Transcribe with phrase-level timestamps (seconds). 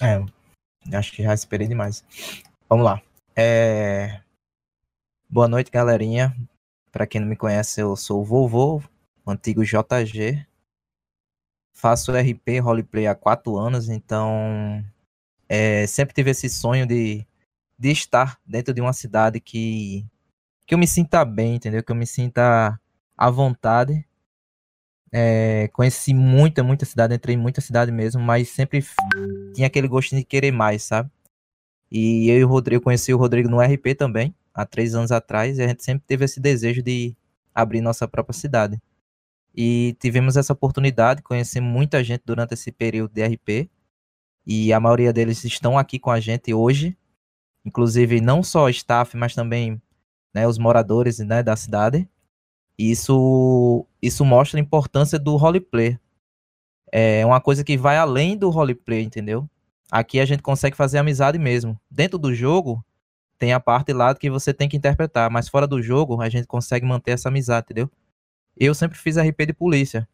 [0.00, 2.04] É, acho que já esperei demais.
[2.68, 3.00] Vamos lá.
[3.36, 4.20] É...
[5.30, 6.36] Boa noite, galerinha.
[6.90, 8.82] Para quem não me conhece, eu sou o Vovô,
[9.26, 10.46] antigo JG.
[11.72, 14.84] Faço RP, roleplay há quatro anos, então
[15.48, 17.26] é, sempre tive esse sonho de,
[17.78, 20.06] de estar dentro de uma cidade que,
[20.66, 21.82] que eu me sinta bem, entendeu?
[21.82, 22.80] Que eu me sinta
[23.16, 24.06] à vontade.
[25.16, 28.84] É, conheci muita, muita cidade, entrei em muita cidade mesmo, mas sempre
[29.54, 31.08] tinha aquele gostinho de querer mais, sabe?
[31.88, 35.56] E eu e o Rodrigo, conheci o Rodrigo no RP também, há três anos atrás,
[35.56, 37.16] e a gente sempre teve esse desejo de
[37.54, 38.82] abrir nossa própria cidade.
[39.54, 43.70] E tivemos essa oportunidade, conhecer muita gente durante esse período de RP,
[44.44, 46.98] e a maioria deles estão aqui com a gente hoje,
[47.64, 49.80] inclusive não só staff, mas também
[50.34, 52.08] né, os moradores né, da cidade.
[52.76, 55.98] Isso, isso mostra a importância do roleplay.
[56.92, 59.48] É uma coisa que vai além do roleplay, entendeu?
[59.90, 61.78] Aqui a gente consegue fazer amizade mesmo.
[61.90, 62.84] Dentro do jogo,
[63.38, 66.46] tem a parte lá que você tem que interpretar, mas fora do jogo, a gente
[66.46, 67.90] consegue manter essa amizade, entendeu?
[68.56, 70.08] Eu sempre fiz RP de polícia,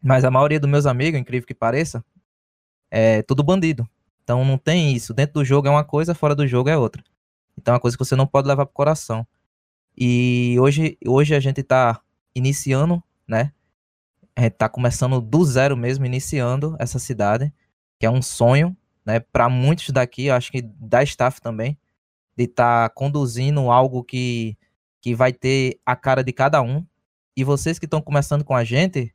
[0.00, 2.04] mas a maioria dos meus amigos, incrível que pareça,
[2.90, 3.88] é tudo bandido.
[4.22, 5.12] Então não tem isso.
[5.12, 7.02] Dentro do jogo é uma coisa, fora do jogo é outra.
[7.58, 9.26] Então é uma coisa que você não pode levar pro coração.
[9.96, 12.00] E hoje, hoje a gente está
[12.34, 13.52] iniciando, né?
[14.36, 17.52] A gente tá começando do zero mesmo, iniciando essa cidade,
[17.98, 19.20] que é um sonho, né?
[19.20, 21.78] Para muitos daqui, acho que da staff também,
[22.36, 24.56] de estar tá conduzindo algo que,
[25.00, 26.84] que vai ter a cara de cada um.
[27.36, 29.12] E vocês que estão começando com a gente,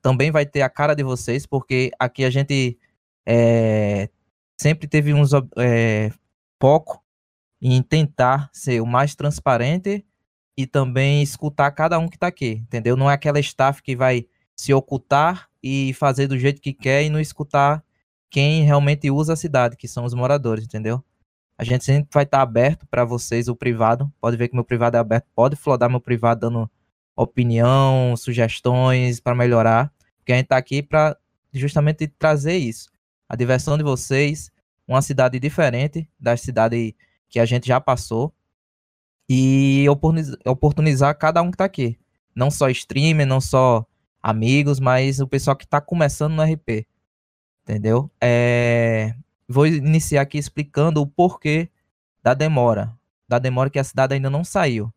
[0.00, 2.78] também vai ter a cara de vocês, porque aqui a gente
[3.26, 4.08] é,
[4.60, 6.10] sempre teve uns é,
[6.60, 7.02] foco
[7.60, 10.04] em tentar ser o mais transparente
[10.56, 12.96] e também escutar cada um que está aqui, entendeu?
[12.96, 17.10] Não é aquela staff que vai se ocultar e fazer do jeito que quer e
[17.10, 17.82] não escutar
[18.30, 21.02] quem realmente usa a cidade, que são os moradores, entendeu?
[21.56, 24.12] A gente sempre vai estar tá aberto para vocês, o privado.
[24.20, 25.26] Pode ver que meu privado é aberto.
[25.34, 26.70] Pode flodar meu privado dando
[27.14, 29.92] opinião, sugestões para melhorar.
[30.18, 31.16] Porque a gente está aqui para
[31.52, 32.90] justamente trazer isso.
[33.28, 34.50] A diversão de vocês,
[34.88, 36.96] uma cidade diferente da cidade
[37.28, 38.32] que a gente já passou
[39.28, 39.86] e
[40.44, 41.98] oportunizar cada um que tá aqui.
[42.34, 43.86] Não só streamer, não só
[44.22, 46.86] amigos, mas o pessoal que tá começando no RP.
[47.62, 48.10] Entendeu?
[48.20, 49.14] É...
[49.48, 51.68] Vou iniciar aqui explicando o porquê
[52.22, 52.96] da demora.
[53.28, 54.92] Da demora que a cidade ainda não saiu.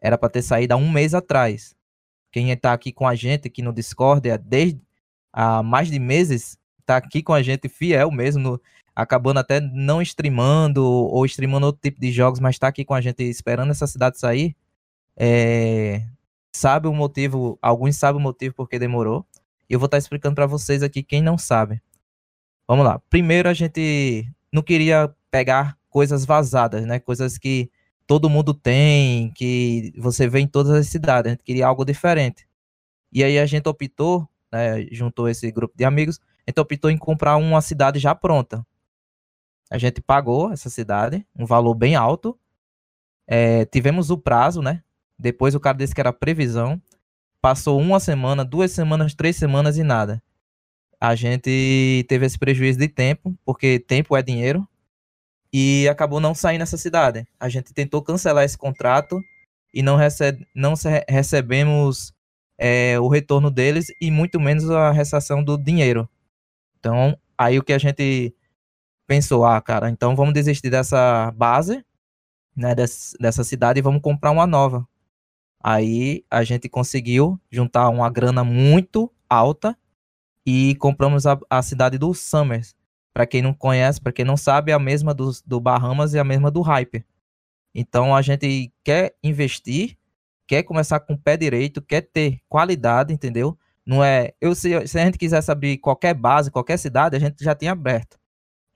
[0.00, 1.74] Era para ter saído há um mês atrás.
[2.30, 4.80] Quem está aqui com a gente aqui no Discord é desde
[5.32, 8.60] há mais de meses, está aqui com a gente fiel mesmo no,
[8.98, 13.00] acabando até não streamando ou streamando outro tipo de jogos, mas está aqui com a
[13.00, 14.56] gente esperando essa cidade sair,
[15.16, 16.02] é,
[16.52, 19.24] sabe o motivo, alguns sabem o motivo porque demorou.
[19.70, 21.80] E eu vou estar tá explicando para vocês aqui quem não sabe.
[22.66, 22.98] Vamos lá.
[23.08, 26.98] Primeiro a gente não queria pegar coisas vazadas, né?
[26.98, 27.70] Coisas que
[28.04, 31.28] todo mundo tem, que você vê em todas as cidades.
[31.28, 32.48] A gente queria algo diferente.
[33.12, 36.98] E aí a gente optou, né, juntou esse grupo de amigos, a gente optou em
[36.98, 38.66] comprar uma cidade já pronta.
[39.70, 42.38] A gente pagou essa cidade, um valor bem alto.
[43.26, 44.82] É, tivemos o prazo, né?
[45.18, 46.80] Depois o cara disse que era previsão.
[47.40, 50.22] Passou uma semana, duas semanas, três semanas e nada.
[51.00, 54.66] A gente teve esse prejuízo de tempo, porque tempo é dinheiro.
[55.52, 57.26] E acabou não saindo essa cidade.
[57.38, 59.20] A gente tentou cancelar esse contrato
[59.72, 60.74] e não, recebe, não
[61.08, 62.12] recebemos
[62.58, 66.08] é, o retorno deles e muito menos a ressação do dinheiro.
[66.78, 68.34] Então, aí o que a gente
[69.08, 71.82] pensou, ah, cara, então vamos desistir dessa base,
[72.54, 74.86] né, dessa, dessa cidade e vamos comprar uma nova.
[75.60, 79.76] Aí a gente conseguiu juntar uma grana muito alta
[80.46, 82.76] e compramos a, a cidade do Summers.
[83.14, 86.18] Para quem não conhece, para quem não sabe, é a mesma do, do Bahamas e
[86.18, 87.04] a mesma do Hyper.
[87.74, 89.96] Então a gente quer investir,
[90.46, 93.58] quer começar com o pé direito, quer ter qualidade, entendeu?
[93.86, 94.34] Não é.
[94.38, 97.72] Eu, se, se a gente quisesse abrir qualquer base, qualquer cidade, a gente já tinha
[97.72, 98.18] aberto.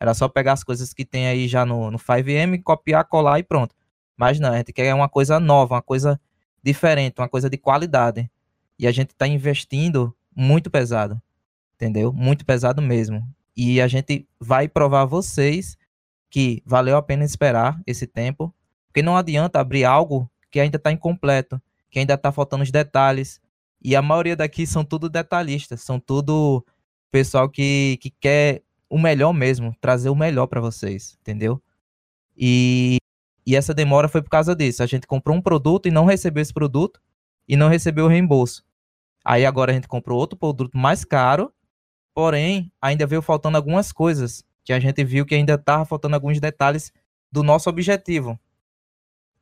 [0.03, 3.45] Era só pegar as coisas que tem aí já no, no 5M, copiar, colar e
[3.45, 3.73] pronto.
[4.17, 6.21] Mas não, a gente quer uma coisa nova, uma coisa
[6.61, 8.29] diferente, uma coisa de qualidade.
[8.77, 11.23] E a gente está investindo muito pesado.
[11.77, 12.13] Entendeu?
[12.13, 13.25] Muito pesado mesmo.
[13.57, 15.79] E a gente vai provar a vocês
[16.29, 18.53] que valeu a pena esperar esse tempo.
[18.89, 23.41] Porque não adianta abrir algo que ainda está incompleto, que ainda está faltando os detalhes.
[23.81, 26.67] E a maioria daqui são tudo detalhistas, são tudo
[27.09, 31.63] pessoal que, que quer o melhor mesmo, trazer o melhor para vocês, entendeu?
[32.37, 32.99] E,
[33.47, 34.83] e essa demora foi por causa disso.
[34.83, 37.01] A gente comprou um produto e não recebeu esse produto
[37.49, 38.63] e não recebeu o reembolso.
[39.25, 41.51] Aí agora a gente comprou outro produto mais caro,
[42.15, 46.39] porém ainda veio faltando algumas coisas que a gente viu que ainda estava faltando alguns
[46.39, 46.93] detalhes
[47.31, 48.39] do nosso objetivo.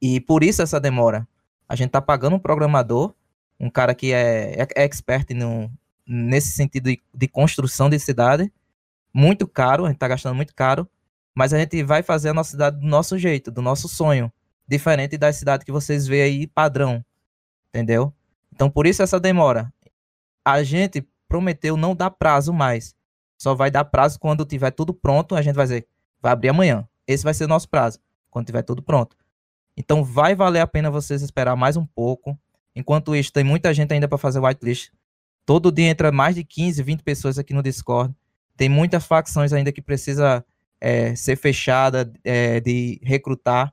[0.01, 1.27] E por isso essa demora.
[1.69, 3.13] A gente está pagando um programador,
[3.59, 5.69] um cara que é, é expert no,
[6.07, 8.53] nesse sentido de, de construção de cidade,
[9.13, 10.89] muito caro, a gente está gastando muito caro,
[11.35, 14.33] mas a gente vai fazer a nossa cidade do nosso jeito, do nosso sonho,
[14.67, 17.05] diferente da cidade que vocês veem aí padrão,
[17.69, 18.13] entendeu?
[18.53, 19.73] Então por isso essa demora.
[20.45, 22.95] A gente prometeu não dar prazo mais.
[23.39, 25.87] Só vai dar prazo quando tiver tudo pronto, a gente vai dizer,
[26.21, 26.87] vai abrir amanhã.
[27.07, 27.99] Esse vai ser o nosso prazo,
[28.31, 29.17] quando tiver tudo pronto.
[29.77, 32.39] Então vai valer a pena vocês esperar mais um pouco.
[32.77, 34.93] Enquanto isso, tem muita gente ainda para fazer whitelist.
[35.47, 38.15] Todo dia entra mais de 15, 20 pessoas aqui no Discord.
[38.57, 40.45] Tem muitas facções ainda que precisa
[40.81, 43.73] é, ser fechada, é, de recrutar.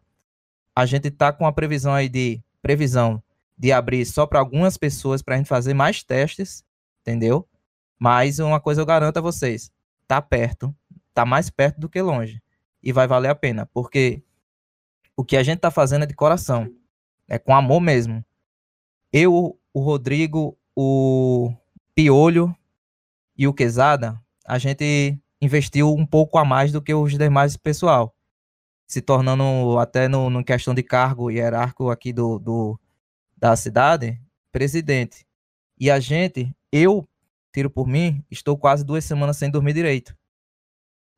[0.75, 3.21] A gente está com a previsão aí de previsão
[3.57, 6.63] de abrir só para algumas pessoas para a gente fazer mais testes,
[7.01, 7.47] entendeu?
[7.97, 9.71] Mas uma coisa eu garanto a vocês,
[10.07, 10.75] tá perto,
[11.13, 12.41] tá mais perto do que longe
[12.83, 14.21] e vai valer a pena, porque
[15.15, 16.71] o que a gente tá fazendo é de coração,
[17.27, 18.23] é com amor mesmo.
[19.11, 21.51] Eu, o Rodrigo, o
[21.95, 22.55] Piolho
[23.35, 28.15] e o Quesada, a gente investiu um pouco a mais do que os demais pessoal,
[28.87, 32.79] se tornando até no, no questão de cargo hierárquico aqui do, do
[33.35, 34.19] da cidade,
[34.51, 35.27] presidente.
[35.77, 37.05] E a gente, eu,
[37.53, 40.15] tiro por mim, estou quase duas semanas sem dormir direito.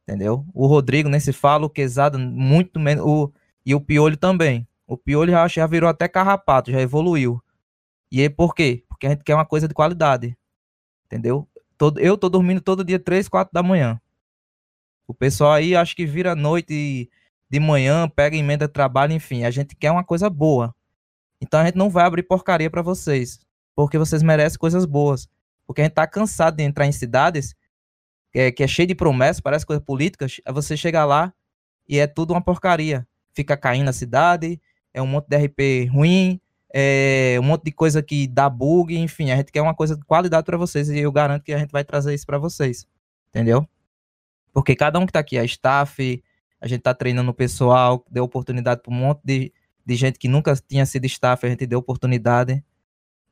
[0.03, 0.43] Entendeu?
[0.53, 3.31] O Rodrigo nem se fala, o Quesada muito menos, o,
[3.63, 4.67] e o Piolho também.
[4.87, 7.41] O Piolho já, já virou até carrapato, já evoluiu.
[8.11, 8.83] E aí por quê?
[8.89, 10.35] Porque a gente quer uma coisa de qualidade.
[11.05, 11.47] Entendeu?
[11.79, 14.01] Todo, eu tô dormindo todo dia 3, 4 da manhã.
[15.07, 17.09] O pessoal aí acho que vira noite
[17.49, 19.45] de manhã, pega emenda de trabalho, enfim.
[19.45, 20.75] A gente quer uma coisa boa.
[21.39, 23.39] Então a gente não vai abrir porcaria para vocês.
[23.73, 25.29] Porque vocês merecem coisas boas.
[25.65, 27.55] Porque a gente tá cansado de entrar em cidades
[28.33, 30.25] que é, que é cheio de promessas, parece coisa política.
[30.45, 31.33] Aí você chega lá
[31.87, 33.07] e é tudo uma porcaria.
[33.33, 34.59] Fica caindo na cidade,
[34.93, 36.41] é um monte de RP ruim,
[36.71, 40.03] é um monte de coisa que dá bug, enfim, a gente quer uma coisa de
[40.05, 42.87] qualidade para vocês e eu garanto que a gente vai trazer isso para vocês.
[43.29, 43.67] Entendeu?
[44.53, 46.23] Porque cada um que tá aqui, a staff,
[46.59, 49.53] a gente tá treinando o pessoal, deu oportunidade para um monte de,
[49.85, 52.63] de gente que nunca tinha sido staff, a gente deu oportunidade.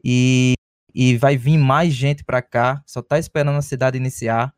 [0.03, 0.53] E,
[0.93, 4.53] e vai vir mais gente para cá, só tá esperando a cidade iniciar,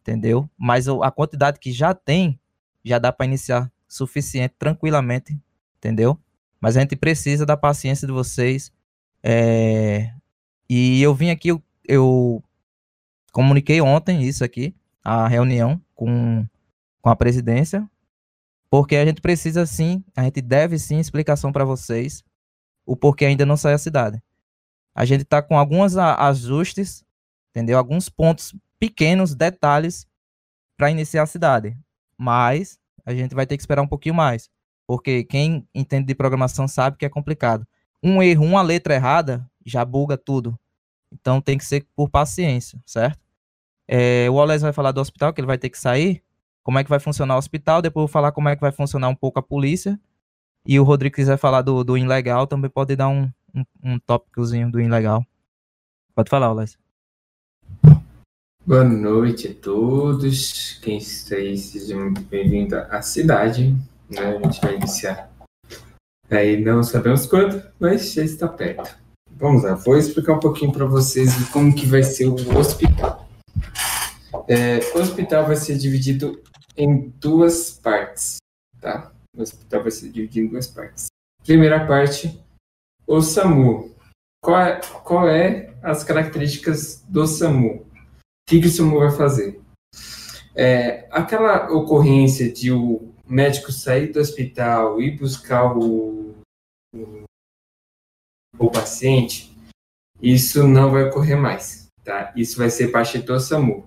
[0.00, 0.48] entendeu?
[0.56, 2.38] Mas a quantidade que já tem,
[2.84, 5.38] já dá para iniciar suficiente, tranquilamente,
[5.78, 6.18] entendeu?
[6.64, 8.72] Mas a gente precisa da paciência de vocês.
[9.22, 10.10] É...
[10.66, 12.42] E eu vim aqui, eu, eu
[13.32, 14.74] comuniquei ontem isso aqui,
[15.04, 16.48] a reunião com,
[17.02, 17.86] com a presidência,
[18.70, 22.24] porque a gente precisa sim, a gente deve sim explicação para vocês
[22.86, 24.22] o porquê ainda não sai a cidade.
[24.94, 27.04] A gente está com alguns ajustes,
[27.50, 27.76] entendeu?
[27.76, 30.06] Alguns pontos pequenos, detalhes
[30.78, 31.76] para iniciar a cidade.
[32.16, 34.48] Mas a gente vai ter que esperar um pouquinho mais,
[34.86, 37.66] porque quem entende de programação sabe que é complicado.
[38.02, 40.58] Um erro, uma letra errada já buga tudo.
[41.12, 43.18] Então tem que ser por paciência, certo?
[43.86, 46.22] É, o Wallace vai falar do hospital, que ele vai ter que sair.
[46.62, 47.82] Como é que vai funcionar o hospital.
[47.82, 50.00] Depois eu vou falar como é que vai funcionar um pouco a polícia.
[50.66, 54.70] E o Rodrigo quiser falar do, do ilegal, também pode dar um, um, um tópicozinho
[54.70, 55.24] do ilegal.
[56.14, 56.78] Pode falar, Wallace.
[58.66, 60.78] Boa noite a todos.
[60.82, 63.76] Quem está aí, seja muito bem-vindo à cidade.
[64.10, 64.36] Né?
[64.36, 65.30] A gente vai iniciar.
[66.30, 68.98] Aí não sabemos quando, mas já está perto.
[69.30, 73.28] Vamos lá, vou explicar um pouquinho para vocês como que vai ser o hospital.
[74.48, 76.42] É, o hospital vai ser dividido
[76.76, 78.36] em duas partes,
[78.80, 79.12] tá?
[79.36, 81.06] O hospital vai ser dividido em duas partes.
[81.44, 82.42] Primeira parte,
[83.06, 83.94] o SAMU.
[84.42, 87.76] Qual é, qual é as características do SAMU?
[87.76, 87.86] O
[88.46, 89.60] que, que o SAMU vai fazer?
[90.54, 96.34] É, aquela ocorrência de o médico sair do hospital e buscar o,
[96.94, 97.24] o,
[98.58, 99.56] o paciente,
[100.20, 102.32] isso não vai ocorrer mais, tá?
[102.36, 103.86] Isso vai ser parte do SAMU.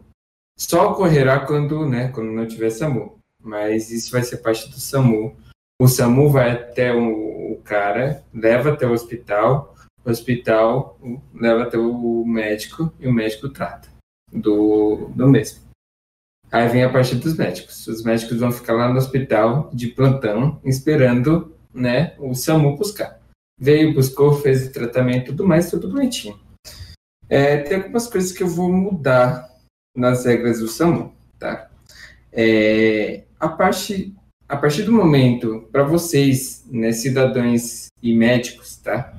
[0.58, 3.17] Só ocorrerá quando, né, quando não tiver SAMU.
[3.41, 5.36] Mas isso vai ser parte do SAMU.
[5.79, 11.00] O SAMU vai até o, o cara, leva até o hospital, o hospital
[11.34, 13.89] leva até o médico e o médico trata
[14.32, 15.67] do, do mesmo.
[16.51, 17.88] Aí vem a parte dos médicos.
[17.88, 23.20] Os médicos vão ficar lá no hospital de plantão, esperando né, o SAMU buscar.
[23.60, 26.39] Veio, buscou, fez o tratamento, tudo mais, tudo bonitinho.
[27.30, 29.50] É, tem algumas coisas que eu vou mudar
[29.96, 31.70] nas regras do SAMU, tá?
[32.32, 34.16] É, a, parte,
[34.48, 39.13] a partir do momento, para vocês, né, cidadãos e médicos, tá?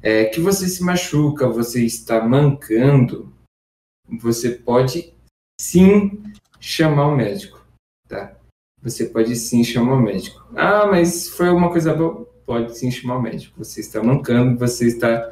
[0.00, 3.30] É, que você se machuca, você está mancando,
[4.08, 5.12] você pode
[5.60, 6.22] sim
[6.58, 7.62] chamar o médico.
[8.08, 8.34] tá?
[8.82, 10.42] Você pode sim chamar o médico.
[10.56, 12.26] Ah, mas foi uma coisa boa?
[12.46, 13.62] Pode sim chamar o médico.
[13.62, 15.30] Você está mancando, você está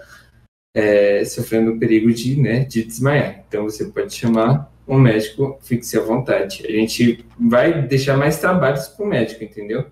[0.76, 3.42] é, sofrendo o perigo de, né, de desmaiar.
[3.48, 6.62] Então você pode chamar um médico, fique-se à vontade.
[6.66, 9.86] A gente vai deixar mais trabalhos para o médico, entendeu?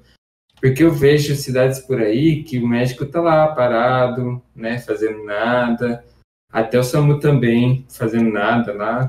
[0.60, 6.04] Porque eu vejo cidades por aí que o médico está lá parado, né, fazendo nada.
[6.52, 9.08] Até o SAMU também fazendo nada lá.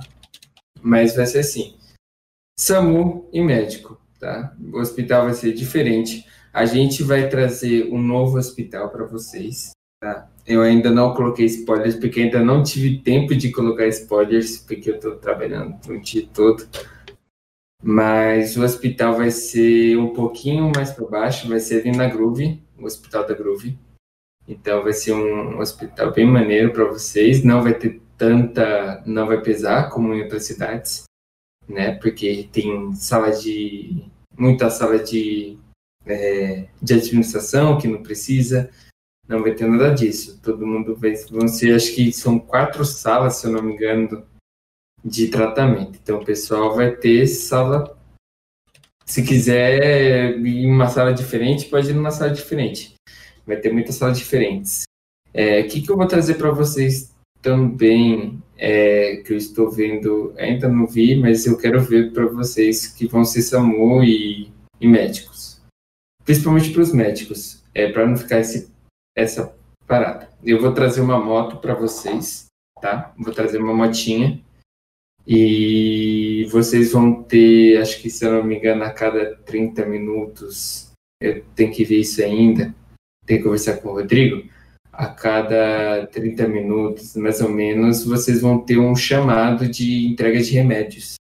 [0.88, 1.76] Mas vai ser assim:
[2.58, 4.56] SAMU e médico, tá?
[4.72, 6.26] O hospital vai ser diferente.
[6.54, 10.30] A gente vai trazer um novo hospital para vocês, tá?
[10.46, 14.96] Eu ainda não coloquei spoilers, porque ainda não tive tempo de colocar spoilers, porque eu
[14.96, 16.66] estou trabalhando o dia todo.
[17.84, 22.64] Mas o hospital vai ser um pouquinho mais para baixo, vai ser ali na Groove,
[22.80, 23.78] o hospital da Groove.
[24.48, 29.42] Então vai ser um hospital bem maneiro para vocês, não vai ter tanta, não vai
[29.42, 31.04] pesar como em outras cidades,
[31.68, 31.96] né?
[31.96, 34.06] Porque tem sala de
[34.38, 35.58] muita sala de
[36.06, 38.70] é, de administração que não precisa,
[39.28, 40.40] não vai ter nada disso.
[40.42, 44.26] Todo mundo vai vão ser, acho que são quatro salas, se eu não me engano,
[45.04, 46.00] de tratamento.
[46.02, 47.98] Então o pessoal vai ter sala
[49.08, 52.96] se quiser ir em uma sala diferente, pode ir numa sala diferente.
[53.46, 54.84] Vai ter muitas salas diferentes.
[55.34, 57.16] É, o que, que eu vou trazer para vocês
[57.48, 62.88] também, é, que eu estou vendo, ainda não vi, mas eu quero ver para vocês
[62.88, 64.52] que vão ser SAMU e,
[64.82, 65.62] e médicos.
[66.26, 68.70] Principalmente para os médicos, é, para não ficar esse,
[69.16, 69.56] essa
[69.88, 70.30] parada.
[70.44, 72.48] Eu vou trazer uma moto para vocês,
[72.82, 73.14] tá?
[73.18, 74.44] Vou trazer uma motinha
[75.26, 80.92] e vocês vão ter, acho que se eu não me engano, a cada 30 minutos,
[81.22, 82.76] eu tenho que ver isso ainda,
[83.26, 84.50] tenho que conversar com o Rodrigo,
[84.98, 90.52] a cada 30 minutos, mais ou menos, vocês vão ter um chamado de entrega de
[90.52, 91.14] remédios.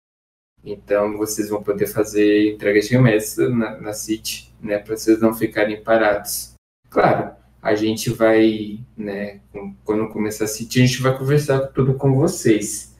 [0.65, 5.35] Então, vocês vão poder fazer entrega de remédios na, na CIT, né, para vocês não
[5.35, 6.55] ficarem parados.
[6.89, 9.41] Claro, a gente vai, né,
[9.85, 12.97] quando começar a CIT, a gente vai conversar tudo com vocês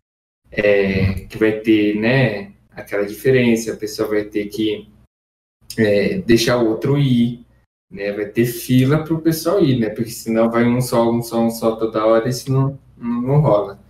[0.53, 4.87] é, que vai ter, né, aquela diferença, a pessoa vai ter que
[5.79, 7.46] é, deixar o outro ir,
[7.97, 11.23] né, vai ter fila para o pessoal ir, né, porque senão vai um só, um
[11.23, 13.81] só, um só toda hora, isso não, não, não rola.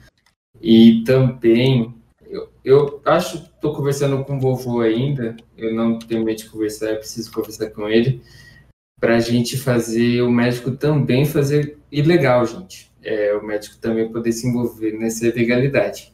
[0.63, 1.93] E também,
[2.25, 6.49] eu, eu acho que estou conversando com o vovô ainda, eu não tenho medo de
[6.49, 8.23] conversar, eu preciso conversar com ele,
[9.01, 12.91] para a gente fazer, o médico também fazer ilegal, gente.
[13.03, 16.13] É, o médico também poder se envolver nessa ilegalidade.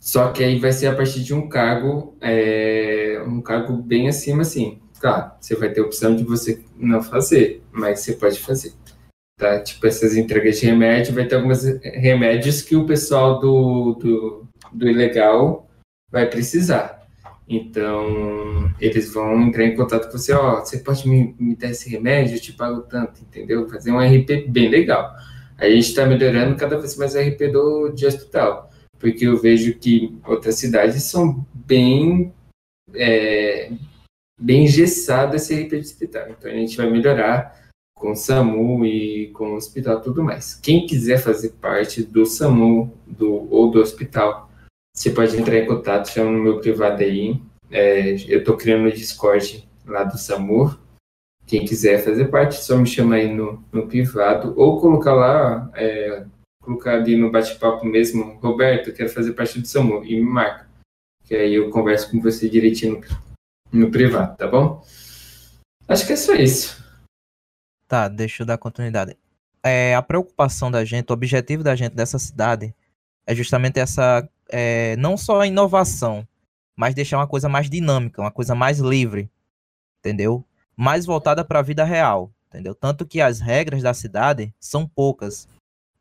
[0.00, 4.42] Só que aí vai ser a partir de um cargo, é, um cargo bem acima,
[4.42, 4.80] assim.
[5.04, 8.72] Claro, você vai ter a opção de você não fazer, mas você pode fazer.
[9.38, 9.60] Tá?
[9.60, 14.88] Tipo, essas entregas de remédio, vai ter alguns remédios que o pessoal do, do, do
[14.88, 15.68] ilegal
[16.10, 17.06] vai precisar.
[17.46, 21.90] Então, eles vão entrar em contato com você, ó, você pode me, me dar esse
[21.90, 23.68] remédio, eu te pago tanto, entendeu?
[23.68, 25.12] Fazer um RP bem legal.
[25.58, 29.74] A gente está melhorando cada vez mais o RP do, de hospital porque eu vejo
[29.74, 32.32] que outras cidades são bem
[32.94, 33.70] é,
[34.40, 36.28] bem engessadas esse RP de hospital.
[36.28, 37.64] Então a gente vai melhorar
[37.94, 40.54] com o SAMU e com o hospital tudo mais.
[40.54, 44.50] Quem quiser fazer parte do SAMU do, ou do hospital,
[44.94, 47.40] você pode entrar em contato, chama no meu privado aí.
[47.70, 50.76] É, eu estou criando o Discord lá do SAMU.
[51.46, 56.24] Quem quiser fazer parte, só me chama aí no, no privado ou colocar lá é,
[56.64, 60.66] colocar ali no bate-papo mesmo, Roberto, quero fazer parte do SAMU, e me marca.
[61.24, 63.00] Que aí eu converso com você direitinho no,
[63.74, 64.82] no privado, tá bom?
[65.88, 66.82] Acho que é só isso.
[67.86, 69.16] Tá, deixa eu dar continuidade.
[69.62, 72.74] É, a preocupação da gente, o objetivo da gente dessa cidade
[73.26, 76.26] é justamente essa, é, não só a inovação,
[76.76, 79.30] mas deixar uma coisa mais dinâmica, uma coisa mais livre,
[80.00, 80.44] entendeu?
[80.76, 82.74] Mais voltada para a vida real, entendeu?
[82.74, 85.48] Tanto que as regras da cidade são poucas.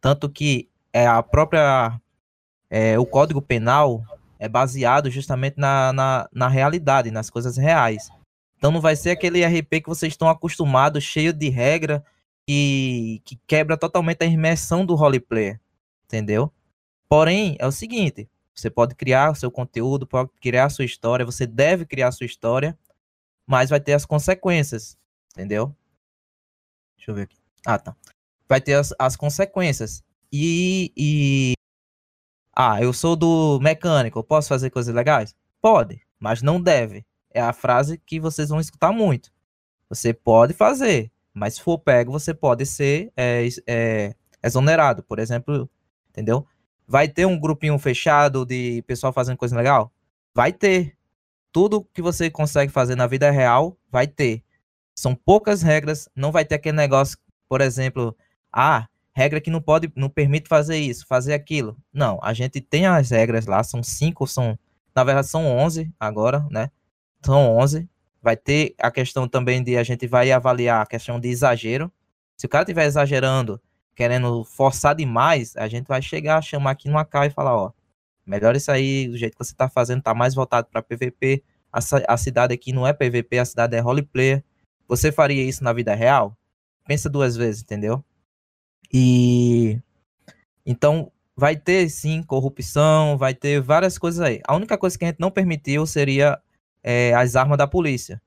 [0.01, 1.99] Tanto que é, a própria.
[2.69, 4.03] É, o Código Penal
[4.43, 8.09] é baseado justamente na, na, na realidade, nas coisas reais.
[8.57, 12.03] Então não vai ser aquele RP que vocês estão acostumados, cheio de regra,
[12.47, 15.59] que, que quebra totalmente a imersão do roleplay.
[16.05, 16.51] Entendeu?
[17.07, 21.25] Porém, é o seguinte: você pode criar o seu conteúdo, pode criar a sua história,
[21.25, 22.77] você deve criar a sua história,
[23.45, 24.97] mas vai ter as consequências.
[25.33, 25.75] Entendeu?
[26.97, 27.37] Deixa eu ver aqui.
[27.65, 27.95] Ah, tá
[28.53, 30.03] vai ter as, as consequências.
[30.31, 31.53] E, e.
[32.55, 35.35] Ah, eu sou do mecânico, posso fazer coisas legais?
[35.61, 37.05] Pode, mas não deve.
[37.31, 39.31] É a frase que vocês vão escutar muito.
[39.89, 45.69] Você pode fazer, mas se for pego, você pode ser é, é, exonerado, por exemplo,
[46.09, 46.45] entendeu?
[46.87, 49.91] Vai ter um grupinho fechado de pessoal fazendo coisa legal?
[50.33, 50.95] Vai ter.
[51.51, 54.43] tudo que você consegue fazer na vida real vai ter.
[54.95, 57.17] São poucas regras, não vai ter aquele negócio,
[57.49, 58.15] por exemplo,
[58.51, 61.77] ah, regra que não pode, não permite fazer isso, fazer aquilo.
[61.93, 64.57] Não, a gente tem as regras lá, são cinco, são,
[64.95, 66.71] na verdade são onze agora, né?
[67.23, 67.87] São onze.
[68.21, 71.91] Vai ter a questão também de a gente vai avaliar a questão de exagero.
[72.37, 73.61] Se o cara estiver exagerando,
[73.95, 77.71] querendo forçar demais, a gente vai chegar, chamar aqui no AK e falar, ó,
[78.25, 81.43] melhor isso aí, do jeito que você tá fazendo, tá mais voltado para PVP.
[81.71, 84.43] A, a cidade aqui não é PVP, a cidade é roleplayer.
[84.87, 86.35] Você faria isso na vida real?
[86.87, 88.03] Pensa duas vezes, entendeu?
[88.91, 89.79] E
[90.65, 94.41] então vai ter sim corrupção, vai ter várias coisas aí.
[94.47, 96.39] A única coisa que a gente não permitiu seria
[96.83, 98.21] é, as armas da polícia.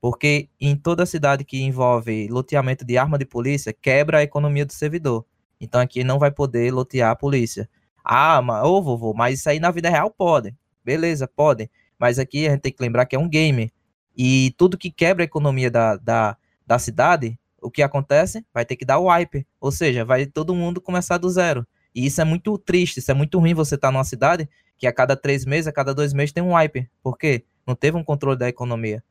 [0.00, 4.72] Porque em toda cidade que envolve loteamento de arma de polícia, quebra a economia do
[4.72, 5.24] servidor.
[5.60, 7.68] Então aqui não vai poder lotear a polícia.
[8.04, 10.54] Ah, mas, ô vovô, mas isso aí na vida real pode.
[10.84, 11.70] Beleza, pode.
[11.98, 13.72] Mas aqui a gente tem que lembrar que é um game.
[14.16, 18.44] E tudo que quebra a economia da, da, da cidade, o que acontece?
[18.52, 19.46] Vai ter que dar o wipe.
[19.60, 21.66] Ou seja, vai todo mundo começar do zero.
[21.94, 24.86] E isso é muito triste, isso é muito ruim você estar tá numa cidade que
[24.86, 26.90] a cada três meses, a cada dois meses tem um wipe.
[27.02, 27.44] Por quê?
[27.66, 29.02] Não teve um controle da economia.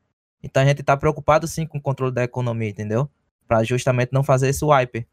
[0.43, 3.09] Então a gente está preocupado sim com o controle da economia, entendeu?
[3.47, 5.07] Para justamente não fazer esse wipe.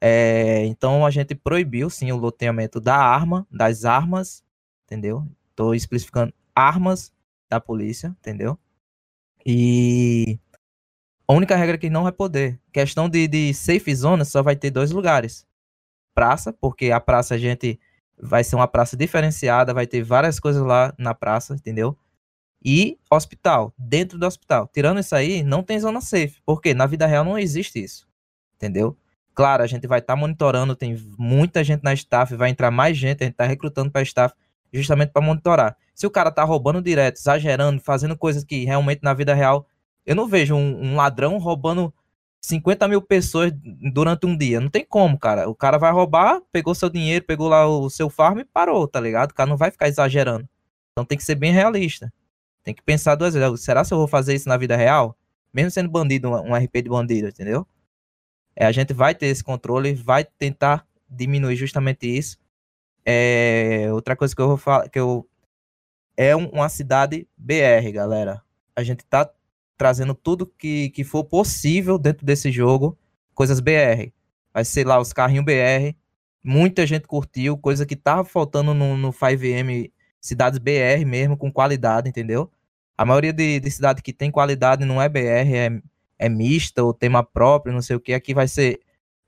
[0.00, 4.44] É, então a gente proibiu sim o loteamento da arma, das armas,
[4.84, 5.26] entendeu?
[5.50, 7.12] Estou especificando armas
[7.48, 8.58] da polícia, entendeu?
[9.44, 10.38] E
[11.26, 14.70] a única regra que não vai poder, questão de, de safe zone, só vai ter
[14.70, 15.46] dois lugares.
[16.14, 17.80] Praça, porque a praça a gente
[18.18, 21.96] vai ser uma praça diferenciada, vai ter várias coisas lá na praça, entendeu?
[22.64, 24.68] E hospital, dentro do hospital.
[24.72, 28.06] Tirando isso aí, não tem zona safe, porque na vida real não existe isso,
[28.56, 28.96] entendeu?
[29.34, 32.96] Claro, a gente vai estar tá monitorando, tem muita gente na staff, vai entrar mais
[32.96, 34.34] gente, a gente está recrutando para staff
[34.72, 35.76] justamente para monitorar.
[35.94, 39.66] Se o cara tá roubando direto, exagerando, fazendo coisas que realmente na vida real
[40.06, 41.92] eu não vejo um, um, ladrão roubando
[42.40, 43.52] 50 mil pessoas
[43.92, 44.60] durante um dia.
[44.60, 45.48] Não tem como, cara.
[45.48, 49.00] O cara vai roubar, pegou seu dinheiro, pegou lá o seu farm e parou, tá
[49.00, 49.30] ligado?
[49.30, 50.48] O cara não vai ficar exagerando.
[50.92, 52.12] Então tem que ser bem realista.
[52.62, 53.60] Tem que pensar duas vezes.
[53.62, 55.16] Será que eu vou fazer isso na vida real?
[55.52, 57.66] Mesmo sendo bandido, um RP de bandido, entendeu?
[58.56, 62.38] É, a gente vai ter esse controle, vai tentar diminuir justamente isso.
[63.04, 65.28] É, outra coisa que eu vou falar, que eu
[66.16, 68.42] é um, uma cidade BR, galera.
[68.74, 69.30] A gente tá
[69.76, 72.98] trazendo tudo que, que for possível dentro desse jogo,
[73.34, 74.12] coisas BR.
[74.52, 75.96] Vai ser lá os carrinhos BR.
[76.42, 82.08] Muita gente curtiu, coisa que tava faltando no, no 5M, cidades BR mesmo, com qualidade,
[82.08, 82.50] entendeu?
[82.96, 85.82] A maioria de, de cidades que tem qualidade não é BR, é,
[86.18, 88.14] é mista ou tema próprio, não sei o que.
[88.14, 88.80] Aqui vai ser.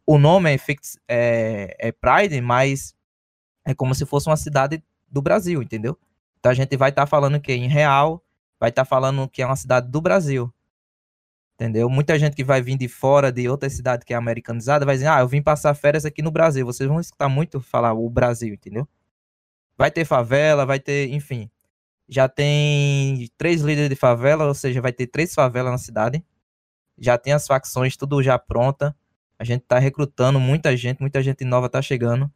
[0.06, 2.94] O nome é, fix, é, é Pride, mas
[3.64, 5.98] é como se fosse uma cidade do Brasil, entendeu?
[6.38, 8.22] Então a gente vai estar tá falando que em real,
[8.60, 10.52] vai estar tá falando que é uma cidade do Brasil.
[11.54, 11.88] Entendeu?
[11.88, 15.08] Muita gente que vai vir de fora de outra cidade que é americanizada vai dizer:
[15.08, 16.66] "Ah, eu vim passar férias aqui no Brasil".
[16.66, 18.86] Vocês vão escutar muito falar o Brasil, entendeu?
[19.78, 21.50] Vai ter favela, vai ter, enfim.
[22.08, 26.24] Já tem três líderes de favela, ou seja, vai ter três favelas na cidade.
[26.98, 28.96] Já tem as facções tudo já pronta.
[29.38, 32.30] A gente tá recrutando muita gente, muita gente nova tá chegando.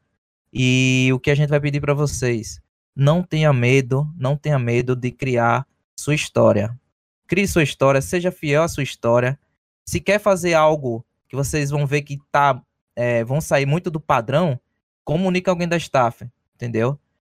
[0.52, 2.60] E o que a gente vai pedir para vocês?
[2.96, 5.66] Não tenha medo, não tenha medo de criar
[6.00, 6.78] sua história.
[7.26, 9.38] Crie sua história, seja fiel à sua história.
[9.84, 12.60] Se quer fazer algo que vocês vão ver que tá,
[12.96, 14.58] é, vão sair muito do padrão,
[15.04, 16.98] comunique alguém da staff, entendeu?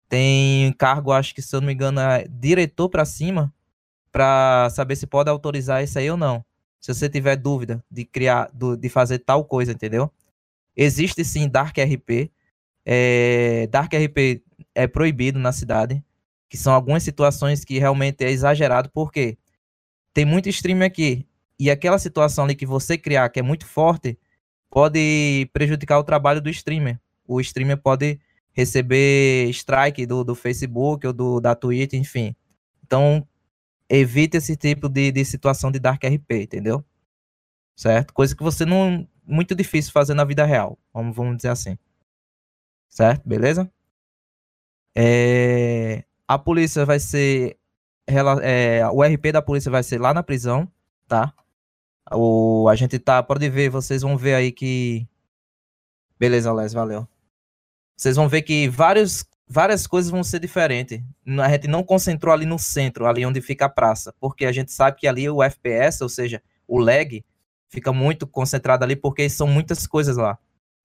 [0.09, 3.53] Tem cargo, acho que se eu não me engano, é diretor para cima,
[4.12, 6.44] para saber se pode autorizar isso aí ou não.
[6.81, 10.11] Se você tiver dúvida de criar, de fazer tal coisa, entendeu?
[10.77, 12.31] Existe sim Dark RP.
[12.85, 14.42] É, Dark RP
[14.75, 16.03] é proibido na cidade
[16.50, 19.38] que são algumas situações que realmente é exagerado, porque
[20.12, 21.24] tem muito stream aqui,
[21.58, 24.18] e aquela situação ali que você criar, que é muito forte,
[24.68, 26.98] pode prejudicar o trabalho do streamer.
[27.26, 28.18] O streamer pode
[28.52, 32.34] receber strike do, do Facebook ou do, da Twitch, enfim.
[32.84, 33.24] Então,
[33.88, 36.84] evite esse tipo de, de situação de Dark RP, entendeu?
[37.76, 38.12] Certo?
[38.12, 39.06] Coisa que você não.
[39.24, 40.76] Muito difícil fazer na vida real.
[40.92, 41.78] Vamos, vamos dizer assim.
[42.88, 43.28] Certo?
[43.28, 43.70] Beleza?
[44.96, 47.59] É, a polícia vai ser.
[48.07, 50.71] É, o RP da polícia vai ser lá na prisão,
[51.09, 51.35] tá?
[52.12, 53.21] O, a gente tá.
[53.21, 55.09] Pode ver, vocês vão ver aí que.
[56.16, 57.05] Beleza, Les, valeu.
[57.97, 61.03] Vocês vão ver que vários, várias coisas vão ser diferentes.
[61.43, 64.71] A gente não concentrou ali no centro, ali onde fica a praça, porque a gente
[64.71, 67.25] sabe que ali o FPS, ou seja, o lag,
[67.69, 70.38] fica muito concentrado ali, porque são muitas coisas lá.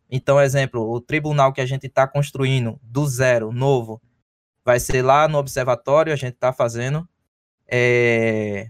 [0.10, 4.02] Então, exemplo, o tribunal que a gente está construindo do zero, novo,
[4.66, 7.08] vai ser lá no observatório, a gente está fazendo.
[7.68, 8.70] é,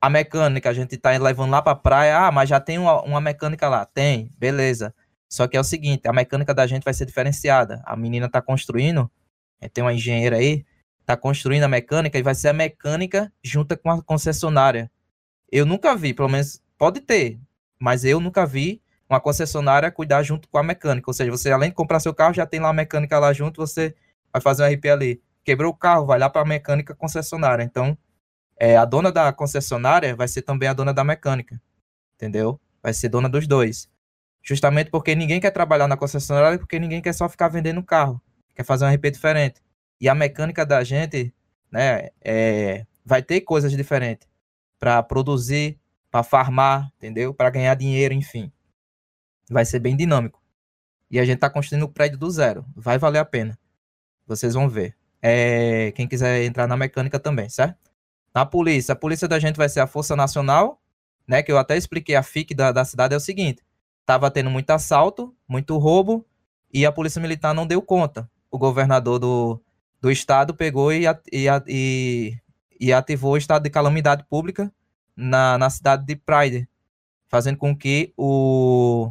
[0.00, 3.20] a mecânica, a gente tá levando lá pra praia, ah, mas já tem uma, uma
[3.20, 3.84] mecânica lá.
[3.84, 4.94] Tem, beleza.
[5.28, 7.82] Só que é o seguinte, a mecânica da gente vai ser diferenciada.
[7.84, 9.10] A menina tá construindo,
[9.60, 10.64] é, tem uma engenheira aí,
[11.04, 14.90] tá construindo a mecânica e vai ser a mecânica junto com a concessionária.
[15.50, 17.40] Eu nunca vi, pelo menos pode ter,
[17.78, 21.10] mas eu nunca vi uma concessionária cuidar junto com a mecânica.
[21.10, 23.60] Ou seja, você além de comprar seu carro, já tem lá a mecânica lá junto,
[23.60, 23.94] você
[24.36, 25.22] vai fazer um RP ali.
[25.42, 27.62] Quebrou o carro, vai lá para a mecânica concessionária.
[27.62, 27.96] Então,
[28.58, 31.60] é, a dona da concessionária vai ser também a dona da mecânica.
[32.14, 32.60] Entendeu?
[32.82, 33.88] Vai ser dona dos dois.
[34.42, 38.20] Justamente porque ninguém quer trabalhar na concessionária, porque ninguém quer só ficar vendendo carro.
[38.54, 39.62] Quer fazer um RP diferente.
[40.00, 41.34] E a mecânica da gente,
[41.70, 44.28] né, é, vai ter coisas diferentes
[44.78, 45.78] para produzir,
[46.10, 47.32] para farmar, entendeu?
[47.32, 48.52] Para ganhar dinheiro, enfim.
[49.50, 50.42] Vai ser bem dinâmico.
[51.10, 52.66] E a gente está construindo o prédio do zero.
[52.74, 53.58] Vai valer a pena.
[54.26, 54.96] Vocês vão ver.
[55.22, 57.76] É, quem quiser entrar na mecânica também, certo?
[58.34, 60.80] Na polícia, a polícia da gente vai ser a Força Nacional,
[61.26, 61.42] né?
[61.42, 63.62] Que eu até expliquei a FIC da, da cidade é o seguinte:
[64.04, 66.24] tava tendo muito assalto, muito roubo,
[66.72, 68.30] e a polícia militar não deu conta.
[68.50, 69.60] O governador do,
[70.00, 72.38] do estado pegou e, e, e,
[72.78, 74.72] e ativou o estado de calamidade pública
[75.16, 76.68] na, na cidade de Pride,
[77.28, 79.10] fazendo com que o,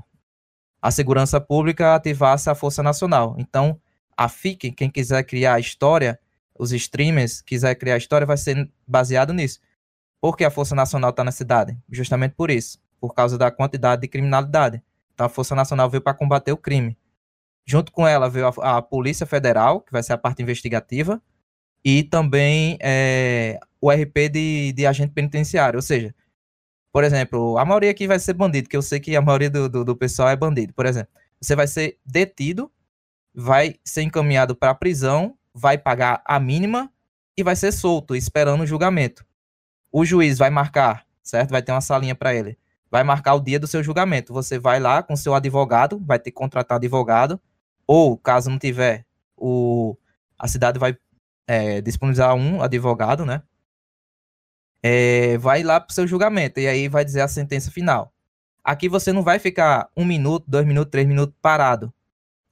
[0.82, 3.36] a segurança pública ativasse a Força Nacional.
[3.40, 3.80] Então,
[4.18, 6.20] a FIC, quem quiser criar a história,
[6.58, 9.60] os streamers quiser criar história, vai ser baseado nisso.
[10.22, 11.78] Por que a Força Nacional está na cidade?
[11.90, 14.82] Justamente por isso, por causa da quantidade de criminalidade.
[15.14, 16.98] Então a Força Nacional veio para combater o crime.
[17.66, 21.22] Junto com ela veio a, a, Polícia Federal, que vai ser a parte investigativa,
[21.84, 25.78] e também é, o RP de, de agente penitenciário.
[25.78, 26.14] Ou seja,
[26.92, 29.68] por exemplo, a maioria aqui vai ser bandido, que eu sei que a maioria do,
[29.68, 30.74] do, do pessoal é bandido.
[30.74, 32.72] Por exemplo, você vai ser detido,
[33.36, 36.92] vai ser encaminhado para a prisão vai pagar a mínima
[37.38, 39.26] e vai ser solto, esperando o julgamento.
[39.92, 41.52] O juiz vai marcar, certo?
[41.52, 42.58] Vai ter uma salinha para ele.
[42.92, 44.34] Vai marcar o dia do seu julgamento.
[44.34, 47.40] Você vai lá com seu advogado, vai ter que contratar advogado,
[47.88, 49.06] ou caso não tiver,
[49.38, 49.98] o,
[50.38, 50.98] a cidade vai
[51.48, 53.42] é, disponibilizar um advogado, né?
[54.84, 58.14] É, vai lá para o seu julgamento e aí vai dizer a sentença final.
[58.64, 61.94] Aqui você não vai ficar um minuto, dois minutos, três minutos parado.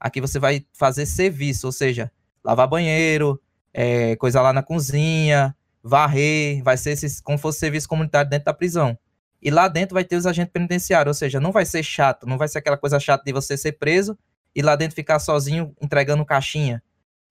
[0.04, 2.12] Aqui você vai fazer serviço, ou seja,
[2.44, 3.42] lavar banheiro,
[3.74, 8.54] é, coisa lá na cozinha, varrer, vai ser esses, como fosse serviço comunitário dentro da
[8.54, 9.00] prisão.
[9.42, 12.38] E lá dentro vai ter os agentes penitenciários, ou seja, não vai ser chato, não
[12.38, 14.20] vai ser aquela coisa chata de você ser preso
[14.54, 16.84] e lá dentro ficar sozinho entregando caixinha,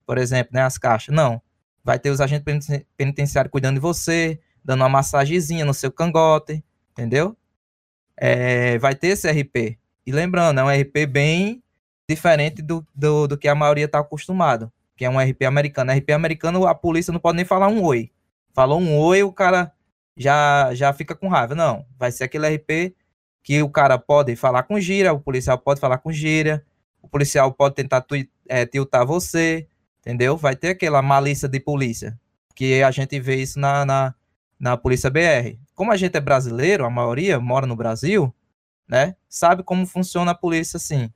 [0.03, 1.13] por exemplo, né, as caixas.
[1.13, 1.39] Não.
[1.83, 7.37] Vai ter os agentes penitenciários cuidando de você, dando uma massagenzinha no seu cangote, entendeu?
[8.17, 9.77] É, vai ter esse RP.
[10.07, 11.62] E lembrando, é um RP bem
[12.07, 15.91] diferente do, do, do que a maioria está acostumado que é um RP americano.
[15.91, 18.11] RP americano, a polícia não pode nem falar um oi.
[18.53, 19.71] Falou um oi, o cara
[20.15, 21.55] já, já fica com raiva.
[21.55, 22.95] Não, vai ser aquele RP
[23.43, 26.63] que o cara pode falar com gíria, o policial pode falar com gíria,
[27.01, 28.05] o policial pode tentar
[28.47, 29.67] é, tiltar você,
[29.99, 30.37] entendeu?
[30.37, 32.17] Vai ter aquela malícia de polícia,
[32.55, 34.15] que a gente vê isso na, na,
[34.57, 35.57] na Polícia BR.
[35.75, 38.33] Como a gente é brasileiro, a maioria mora no Brasil,
[38.87, 39.15] né?
[39.27, 41.11] Sabe como funciona a polícia assim,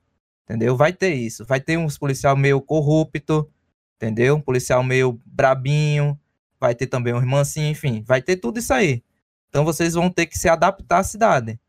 [0.48, 0.74] entendeu?
[0.76, 1.44] Vai ter isso.
[1.44, 3.48] Vai ter uns policial meio corrupto,
[3.96, 4.36] entendeu?
[4.36, 6.18] Um policial meio brabinho,
[6.58, 9.02] vai ter também um irmãozinho, enfim, vai ter tudo isso aí.
[9.50, 11.60] Então vocês vão ter que se adaptar à cidade,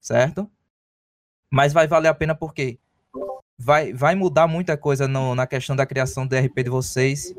[0.00, 0.50] certo?
[1.50, 2.78] Mas vai valer a pena porque
[3.58, 7.34] vai, vai mudar muita coisa no, na questão da criação do RP de vocês.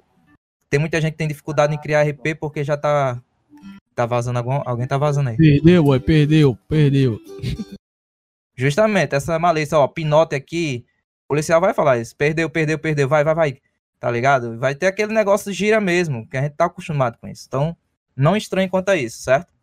[0.70, 3.22] Tem muita gente que tem dificuldade em criar RP porque já tá
[3.96, 5.38] tá vazando algum, alguém tá vazando aí.
[5.38, 7.20] Perdeu, boy, perdeu, perdeu.
[8.56, 10.86] Justamente, essa malícia, ó, pinote aqui,
[11.26, 13.62] o policial vai falar isso, perdeu, perdeu, perdeu, vai, vai, vai
[14.04, 14.60] tá ligado?
[14.60, 17.46] Vai ter aquele negócio de gira mesmo, que a gente tá acostumado com isso.
[17.48, 17.74] Então,
[18.14, 19.54] não estranhe quanto a isso, certo?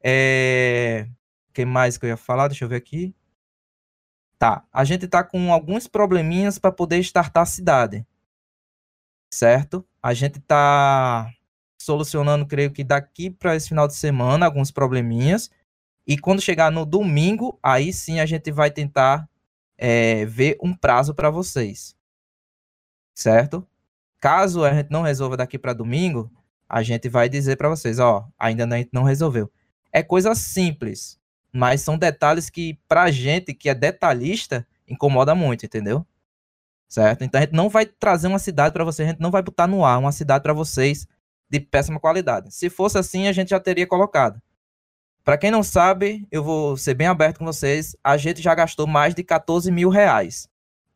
[0.00, 1.08] É...
[1.50, 2.46] O que mais que eu ia falar?
[2.46, 3.12] Deixa eu ver aqui.
[4.38, 8.06] Tá, a gente tá com alguns probleminhas para poder startar a cidade.
[9.34, 9.84] Certo?
[10.00, 11.28] A gente tá
[11.76, 15.50] solucionando, creio que daqui para esse final de semana, alguns probleminhas.
[16.06, 19.28] E quando chegar no domingo, aí sim a gente vai tentar
[19.78, 21.96] é, ver um prazo para vocês.
[23.14, 23.66] Certo?
[24.20, 26.30] Caso a gente não resolva daqui para domingo,
[26.68, 29.50] a gente vai dizer para vocês, ó, ainda a gente não resolveu.
[29.92, 31.18] É coisa simples,
[31.52, 36.06] mas são detalhes que pra gente que é detalhista incomoda muito, entendeu?
[36.88, 37.24] Certo?
[37.24, 39.66] Então a gente não vai trazer uma cidade para vocês, a gente não vai botar
[39.66, 41.06] no ar uma cidade para vocês
[41.48, 42.54] de péssima qualidade.
[42.54, 44.40] Se fosse assim, a gente já teria colocado.
[45.24, 47.96] Para quem não sabe, eu vou ser bem aberto com vocês.
[48.02, 50.48] A gente já gastou mais de 14 mil reais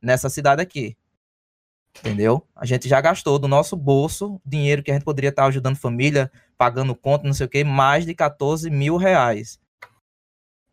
[0.03, 0.97] nessa cidade aqui.
[2.01, 2.47] Entendeu?
[2.55, 6.31] A gente já gastou do nosso bolso dinheiro que a gente poderia estar ajudando família,
[6.59, 9.59] pagando conta, não sei o que, mais de 14 mil reais.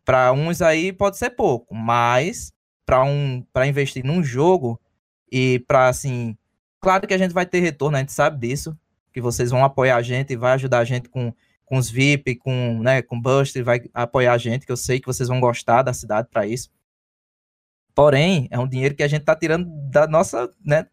[0.04, 2.52] Para uns aí pode ser pouco, mas
[2.84, 4.78] para um, para investir num jogo
[5.32, 6.36] e para assim,
[6.80, 8.76] claro que a gente vai ter retorno, a gente sabe disso,
[9.12, 11.32] que vocês vão apoiar a gente e vai ajudar a gente com,
[11.74, 15.08] com os VIP, com, né, com Buster, vai apoiar a gente, que eu sei que
[15.08, 16.70] vocês vão gostar da cidade para isso.
[17.92, 20.86] Porém, é um dinheiro que a gente está tirando da nossa, né,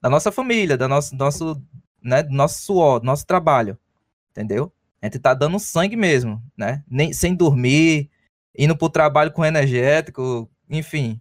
[0.00, 1.60] da nossa família, da nosso, nosso,
[2.00, 3.76] né, do nosso suor, do nosso trabalho,
[4.30, 4.72] entendeu?
[5.02, 6.84] A gente está dando sangue mesmo, né?
[6.88, 8.08] Nem, sem dormir,
[8.56, 11.20] indo para o trabalho com energético, enfim.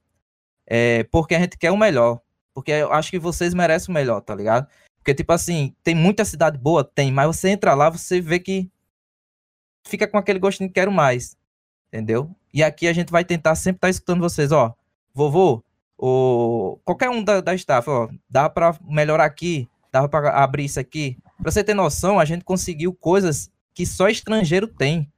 [0.67, 2.21] É, porque a gente quer o melhor.
[2.53, 4.67] Porque eu acho que vocês merecem o melhor, tá ligado?
[4.97, 6.83] Porque, tipo assim, tem muita cidade boa?
[6.83, 8.69] Tem, mas você entra lá, você vê que
[9.83, 11.37] fica com aquele gostinho de quero mais.
[11.87, 12.29] Entendeu?
[12.53, 14.75] E aqui a gente vai tentar sempre estar tá escutando vocês, ó
[15.13, 15.63] vovô,
[15.97, 20.79] ou qualquer um da, da staff, ó, dá para melhorar aqui, dá para abrir isso
[20.79, 21.17] aqui.
[21.41, 25.11] Para você ter noção, a gente conseguiu coisas que só estrangeiro tem.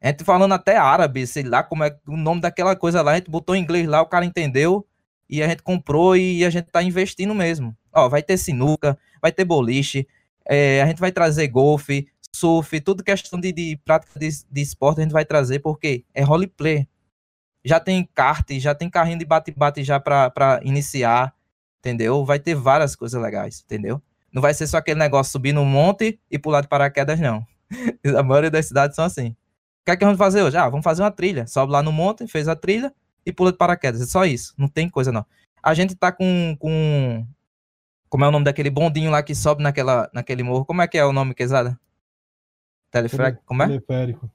[0.00, 3.16] A gente falando até árabe, sei lá como é o nome daquela coisa lá, a
[3.16, 4.86] gente botou em inglês lá, o cara entendeu
[5.28, 7.76] e a gente comprou e a gente tá investindo mesmo.
[7.92, 10.06] Ó, vai ter sinuca, vai ter boliche,
[10.44, 15.00] é, a gente vai trazer golfe, surf, tudo questão de, de prática de, de esporte
[15.00, 16.88] a gente vai trazer, porque é roleplay
[17.66, 21.34] já tem kart, já tem carrinho de bate-bate já para iniciar,
[21.80, 22.24] entendeu?
[22.24, 24.00] Vai ter várias coisas legais, entendeu?
[24.32, 27.44] Não vai ser só aquele negócio subir no monte e pular de paraquedas, não.
[28.16, 29.30] a maioria das cidades são assim.
[29.30, 30.56] O que é que vamos fazer hoje?
[30.56, 31.44] Ah, vamos fazer uma trilha.
[31.48, 32.94] Sobe lá no monte, fez a trilha
[33.24, 34.00] e pula de paraquedas.
[34.00, 34.54] É só isso.
[34.56, 35.26] Não tem coisa, não.
[35.60, 36.56] A gente tá com.
[36.60, 37.26] com
[38.08, 40.64] como é o nome daquele bondinho lá que sobe naquela, naquele morro?
[40.64, 41.76] Como é que é o nome, Quesada?
[42.90, 43.42] Teleférico?
[43.44, 43.66] Como é?
[43.66, 44.30] Teleférico.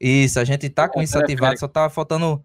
[0.00, 2.44] Isso, a gente tá com é, isso ativado, só tá faltando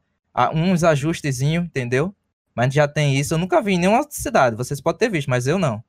[0.54, 2.16] uns ajustezinhos, entendeu?
[2.56, 3.34] Mas já tem isso.
[3.34, 4.56] Eu nunca vi em nenhuma cidade.
[4.56, 5.84] Vocês podem ter visto, mas eu não.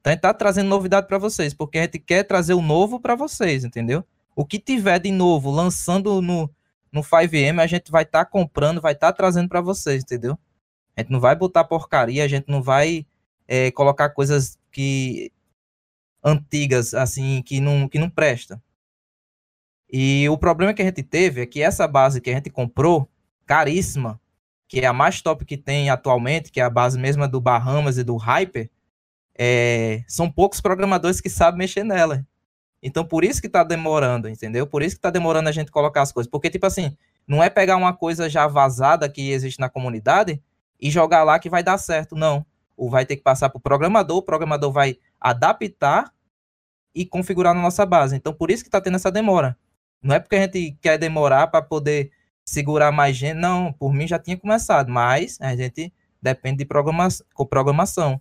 [0.00, 2.98] Então a gente tá trazendo novidade para vocês, porque a gente quer trazer o novo
[2.98, 4.04] para vocês, entendeu?
[4.34, 6.50] O que tiver de novo lançando no,
[6.90, 10.36] no 5M, a gente vai estar tá comprando, vai estar tá trazendo para vocês, entendeu?
[10.96, 13.06] A gente não vai botar porcaria, a gente não vai
[13.46, 15.30] é, colocar coisas que
[16.24, 18.60] antigas, assim, que não, que não presta.
[19.92, 23.06] E o problema que a gente teve é que essa base que a gente comprou,
[23.44, 24.18] caríssima,
[24.66, 27.98] que é a mais top que tem atualmente, que é a base mesma do Bahamas
[27.98, 28.70] e do Hyper,
[29.38, 32.26] é, são poucos programadores que sabem mexer nela.
[32.82, 34.66] Então, por isso que está demorando, entendeu?
[34.66, 36.30] Por isso que está demorando a gente colocar as coisas.
[36.30, 36.96] Porque, tipo assim,
[37.28, 40.42] não é pegar uma coisa já vazada que existe na comunidade
[40.80, 42.44] e jogar lá que vai dar certo, não.
[42.74, 46.12] O vai ter que passar para o programador, o programador vai adaptar
[46.94, 48.16] e configurar na nossa base.
[48.16, 49.56] Então, por isso que está tendo essa demora.
[50.02, 52.10] Não é porque a gente quer demorar para poder
[52.44, 53.38] segurar mais gente.
[53.38, 57.08] Não, por mim já tinha começado, mas a gente depende de programa
[57.48, 58.20] programação.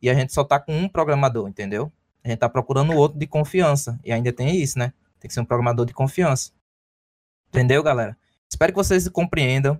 [0.00, 1.90] E a gente só tá com um programador, entendeu?
[2.22, 3.98] A gente tá procurando outro de confiança.
[4.04, 4.92] E ainda tem isso, né?
[5.18, 6.52] Tem que ser um programador de confiança.
[7.48, 8.16] Entendeu, galera?
[8.48, 9.78] Espero que vocês compreendam.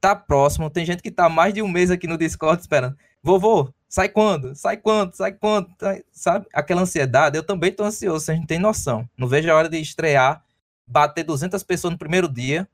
[0.00, 0.68] Tá próximo.
[0.70, 2.96] Tem gente que tá mais de um mês aqui no Discord esperando.
[3.22, 4.54] Vovô, sai quando?
[4.54, 5.14] Sai quando?
[5.14, 5.68] Sai quando?
[6.12, 6.46] Sabe?
[6.52, 7.36] Aquela ansiedade.
[7.36, 9.08] Eu também tô ansioso, a gente tem noção.
[9.16, 10.44] Não vejo a hora de estrear,
[10.86, 12.68] bater 200 pessoas no primeiro dia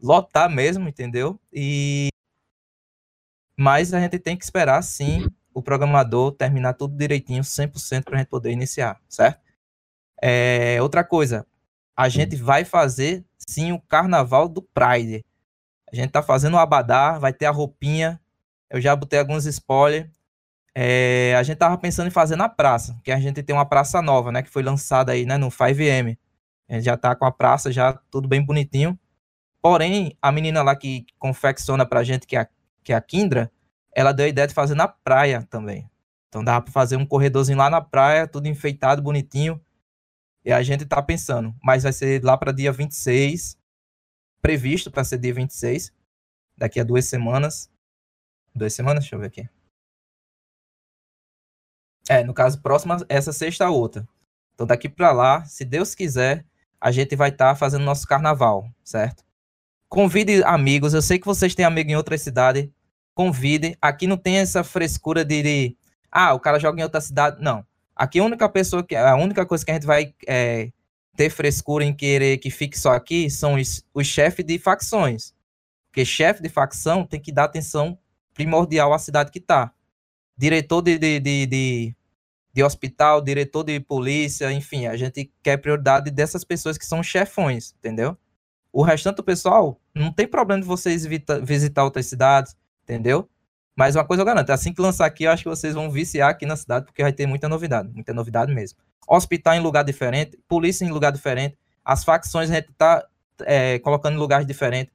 [0.00, 1.38] lotar mesmo, entendeu?
[1.52, 2.08] E
[3.56, 8.18] mas a gente tem que esperar sim o programador terminar tudo direitinho, 100% para a
[8.18, 9.40] gente poder iniciar, certo?
[10.22, 11.46] É, outra coisa,
[11.94, 15.24] a gente vai fazer sim o carnaval do Pride.
[15.92, 18.18] A gente tá fazendo o abadá, vai ter a roupinha.
[18.70, 20.08] Eu já botei alguns spoilers.
[20.74, 24.00] É, a gente tava pensando em fazer na praça, que a gente tem uma praça
[24.00, 26.16] nova, né, que foi lançada aí, né, no 5M.
[26.70, 28.98] Gente já tá com a praça já tudo bem bonitinho.
[29.60, 32.48] Porém, a menina lá que confecciona pra gente, que é a,
[32.82, 33.50] que é a Kindra,
[33.92, 35.90] ela deu a ideia de fazer na praia também.
[36.28, 39.60] Então dava pra fazer um corredorzinho lá na praia, tudo enfeitado, bonitinho.
[40.44, 43.58] E a gente tá pensando, mas vai ser lá para dia 26,
[44.40, 45.92] previsto para ser dia 26,
[46.56, 47.68] daqui a duas semanas.
[48.54, 49.48] Duas semanas, deixa eu ver aqui.
[52.08, 54.08] É, no caso, próxima, essa sexta a outra.
[54.54, 56.46] Então daqui para lá, se Deus quiser,
[56.80, 59.22] a gente vai estar tá fazendo nosso carnaval, certo?
[59.88, 60.94] Convide amigos.
[60.94, 62.72] Eu sei que vocês têm amigos em outra cidade.
[63.14, 63.76] Convide.
[63.82, 65.76] Aqui não tem essa frescura de, de,
[66.10, 67.42] ah, o cara joga em outra cidade.
[67.42, 67.64] Não.
[67.94, 70.70] Aqui a única pessoa que a única coisa que a gente vai é,
[71.16, 75.34] ter frescura em querer que fique só aqui são os, os chefes de facções.
[75.90, 77.98] Porque chefe de facção tem que dar atenção
[78.32, 79.72] primordial à cidade que tá.
[80.36, 81.96] Diretor de, de, de, de,
[82.52, 87.74] de hospital, diretor de polícia, enfim, a gente quer prioridade dessas pessoas que são chefões,
[87.78, 88.16] entendeu?
[88.72, 91.06] O restante do pessoal, não tem problema de vocês
[91.42, 93.28] visitar outras cidades, entendeu?
[93.76, 96.30] Mas uma coisa eu garanto, assim que lançar aqui, eu acho que vocês vão viciar
[96.30, 98.78] aqui na cidade, porque vai ter muita novidade, muita novidade mesmo.
[99.08, 103.04] Hospital em lugar diferente, polícia em lugar diferente, as facções a gente tá
[103.40, 104.92] é, colocando em lugares diferentes.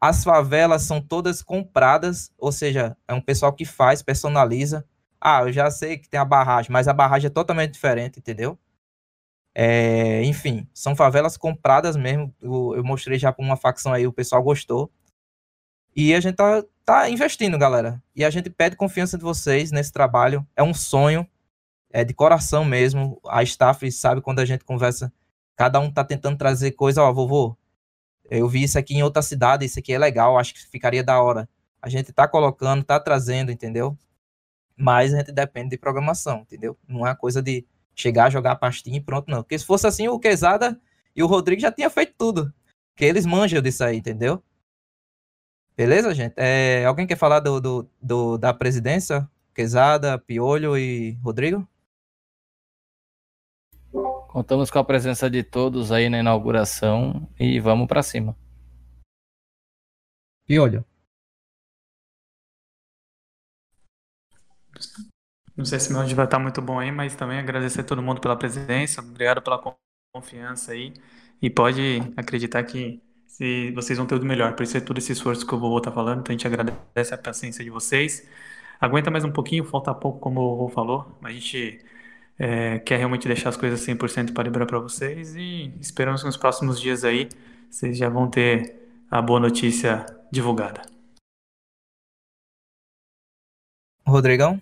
[0.00, 4.84] As favelas são todas compradas, ou seja, é um pessoal que faz, personaliza.
[5.26, 8.58] Ah, eu já sei que tem a barragem, mas a barragem é totalmente diferente, entendeu?
[9.54, 12.34] É, enfim, são favelas compradas mesmo.
[12.42, 14.92] Eu, eu mostrei já para uma facção aí, o pessoal gostou.
[15.96, 18.02] E a gente tá, tá investindo, galera.
[18.14, 20.46] E a gente pede confiança de vocês nesse trabalho.
[20.56, 21.26] É um sonho,
[21.90, 23.20] é de coração mesmo.
[23.26, 25.12] A staff sabe quando a gente conversa,
[25.56, 27.56] cada um tá tentando trazer coisa, ó, vovô,
[28.30, 31.22] eu vi isso aqui em outra cidade, isso aqui é legal, acho que ficaria da
[31.22, 31.48] hora.
[31.82, 33.96] A gente tá colocando, tá trazendo, entendeu?
[34.76, 36.76] Mas a gente depende de programação, entendeu?
[36.86, 39.42] Não é coisa de chegar, jogar a pastinha e pronto, não.
[39.42, 40.80] Porque se fosse assim, o Quesada
[41.14, 42.52] e o Rodrigo já tinha feito tudo.
[42.92, 44.42] Porque eles manjam disso aí, entendeu?
[45.76, 46.34] Beleza, gente?
[46.36, 49.28] É, alguém quer falar do, do, do, da presidência?
[49.52, 51.66] Quesada, Piolho e Rodrigo?
[54.28, 58.36] Contamos com a presença de todos aí na inauguração e vamos para cima.
[60.44, 60.84] Piolho.
[65.56, 68.02] Não sei se meu áudio vai estar muito bom aí, mas também agradecer a todo
[68.02, 69.62] mundo pela presença, obrigado pela
[70.12, 70.92] confiança aí.
[71.40, 74.54] E pode acreditar que se vocês vão ter o melhor.
[74.54, 77.14] Por isso é todo esse esforço que o vovô tá falando, então a gente agradece
[77.14, 78.26] a paciência de vocês.
[78.80, 81.84] Aguenta mais um pouquinho, falta pouco, como o vovô falou, mas a gente
[82.38, 86.36] é, quer realmente deixar as coisas 100% para liberar para vocês e esperamos que nos
[86.36, 87.28] próximos dias aí
[87.70, 88.76] vocês já vão ter
[89.10, 90.93] a boa notícia divulgada.
[94.06, 94.60] Rodrigão?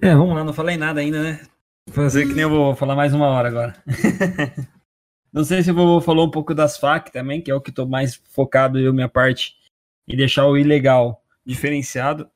[0.00, 1.40] É, vamos lá, não falei nada ainda, né?
[1.86, 3.76] Vou fazer que nem eu vou falar mais uma hora agora.
[5.32, 7.70] não sei se o vovô falou um pouco das FAC também, que é o que
[7.70, 9.54] estou mais focado eu, minha parte,
[10.08, 12.28] em deixar o ilegal diferenciado.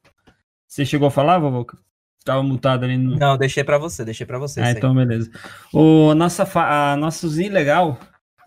[0.66, 1.66] Você chegou a falar, vovô?
[2.24, 3.16] Tava mutado ali no.
[3.16, 4.60] Não, deixei para você, deixei para você.
[4.60, 5.30] Ah, então beleza.
[5.72, 6.92] O nossa fa...
[6.92, 7.58] a nossa usina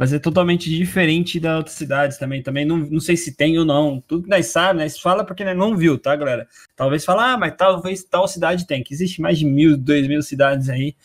[0.01, 2.41] vai ser totalmente diferente da outras cidades também.
[2.41, 4.01] Também não, não sei se tem ou não.
[4.01, 6.47] Tudo que nós sabemos, nós fala porque nós não viu, tá, galera?
[6.75, 10.23] Talvez falar, ah, mas talvez tal cidade tem, que existe mais de mil, dois mil
[10.23, 10.95] cidades aí.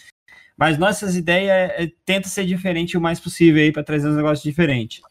[0.56, 4.16] Mas nossas ideias é, é tenta ser diferente o mais possível aí para trazer uns
[4.16, 5.02] negócios diferentes.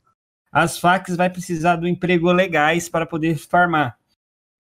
[0.52, 4.00] As facs vai precisar do emprego legais para poder farmar.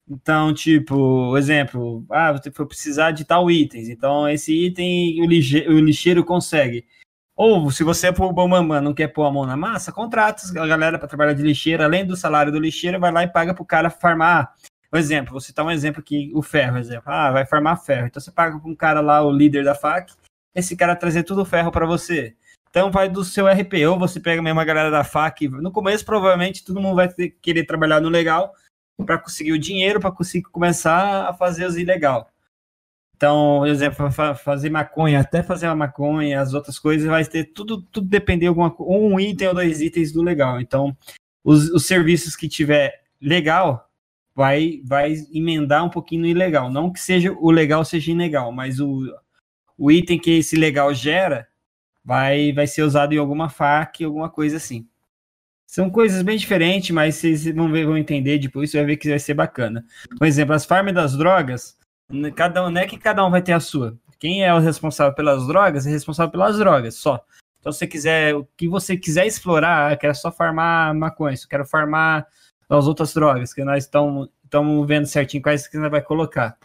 [0.07, 5.73] Então, tipo, exemplo, ah, você for precisar de tal itens, então esse item o, ligeiro,
[5.73, 6.85] o lixeiro consegue.
[7.35, 10.67] Ou se você for bom mamãe, não quer pôr a mão na massa, contrata a
[10.67, 13.61] galera para trabalhar de lixeiro, além do salário do lixeiro, vai lá e paga para
[13.61, 14.53] o cara farmar.
[14.89, 17.03] Por exemplo, vou citar um exemplo aqui, o ferro, exemplo.
[17.07, 18.07] Ah, vai farmar ferro.
[18.07, 20.13] Então você paga para um cara lá, o líder da FAC,
[20.55, 22.33] esse cara trazer tudo o ferro para você.
[22.69, 25.49] Então vai do seu RP, ou você pega mesmo a galera da FAC.
[25.49, 28.53] No começo, provavelmente, todo mundo vai ter, querer trabalhar no legal,
[29.05, 32.29] para conseguir o dinheiro, para conseguir começar a fazer os ilegal.
[33.15, 37.81] Então, por exemplo, fazer maconha, até fazer a maconha, as outras coisas, vai ter tudo,
[37.81, 40.59] tudo depender de alguma um item ou dois itens do legal.
[40.59, 40.95] Então,
[41.43, 43.89] os, os serviços que tiver legal
[44.35, 46.69] vai vai emendar um pouquinho no ilegal.
[46.69, 49.05] Não que seja o legal seja ilegal, mas o,
[49.77, 51.47] o item que esse legal gera
[52.03, 54.87] vai vai ser usado em alguma fac, alguma coisa assim.
[55.65, 59.09] São coisas bem diferentes, mas vocês vão, ver, vão entender depois, você vai ver que
[59.09, 59.85] vai ser bacana.
[60.17, 61.77] Por exemplo, as farms das drogas,
[62.35, 63.97] cada um, não é que cada um vai ter a sua.
[64.19, 67.23] Quem é o responsável pelas drogas é responsável pelas drogas, só.
[67.59, 71.49] Então, se você quiser, o que você quiser explorar, ah, quero só farmar maconha, eu
[71.49, 72.27] quero farmar
[72.69, 74.29] as outras drogas, que nós estamos
[74.87, 76.57] vendo certinho quais que nós vai colocar.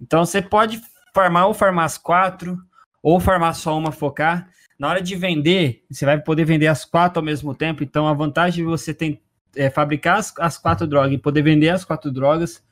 [0.00, 0.80] Então, você pode
[1.14, 2.58] farmar ou farmar as quatro,
[3.02, 4.48] ou farmar só uma focar.
[4.78, 7.84] Na hora de vender, você vai poder vender as quatro ao mesmo tempo.
[7.84, 9.22] Então, a vantagem de você tem,
[9.54, 12.62] é, fabricar as, as quatro drogas e poder vender as quatro drogas.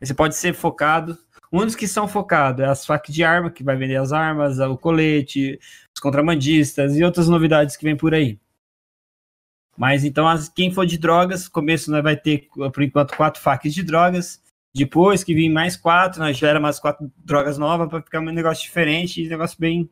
[0.00, 1.16] Você pode ser focado.
[1.52, 4.58] Um dos que são focados é as facas de arma, que vai vender as armas,
[4.60, 5.58] o colete,
[5.94, 8.38] os contrabandistas e outras novidades que vem por aí.
[9.76, 13.74] Mas então, as, quem for de drogas, começo nós vai ter, por enquanto, quatro facas
[13.74, 14.40] de drogas.
[14.72, 18.62] Depois que vir mais quatro, nós gera mais quatro drogas novas para ficar um negócio
[18.62, 19.90] diferente um negócio bem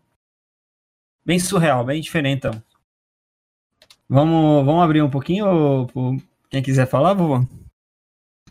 [1.24, 2.62] bem surreal, bem diferente, então.
[4.08, 6.16] Vamos, vamos abrir um pouquinho, ou,
[6.48, 7.44] quem quiser falar, vovô?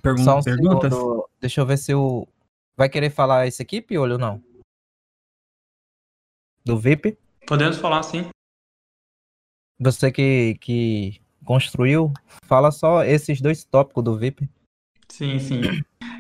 [0.02, 0.94] Pergunta, um perguntas?
[0.94, 2.28] Segundo, deixa eu ver se o...
[2.78, 4.44] Vai querer falar esse aqui, Piolho, ou não?
[6.64, 7.18] Do VIP?
[7.48, 8.30] Podemos falar, sim.
[9.80, 12.14] Você que, que construiu,
[12.46, 14.48] fala só esses dois tópicos do VIP.
[15.10, 15.62] Sim, sim.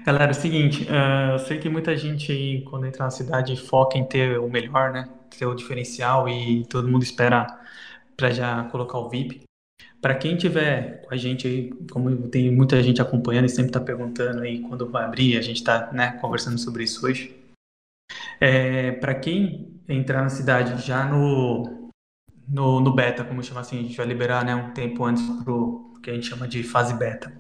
[0.03, 3.55] Galera, é o seguinte, uh, eu sei que muita gente aí, quando entra na cidade,
[3.55, 5.07] foca em ter o melhor, né?
[5.29, 7.45] Ter o diferencial e todo mundo espera
[8.15, 9.46] para já colocar o VIP.
[10.07, 13.81] Para quem tiver com a gente aí, como tem muita gente acompanhando e sempre está
[13.81, 17.35] perguntando aí quando vai abrir, a gente está né, conversando sobre isso hoje.
[18.39, 21.91] É, para quem entrar na cidade já no,
[22.47, 25.93] no, no beta, como chama assim, a gente vai liberar né, um tempo antes pro
[26.01, 27.35] que a gente chama de fase beta.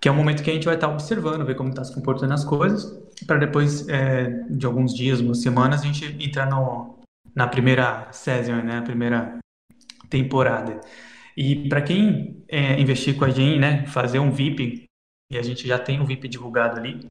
[0.00, 1.94] Que é o momento que a gente vai estar tá observando, ver como está se
[1.94, 6.98] comportando as coisas, para depois é, de alguns dias, umas semanas, a gente entrar no,
[7.32, 9.38] na primeira season, né, a primeira
[10.08, 10.80] temporada.
[11.40, 14.84] E para quem é, investir com a gente, né, fazer um VIP,
[15.32, 17.06] e a gente já tem um VIP divulgado ali,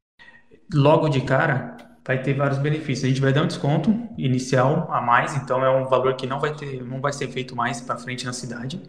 [0.72, 1.76] logo de cara
[2.06, 3.04] vai ter vários benefícios.
[3.06, 6.38] A gente vai dar um desconto inicial a mais, então é um valor que não
[6.38, 8.80] vai ter, não vai ser feito mais para frente na cidade.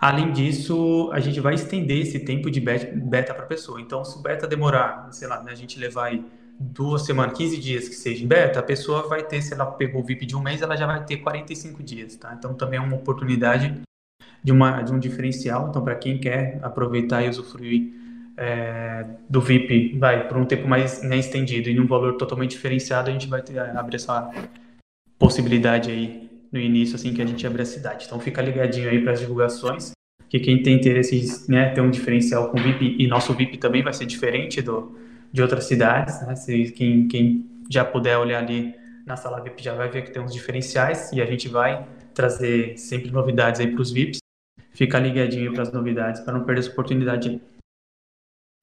[0.00, 3.82] Além disso, a gente vai estender esse tempo de beta para a pessoa.
[3.82, 6.24] Então, se o beta demorar, sei lá, né, a gente levar aí
[6.58, 10.00] duas semanas, 15 dias que seja em beta, a pessoa vai ter, se ela pegou
[10.00, 12.32] o VIP de um mês, ela já vai ter 45 dias, tá?
[12.32, 13.86] Então, também é uma oportunidade
[14.42, 15.68] de, uma, de um diferencial.
[15.68, 17.92] Então, para quem quer aproveitar e usufruir
[18.36, 23.10] é, do VIP, vai por um tempo mais né, estendido e num valor totalmente diferenciado,
[23.10, 24.30] a gente vai ter, abrir essa
[25.18, 28.06] possibilidade aí no início, assim que a gente abre a cidade.
[28.06, 29.92] Então, fica ligadinho aí para as divulgações,
[30.28, 33.92] que quem tem interesse né, ter um diferencial com VIP, e nosso VIP também vai
[33.92, 34.96] ser diferente do,
[35.32, 36.36] de outras cidades, né?
[36.36, 38.74] Se quem, quem já puder olhar ali
[39.06, 42.76] na sala VIP já vai ver que tem uns diferenciais e a gente vai trazer
[42.76, 44.18] sempre novidades aí para os VIPs
[44.78, 47.42] ficar ligadinho para as novidades, para não perder essa oportunidade.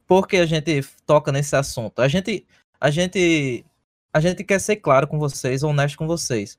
[0.08, 2.02] Por que a gente toca nesse assunto?
[2.02, 2.48] A gente,
[2.80, 3.66] a gente,
[4.14, 6.58] a gente quer ser claro com vocês, honesto com vocês.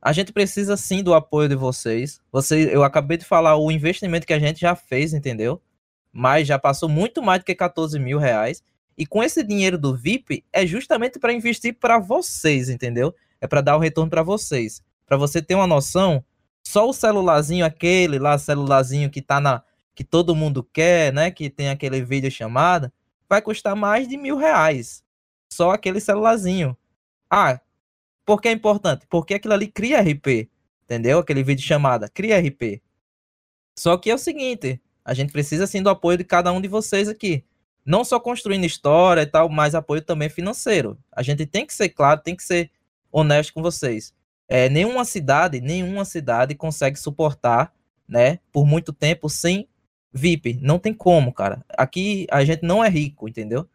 [0.00, 2.20] A gente precisa sim do apoio de vocês.
[2.30, 5.60] Vocês, eu acabei de falar o investimento que a gente já fez, entendeu?
[6.12, 8.62] Mas já passou muito mais do que 14 mil reais.
[8.96, 13.12] E com esse dinheiro do VIP é justamente para investir para vocês, entendeu?
[13.40, 14.80] É para dar o retorno para vocês.
[15.04, 16.24] Para você ter uma noção,
[16.66, 19.62] só o celularzinho aquele lá, celularzinho que tá na.
[19.94, 21.30] que todo mundo quer, né?
[21.30, 22.92] Que tem aquele vídeo chamada,
[23.28, 25.04] vai custar mais de mil reais.
[25.48, 26.76] Só aquele celularzinho.
[27.30, 27.60] Ah,
[28.24, 29.06] por que é importante?
[29.08, 30.50] Porque aquilo ali cria RP.
[30.82, 31.20] Entendeu?
[31.20, 32.82] Aquele vídeo chamada, cria RP.
[33.78, 36.66] Só que é o seguinte, a gente precisa sim do apoio de cada um de
[36.66, 37.44] vocês aqui.
[37.84, 40.98] Não só construindo história e tal, mas apoio também financeiro.
[41.12, 42.72] A gente tem que ser claro, tem que ser
[43.12, 44.12] honesto com vocês.
[44.48, 47.72] É, nenhuma cidade, nenhuma cidade consegue suportar,
[48.08, 49.68] né, por muito tempo sem
[50.12, 50.58] VIP.
[50.62, 51.64] Não tem como, cara.
[51.76, 53.68] Aqui a gente não é rico, entendeu?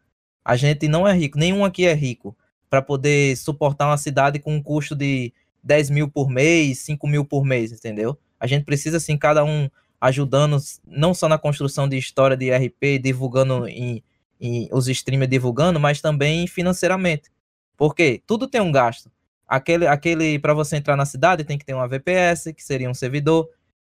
[0.43, 2.36] A gente não é rico, nenhum aqui é rico
[2.69, 7.26] para poder suportar uma cidade com um custo de 10 mil por mês, 5 mil
[7.26, 8.17] por mês, entendeu?
[8.39, 9.69] A gente precisa, assim, cada um
[9.99, 10.57] ajudando,
[10.88, 14.03] não só na construção de história de RP, divulgando em,
[14.39, 17.30] em os streamers divulgando, mas também financeiramente.
[17.78, 19.11] Porque tudo tem um gasto.
[19.52, 22.93] Aquele, aquele para você entrar na cidade tem que ter uma VPS, que seria um
[22.93, 23.49] servidor.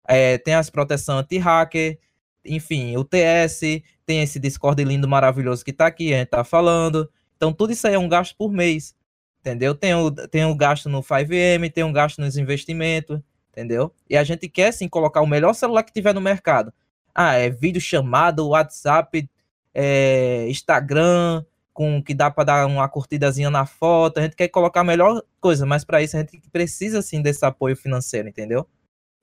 [0.07, 1.99] É, tem as proteção anti-hacker,
[2.45, 7.11] enfim, o TS, tem esse Discord lindo, maravilhoso que tá aqui, a gente tá falando.
[7.37, 8.95] Então, tudo isso aí é um gasto por mês,
[9.41, 9.75] entendeu?
[9.75, 13.19] Tem o, tem o gasto no 5M, tem um gasto nos investimentos,
[13.51, 13.93] entendeu?
[14.09, 16.73] E a gente quer, sim, colocar o melhor celular que tiver no mercado.
[17.13, 19.29] Ah, é vídeo chamado, WhatsApp,
[19.75, 21.45] é, Instagram,
[21.79, 25.22] com que dá para dar uma curtidazinha na foto, a gente quer colocar a melhor
[25.41, 28.66] coisa, mas para isso a gente precisa sim desse apoio financeiro, entendeu?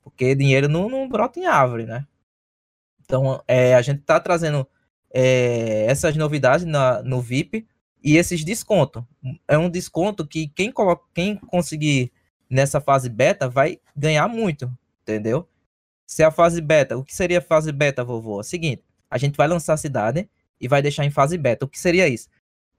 [0.01, 2.07] Porque dinheiro não, não brota em árvore, né?
[3.03, 4.65] Então, é, a gente está trazendo
[5.13, 7.67] é, essas novidades na, no VIP
[8.01, 9.03] e esses descontos.
[9.49, 12.09] É um desconto que quem, coloca, quem conseguir
[12.49, 15.45] nessa fase beta vai ganhar muito, entendeu?
[16.07, 18.37] Se a fase beta, o que seria a fase beta, vovô?
[18.37, 18.81] É o seguinte,
[19.11, 21.65] a gente vai lançar a cidade e vai deixar em fase beta.
[21.65, 22.29] O que seria isso?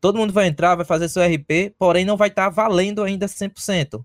[0.01, 3.27] Todo mundo vai entrar, vai fazer seu RP, porém não vai estar tá valendo ainda
[3.27, 4.05] 100%.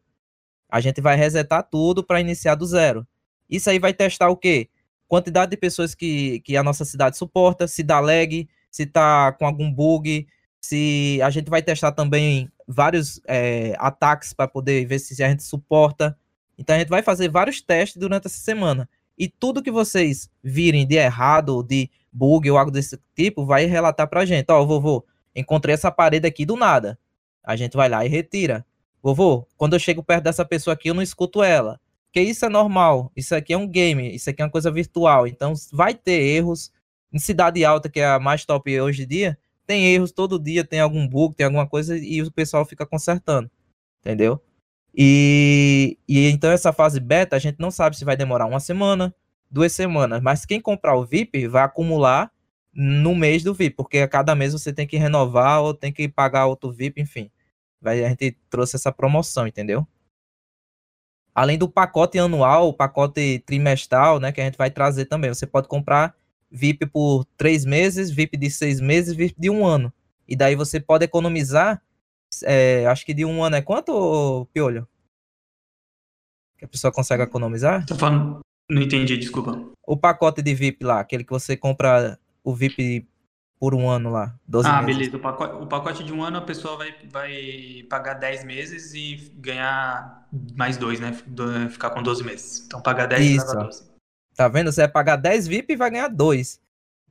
[0.69, 3.05] A gente vai resetar tudo para iniciar do zero.
[3.49, 4.69] Isso aí vai testar o quê?
[5.07, 9.45] Quantidade de pessoas que, que a nossa cidade suporta, se dá lag, se tá com
[9.45, 10.25] algum bug,
[10.61, 15.43] se a gente vai testar também vários é, ataques para poder ver se a gente
[15.43, 16.17] suporta.
[16.57, 18.87] Então a gente vai fazer vários testes durante essa semana.
[19.17, 24.07] E tudo que vocês virem de errado, de bug ou algo desse tipo, vai relatar
[24.07, 24.49] para a gente.
[24.49, 26.97] Ó, oh, vovô, Encontrei essa parede aqui do nada.
[27.43, 28.65] A gente vai lá e retira.
[29.01, 31.79] Vovô, quando eu chego perto dessa pessoa aqui, eu não escuto ela.
[32.05, 33.11] Porque isso é normal.
[33.15, 34.13] Isso aqui é um game.
[34.13, 35.25] Isso aqui é uma coisa virtual.
[35.25, 36.71] Então, vai ter erros.
[37.13, 40.63] Em cidade alta, que é a mais top hoje em dia, tem erros todo dia,
[40.63, 43.51] tem algum bug, tem alguma coisa e o pessoal fica consertando.
[43.99, 44.41] Entendeu?
[44.95, 49.13] E, e então essa fase beta, a gente não sabe se vai demorar uma semana,
[49.49, 50.21] duas semanas.
[50.21, 52.31] Mas quem comprar o VIP vai acumular
[52.73, 56.07] no mês do VIP, porque a cada mês você tem que renovar ou tem que
[56.07, 57.29] pagar outro VIP, enfim.
[57.81, 59.85] Vai, a gente trouxe essa promoção, entendeu?
[61.33, 65.33] Além do pacote anual, o pacote trimestral, né, que a gente vai trazer também.
[65.33, 66.15] Você pode comprar
[66.49, 69.91] VIP por três meses, VIP de seis meses, VIP de um ano.
[70.27, 71.81] E daí você pode economizar,
[72.43, 74.87] é, acho que de um ano é quanto, Piolho?
[76.57, 77.85] Que a pessoa consegue economizar?
[77.85, 78.39] Tô falando.
[78.69, 79.59] Não entendi, desculpa.
[79.85, 83.07] O pacote de VIP lá, aquele que você compra o VIP
[83.59, 84.97] por um ano lá, 12 Ah, meses.
[84.97, 85.17] beleza.
[85.17, 89.31] O pacote, o pacote de um ano a pessoa vai, vai pagar 10 meses e
[89.37, 91.13] ganhar mais dois, né?
[91.69, 92.63] Ficar com 12 meses.
[92.65, 93.47] Então pagar 10 e Isso.
[93.47, 93.83] leva 12.
[94.35, 94.71] Tá vendo?
[94.71, 96.59] Você vai pagar 10 VIP e vai ganhar 2.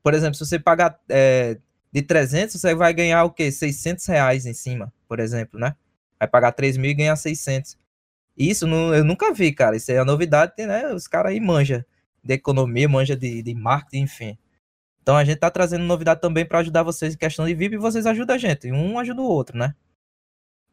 [0.02, 1.58] Por exemplo, se você pagar é,
[1.92, 3.52] de 300, você vai ganhar o quê?
[3.52, 5.76] 600 reais em cima, por exemplo, né?
[6.18, 7.78] Vai pagar 3 mil e ganhar 600.
[8.36, 9.76] Isso não- eu nunca vi, cara.
[9.76, 10.92] Isso é a novidade, né?
[10.92, 11.84] Os caras aí manjam
[12.24, 14.38] de economia, manja de, de marketing, enfim.
[15.02, 17.78] Então a gente tá trazendo novidade também para ajudar vocês em questão de VIP e
[17.78, 18.70] vocês ajudam a gente.
[18.70, 19.74] Um ajuda o outro, né?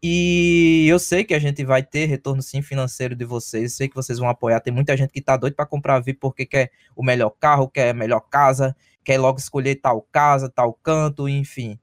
[0.01, 3.73] E eu sei que a gente vai ter retorno sim financeiro de vocês.
[3.73, 4.59] Sei que vocês vão apoiar.
[4.59, 7.89] Tem muita gente que tá doido para comprar VIP porque quer o melhor carro, quer
[7.91, 11.79] a melhor casa, quer logo escolher tal casa, tal canto, enfim.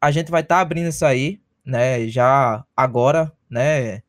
[0.00, 2.08] A gente vai estar abrindo isso aí, né?
[2.08, 4.02] Já agora, né?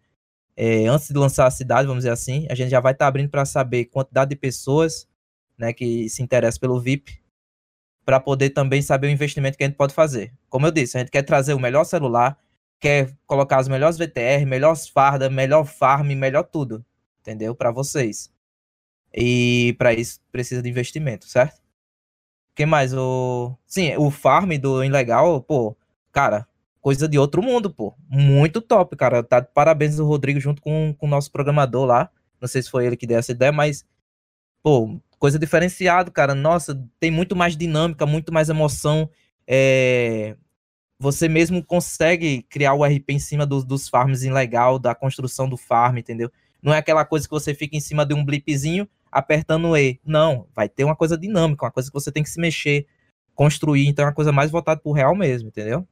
[0.56, 3.30] é, antes de lançar a cidade, vamos dizer assim, a gente já vai estar abrindo
[3.30, 5.08] para saber quantidade de pessoas,
[5.58, 7.21] né, que se interessam pelo VIP,
[8.06, 10.34] para poder também saber o investimento que a gente pode fazer.
[10.50, 12.38] Como eu disse, a gente quer trazer o melhor celular,
[12.80, 16.84] quer colocar as melhores VTR, melhores farda, melhor farm, melhor tudo,
[17.22, 17.56] entendeu?
[17.56, 18.32] Para vocês.
[19.14, 21.58] E para isso precisa de investimento, certo?
[21.58, 22.94] O que mais?
[22.94, 25.76] O sim, o farm do ilegal, pô,
[26.12, 26.48] cara,
[26.82, 27.94] coisa de outro mundo, pô.
[28.10, 29.24] Muito top, cara.
[29.24, 32.10] Tá parabéns o Rodrigo junto com, com o nosso programador lá.
[32.42, 33.86] Não sei se foi ele que deu essa ideia, mas
[34.64, 36.34] pô, coisa diferenciada, cara.
[36.34, 39.08] Nossa, tem muito mais dinâmica, muito mais emoção.
[39.48, 40.36] É,
[41.00, 45.58] Você mesmo consegue criar o RP em cima dos, dos farms legal, da construção do
[45.58, 46.32] farm, entendeu?
[46.62, 50.00] Não é aquela coisa que você fica em cima de um blipzinho apertando E.
[50.06, 52.88] Não, vai ter uma coisa dinâmica, uma coisa que você tem que se mexer,
[53.36, 53.88] construir.
[53.88, 55.88] Então é uma coisa mais voltada pro real mesmo, entendeu?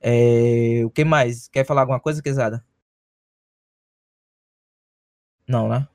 [0.00, 1.48] É, o que mais?
[1.48, 2.64] Quer falar alguma coisa, Quezada?
[5.48, 5.88] Não, né?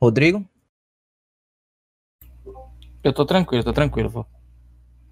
[0.00, 0.44] Rodrigo?
[3.02, 4.26] Eu tô tranquilo, tô tranquilo, pô.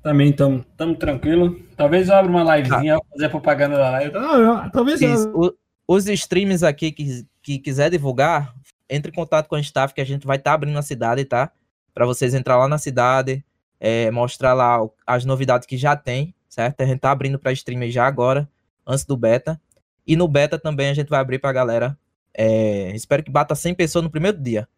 [0.03, 0.65] Também estamos
[0.99, 1.61] tranquilo.
[1.77, 4.17] Talvez eu abra uma livezinha, fazer a propaganda da live.
[4.17, 5.29] Ah, ah, talvez Isso.
[5.29, 5.35] eu...
[5.39, 5.55] O-
[5.91, 8.55] os streams aqui que, que quiser divulgar,
[8.91, 11.51] entre em contato com a staff que a gente vai estar abrindo na cidade, tá?
[11.95, 13.43] Para vocês entrar lá na cidade,
[13.81, 16.83] é, mostrar lá o- as novidades que já tem, certo?
[16.83, 18.47] A gente tá abrindo para streamer já agora,
[18.87, 19.59] antes do beta.
[20.07, 21.99] E no beta também a gente vai abrir pra galera.
[22.41, 24.69] é, espero que bata 100 pessoas no primeiro dia,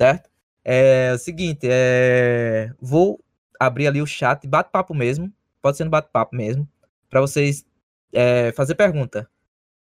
[0.00, 0.30] certo?
[0.64, 3.22] É o seguinte, é, vou
[3.58, 5.30] abrir ali o chat, bate-papo mesmo,
[5.60, 6.66] pode ser no bate-papo mesmo,
[7.10, 7.66] para vocês
[8.12, 9.28] é, fazer pergunta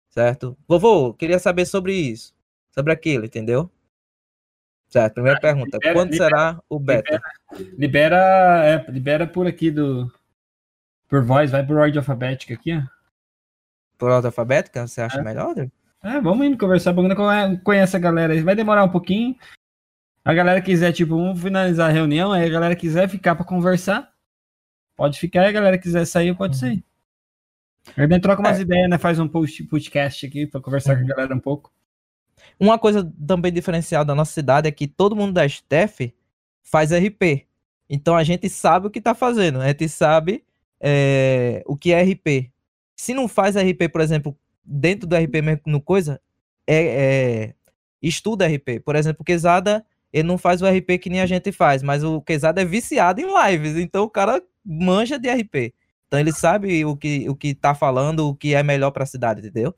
[0.09, 0.57] certo?
[0.67, 2.35] Vovô, queria saber sobre isso,
[2.73, 3.71] sobre aquilo, entendeu?
[4.89, 5.77] Certo, primeira pergunta.
[5.77, 7.21] libera- Quando libera- será o beta?
[7.79, 8.17] Libera,
[8.67, 10.13] é, libera por aqui do.
[11.09, 12.83] Por voz, vai por ordem alfabética aqui, ó.
[13.97, 14.85] Por ordem alfabética?
[14.85, 15.23] Você acha É.
[15.23, 15.47] melhor?
[15.49, 15.71] Rodrigo?
[16.03, 18.43] É, vamos indo conversar, porque não conhece a galera aí.
[18.43, 19.37] Vai demorar um pouquinho.
[20.25, 24.13] A galera quiser, tipo, vamos finalizar a reunião, aí a galera quiser ficar pra conversar,
[24.97, 26.85] pode ficar, e a galera quiser sair, pode sair.
[27.97, 28.63] A gente troca umas É.
[28.63, 28.99] ideias, né?
[28.99, 31.73] Faz um post, podcast aqui pra conversar com a galera um pouco.
[32.59, 36.15] Uma coisa também diferencial da nossa cidade é que todo mundo da staff
[36.63, 37.47] faz RP.
[37.89, 40.45] Então a gente sabe o que tá fazendo, a gente sabe
[40.79, 42.51] é, o que é RP.
[42.95, 46.21] Se não faz RP, por exemplo, dentro do RP mesmo no coisa,
[46.67, 46.85] é,
[47.49, 47.55] é,
[48.03, 48.81] estuda RP.
[48.85, 52.21] Por exemplo, Quesada, ele não faz o RP que nem a gente faz, mas o
[52.21, 55.73] Quesada é viciado em lives, então o cara manja de RP.
[56.07, 59.41] Então ele sabe o que, o que tá falando, o que é melhor pra cidade,
[59.41, 59.75] entendeu?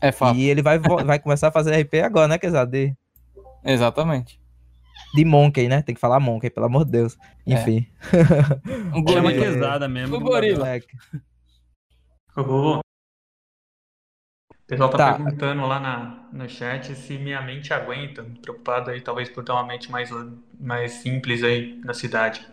[0.00, 0.36] É fato.
[0.36, 2.70] E ele vai, vai começar a fazer RP agora, né, Quesada?
[2.70, 2.92] De,
[3.64, 4.40] Exatamente.
[5.14, 5.82] de Monkey, né?
[5.82, 7.16] Tem que falar Monkey, pelo amor de Deus.
[7.46, 7.54] É.
[7.54, 7.86] Enfim.
[8.94, 9.38] Um Chama É.
[9.38, 10.16] quesada mesmo.
[10.16, 10.66] O gorila.
[12.34, 12.80] Vovô.
[14.66, 15.14] O pessoal tá, Tá.
[15.14, 18.24] perguntando lá na, no chat se minha mente aguenta.
[18.42, 20.10] Preocupado aí, talvez por ter uma mente mais,
[20.58, 22.44] mais simples aí na cidade.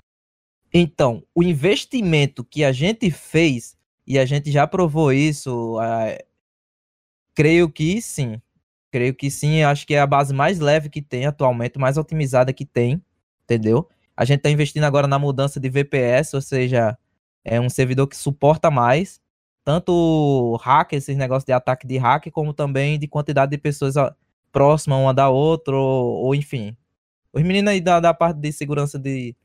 [0.72, 6.16] Então, o investimento que a gente fez, e a gente já provou isso, ah,
[7.36, 8.39] creio que sim.
[8.91, 12.53] Creio que sim, acho que é a base mais leve que tem atualmente, mais otimizada
[12.53, 13.03] que tem,
[13.43, 13.89] entendeu?
[14.16, 16.95] A gente está investindo agora na mudança de VPS, ou seja,
[17.43, 19.20] é um servidor que suporta mais,
[19.64, 23.95] tanto hack, esses negócios de ataque de hack, como também de quantidade de pessoas
[24.51, 26.76] próximas uma da outra, ou, ou enfim.
[27.32, 29.36] Os meninos aí da, da parte de segurança de,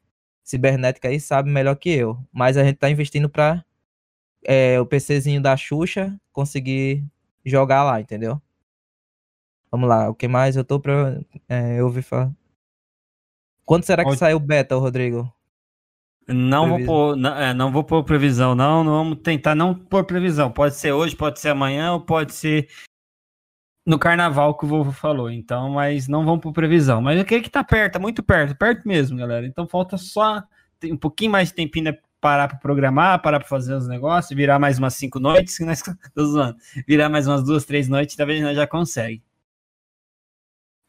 [0.44, 2.18] cibernética aí sabe melhor que eu.
[2.32, 3.64] Mas a gente tá investindo pra
[4.44, 7.04] é, o PCzinho da Xuxa conseguir
[7.44, 8.40] jogar lá, entendeu?
[9.70, 11.20] Vamos lá, o que mais eu tô pra.
[11.48, 12.32] É, eu ouvi falar.
[13.64, 15.30] Quando será que Pode- sai o beta, Rodrigo?
[16.28, 16.94] Não vou, Previsão.
[16.94, 18.84] pôr, não, é, não vou pôr previsão, não.
[18.84, 20.50] Não vamos tentar não pôr previsão.
[20.50, 22.68] Pode ser hoje, pode ser amanhã, ou pode ser
[23.86, 25.30] no carnaval que o vovô falou.
[25.30, 27.00] Então, mas não vamos pôr previsão.
[27.00, 29.46] Mas eu creio que tá perto, tá muito perto, perto mesmo, galera.
[29.46, 30.42] Então falta só
[30.78, 34.36] tem um pouquinho mais de tempinho né, parar para programar, parar para fazer os negócios,
[34.36, 35.82] virar mais umas cinco noites, que nós
[36.18, 36.58] zoando.
[36.86, 39.22] Virar mais umas duas, três noites, talvez nós já consegue.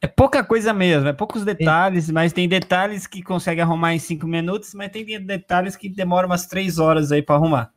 [0.01, 4.25] É pouca coisa mesmo, é poucos detalhes, mas tem detalhes que consegue arrumar em cinco
[4.25, 7.73] minutos, mas tem detalhes que demoram umas três horas aí para arrumar.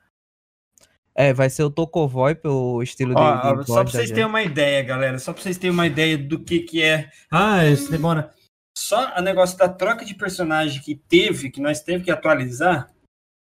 [1.14, 4.42] É, vai ser o Tocovoy pelo estilo de, Ó, de só pra vocês terem uma
[4.42, 7.10] ideia, galera, só pra vocês terem uma ideia do que que é.
[7.30, 8.32] Ah, isso demora.
[8.76, 12.88] Só o negócio da troca de personagem que teve, que nós teve que atualizar,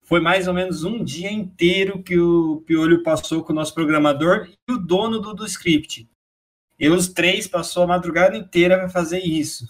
[0.05, 4.49] foi mais ou menos um dia inteiro que o Piolho passou com o nosso programador
[4.69, 6.09] e o dono do, do script.
[6.83, 9.69] E os três passou a madrugada inteira para fazer isso.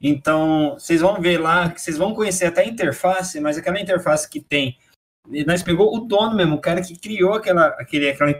[0.00, 4.40] Então, vocês vão ver lá, vocês vão conhecer até a interface, mas aquela interface que
[4.40, 4.78] tem.
[5.46, 8.32] Nós pegou o dono mesmo, o cara que criou aquela, aquele, aquela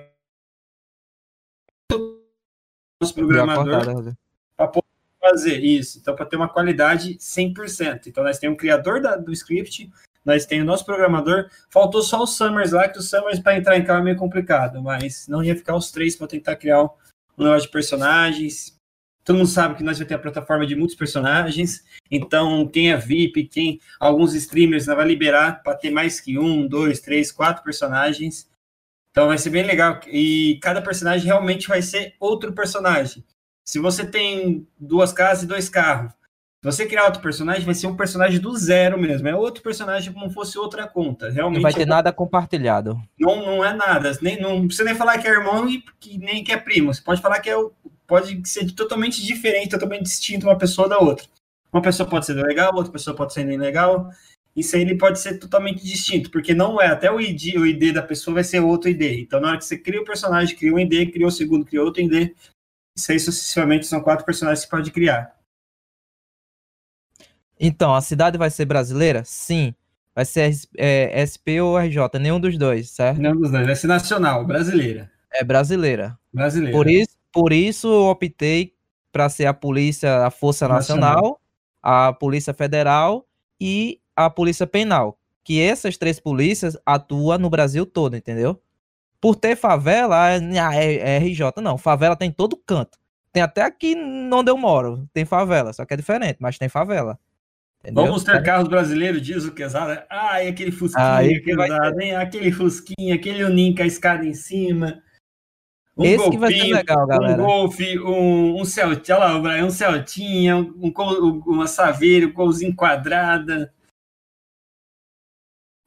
[2.99, 4.17] nosso programador Rodrigo.
[5.21, 5.99] fazer isso.
[5.99, 8.07] Então, para ter uma qualidade 100%.
[8.07, 9.93] Então, nós temos o criador da- do script,
[10.25, 11.51] nós temos o nosso programador.
[11.69, 14.81] Faltou só os Summers lá, que os Summers para entrar em cá é meio complicado,
[14.83, 16.89] mas não ia ficar os três para tentar criar um
[17.39, 18.77] um negócio de personagens.
[19.25, 21.85] Todo mundo sabe que nós vamos ter a plataforma de muitos personagens.
[22.11, 26.67] Então, quem é VIP, quem alguns streamers nós vai liberar para ter mais que um,
[26.67, 28.49] dois, três, quatro personagens.
[29.11, 30.01] Então vai ser bem legal.
[30.07, 33.25] E cada personagem realmente vai ser outro personagem.
[33.65, 36.13] Se você tem duas casas e dois carros,
[36.63, 39.29] você criar outro personagem, vai ser um personagem do zero mesmo.
[39.29, 41.31] É outro personagem como fosse outra conta.
[41.31, 43.01] Realmente Não vai ter nada compartilhado.
[43.19, 44.11] não, não é nada.
[44.21, 46.93] Nem, não precisa nem falar que é irmão e que, nem que é primo.
[46.93, 47.73] Você pode falar que é o-
[48.07, 51.27] pode ser totalmente diferente, totalmente distinto uma pessoa da outra.
[51.73, 54.11] Uma pessoa pode ser legal, outra pessoa pode ser legal.
[54.57, 56.89] Isso aí ele pode ser totalmente distinto, porque não é.
[56.89, 59.21] Até o ID, o ID da pessoa vai ser outro ID.
[59.21, 61.83] Então, na hora que você cria o personagem, cria um ID, cria o segundo, cria
[61.85, 62.33] outro ID.
[62.97, 65.38] Isso aí sucessivamente são quatro personagens que você pode criar.
[67.61, 69.23] Então, a cidade vai ser brasileira?
[69.25, 69.75] Sim.
[70.15, 73.21] Vai ser é, SP ou RJ, nenhum dos dois, certo?
[73.21, 75.11] Não dos dois, vai ser nacional, brasileira.
[75.33, 76.19] É brasileira.
[76.33, 76.77] Brasileira.
[76.77, 78.75] Por isso, por isso eu optei
[79.13, 81.15] para ser a polícia, a Força Nacional.
[81.15, 81.41] Nacional,
[81.83, 83.27] a Polícia Federal
[83.61, 85.19] e a Polícia Penal.
[85.45, 88.61] Que essas três polícias atuam no Brasil todo, entendeu?
[89.21, 91.61] Por ter favela, ah, é, é RJ.
[91.63, 92.99] Não, favela tem em todo canto.
[93.33, 93.95] Tem até aqui
[94.33, 97.19] onde eu moro, tem favela, só que é diferente, mas tem favela.
[97.89, 98.05] Entendeu?
[98.05, 100.07] Vamos ter carros brasileiros, diz o Quesada.
[100.11, 102.17] Ai, aquele Fusquinha, Aí que vai Quesada, hein?
[102.17, 105.03] Aquele Fusquinha, aquele Uninho com a escada em cima.
[105.97, 107.43] Um Esse que vai ser legal, galera.
[107.43, 110.93] Um Golf, um, um Celtinha, olha lá, o Brian, um Celtinha, um,
[111.47, 113.73] uma Saveiro, um Colzinho quadrada.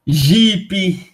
[0.06, 1.08] Jeep.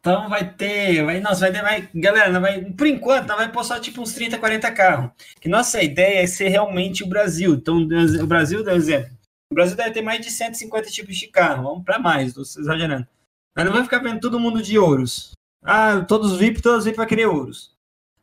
[0.00, 3.80] Então vai ter, vai, nossa, vai ter, vai, galera, vai, por enquanto, vai pôr só
[3.80, 5.10] tipo uns 30, 40 carros.
[5.40, 7.54] Que nossa ideia é ser realmente o Brasil.
[7.54, 9.13] Então, o Brasil, um exemplo.
[9.54, 11.62] O Brasil deve ter mais de 150 tipos de carro.
[11.62, 13.06] Vamos para mais, estou exagerando.
[13.54, 15.30] Mas não vai ficar vendo todo mundo de ouros.
[15.62, 17.72] Ah, todos VIP, todos VIP vai querer ouros.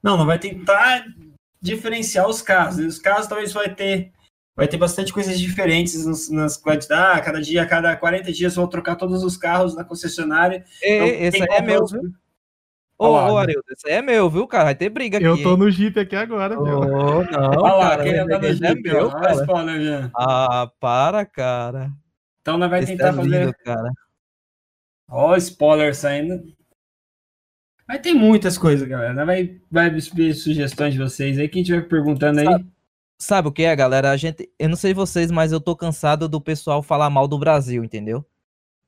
[0.03, 1.05] Não, não vai tentar
[1.61, 2.79] diferenciar os carros.
[2.79, 4.11] E os carros talvez vai ter
[4.57, 6.91] vai ter bastante coisas diferentes nas, nas quantidades.
[6.91, 10.65] Ah, cada dia, cada 40 dias vou trocar todos os carros na concessionária.
[10.83, 12.13] Ei, Então, aí é compra meu, viu?
[13.03, 14.65] Ô, ô, Arildo, esse aí é meu, viu, cara?
[14.65, 15.25] Vai ter briga aqui.
[15.25, 15.57] Eu tô hein?
[15.57, 16.79] no Jeep aqui agora, meu.
[16.79, 18.99] Ô, não, Olha lá, cara, quem anda no esse é Jeep, meu, ó.
[18.99, 19.33] Olha o cara.
[19.33, 20.11] spoiler já.
[20.15, 21.91] Ah, para, cara.
[22.41, 23.39] Então nós vai Esse tentar é fazer.
[23.39, 23.91] lindo, cara.
[25.09, 26.43] Ó, spoiler saindo.
[27.87, 29.13] Vai ter muitas coisas, galera.
[29.13, 31.49] Nós Vai, vai sugestões de vocês aí.
[31.49, 32.45] Quem estiver perguntando aí.
[32.45, 32.71] Sabe-
[33.17, 34.09] Sabe o que é, galera?
[34.09, 37.37] A gente, eu não sei vocês, mas eu tô cansado do pessoal falar mal do
[37.37, 38.25] Brasil, entendeu?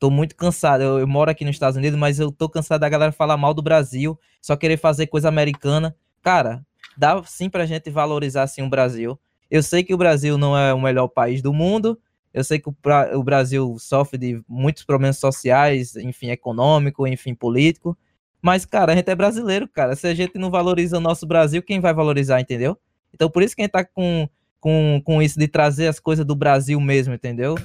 [0.03, 0.81] Tô muito cansado.
[0.83, 3.53] Eu, eu moro aqui nos Estados Unidos, mas eu tô cansado da galera falar mal
[3.53, 5.95] do Brasil, só querer fazer coisa americana.
[6.21, 6.61] Cara,
[6.97, 9.17] dá sim pra gente valorizar assim o Brasil.
[9.49, 11.97] Eu sei que o Brasil não é o melhor país do mundo.
[12.33, 17.33] Eu sei que o, pra- o Brasil sofre de muitos problemas sociais, enfim, econômico, enfim,
[17.33, 17.97] político.
[18.41, 19.95] Mas, cara, a gente é brasileiro, cara.
[19.95, 22.77] Se a gente não valoriza o nosso Brasil, quem vai valorizar, entendeu?
[23.13, 24.27] Então, por isso que a gente tá com,
[24.59, 27.55] com, com isso de trazer as coisas do Brasil mesmo, entendeu?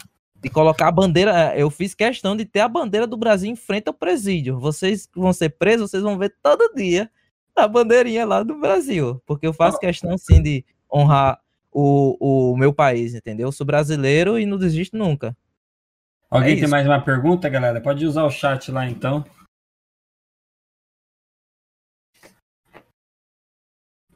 [0.41, 1.57] De colocar a bandeira.
[1.57, 4.59] Eu fiz questão de ter a bandeira do Brasil em frente ao presídio.
[4.59, 7.11] Vocês vão ser presos, vocês vão ver todo dia
[7.57, 9.21] a bandeirinha lá do Brasil.
[9.27, 11.41] Porque eu faço questão, sim, de honrar
[11.73, 13.49] o, o meu país, entendeu?
[13.49, 15.37] Eu sou brasileiro e não desisto nunca.
[16.31, 16.71] Alguém é tem isso.
[16.71, 17.81] mais uma pergunta, galera?
[17.81, 19.25] Pode usar o chat lá então.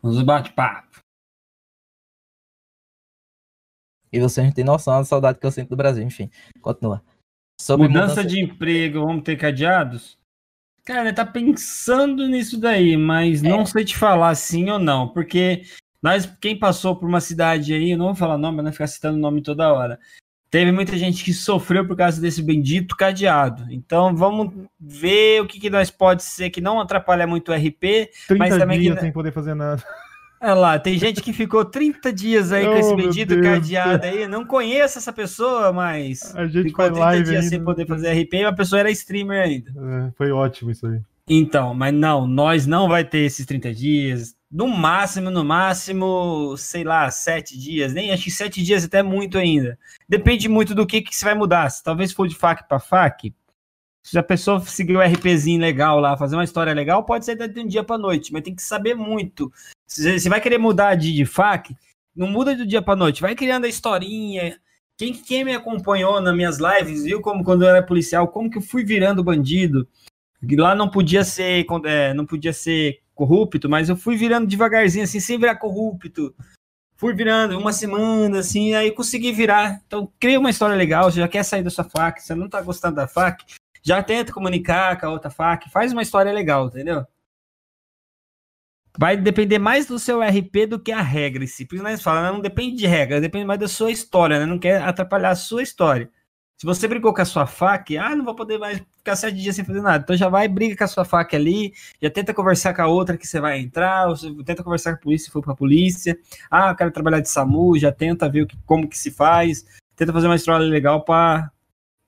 [0.02, 1.01] Vamos bate-papo.
[4.12, 6.02] E vocês não têm noção da saudade que eu sinto do Brasil.
[6.04, 6.28] Enfim,
[6.60, 7.02] continua.
[7.60, 10.18] Sobre mudança, de emprego, vamos ter cadeados?
[10.84, 13.48] Cara, tá pensando nisso daí, mas É.
[13.48, 15.62] não sei te falar sim ou não, porque
[16.02, 18.88] nós, quem passou por uma cidade aí, eu não vou falar nome, pra não ficar
[18.88, 19.98] citando nome toda hora.
[20.50, 23.64] Teve muita gente que sofreu por causa desse bendito cadeado.
[23.72, 28.10] Então vamos ver o que, que nós pode ser que não atrapalha muito o RP.
[28.26, 29.82] 30 Mas também que dias não- sem poder fazer nada.
[30.43, 33.40] Olha lá, tem gente que ficou 30 dias aí com Oh, esse Deus.
[33.43, 34.26] cadeado aí.
[34.26, 37.49] Não conheço essa pessoa, mas A gente ficou faz 30 live dias ainda.
[37.49, 39.70] sem poder fazer RP e a pessoa era streamer ainda.
[39.70, 41.01] É, foi ótimo isso aí.
[41.28, 44.34] Então, mas não, nós não vai ter esses 30 dias.
[44.51, 47.95] No máximo, no máximo, sei lá, sete dias.
[47.95, 49.78] Nem acho que sete dias até muito ainda.
[50.09, 51.70] Depende muito do que, que você vai mudar.
[51.70, 53.32] Se talvez for de fac para fac,
[54.03, 57.61] se a pessoa seguir o RPzinho legal lá, fazer uma história legal, pode ser de
[57.61, 59.53] um dia para noite, mas tem que saber muito.
[59.86, 61.74] Você vai querer mudar de, de fac,
[62.14, 64.59] não muda do dia para noite, vai criando a historinha.
[64.98, 68.59] Quem, quem me acompanhou nas minhas lives viu como quando eu era policial, como que
[68.59, 69.88] eu fui virando bandido.
[70.59, 75.20] Lá não podia ser, é, não podia ser corrupto, mas eu fui virando devagarzinho, assim,
[75.20, 76.34] sem virar corrupto.
[76.96, 79.80] Fui virando uma semana, assim, aí consegui virar.
[79.86, 82.61] Então, cria uma história legal, você já quer sair da sua fac, você não tá
[82.61, 83.44] gostando da fac,
[83.83, 87.05] já tenta comunicar com a outra fac, faz uma história legal, entendeu?
[88.99, 91.64] Vai depender mais do seu RP do que a regra em si.
[91.64, 94.47] Por isso nós falamos, não depende de regra, depende mais da sua história, né?
[94.47, 96.11] Não quer atrapalhar a sua história.
[96.62, 99.57] Se você brigou com a sua fac, ah, não vou poder mais ficar sete dias
[99.57, 100.05] sem fazer nada.
[100.05, 103.16] Então já vai, briga com a sua fac ali, já tenta conversar com a outra
[103.16, 104.14] que você vai entrar, ou
[104.45, 106.16] tenta conversar com a polícia se for pra polícia.
[106.49, 109.66] Ah, eu quero trabalhar de SAMU, já tenta ver o que, como que se faz,
[109.97, 111.05] tenta fazer uma história legal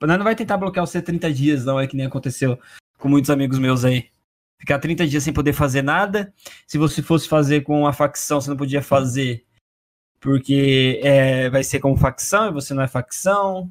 [0.07, 2.59] Não vai tentar bloquear você 30 dias, não, é que nem aconteceu
[2.97, 4.09] com muitos amigos meus aí.
[4.59, 6.33] Ficar 30 dias sem poder fazer nada.
[6.67, 9.45] Se você fosse fazer com uma facção, você não podia fazer
[10.25, 13.69] porque é, vai ser como facção e você não é facção.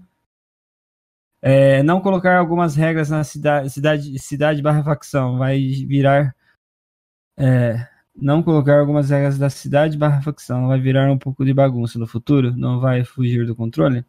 [1.43, 6.32] É, não colocar algumas regras na cidade, cidade, cidade barra facção, vai virar.
[7.37, 11.99] É, não colocar algumas regras da cidade barra facção, vai virar um pouco de bagunça
[11.99, 12.57] no futuro?
[12.57, 14.05] Não vai fugir do controle?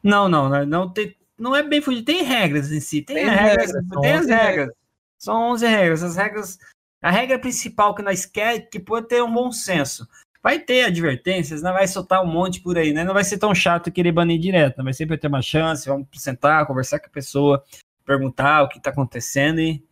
[0.00, 3.28] Não, não, não, não, tem, não é bem fugir, tem regras em si, tem, Tem
[3.28, 4.70] regras, regras, tem as 11 regras.
[5.18, 6.58] São 11 regras, as regras.
[7.02, 10.08] A regra principal que nós quer é que pode ter um bom senso.
[10.42, 13.02] Vai ter advertências, não vai soltar um monte por aí, né?
[13.04, 16.06] Não vai ser tão chato querer banir direto, não vai sempre ter uma chance, vamos
[16.14, 17.64] sentar, conversar com a pessoa,
[18.04, 19.82] perguntar o que tá acontecendo e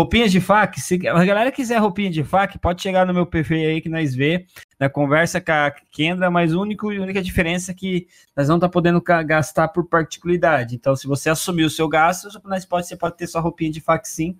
[0.00, 3.58] roupinhas de fac, se a galera quiser roupinha de fac, pode chegar no meu perfil
[3.58, 4.46] aí que nós vê,
[4.78, 8.68] na conversa com a Kendra, mas a única, única diferença é que nós não tá
[8.68, 10.74] podendo gastar por particularidade.
[10.74, 13.80] Então, se você assumir o seu gasto, nós pode, você pode ter sua roupinha de
[13.80, 14.38] fac sim.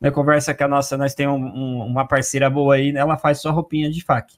[0.00, 3.40] Na conversa com a nossa, nós temos um, um, uma parceira boa aí, ela faz
[3.40, 4.34] sua roupinha de fac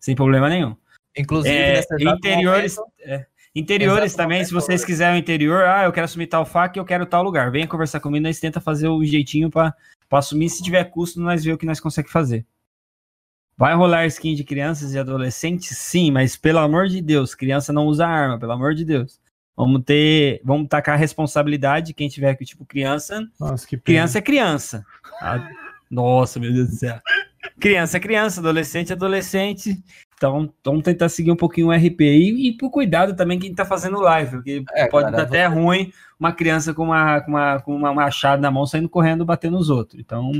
[0.00, 0.76] sem problema nenhum.
[1.16, 5.92] Inclusive, É, interiores, momento- é, interiores Exato também, se vocês quiserem o interior, ah, eu
[5.92, 7.50] quero assumir tal fac, eu quero tal lugar.
[7.50, 9.74] Venha conversar comigo, nós tenta fazer o jeitinho para
[10.10, 10.48] assumir.
[10.48, 12.46] Se tiver custo, nós ver o que nós conseguimos fazer.
[13.56, 15.76] Vai rolar skin de crianças e adolescentes?
[15.76, 19.20] Sim, mas pelo amor de Deus, criança não usa arma, pelo amor de Deus.
[19.54, 23.76] Vamos ter, vamos tacar a responsabilidade, quem tiver que, tipo, criança, Nossa, que.
[23.76, 24.84] Criança é criança.
[25.20, 25.46] Ah,
[25.90, 26.98] Nossa, meu Deus do céu.
[27.60, 29.82] Criança é criança, adolescente é adolescente.
[30.28, 32.00] Então, vamos tentar seguir um pouquinho o RP.
[32.02, 35.46] E, e por cuidado também quem tá fazendo live, porque É, pode cara, dar até
[35.46, 39.56] ruim uma criança com uma, com uma, com uma machado na mão saindo correndo batendo
[39.56, 40.00] nos outros.
[40.00, 40.30] Então.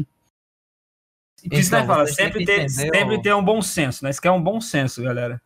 [1.43, 4.05] E por isso Então, nós fala, sempre que ter, entender sempre ter um bom senso.
[4.05, 5.43] Nós quer um bom senso, galera.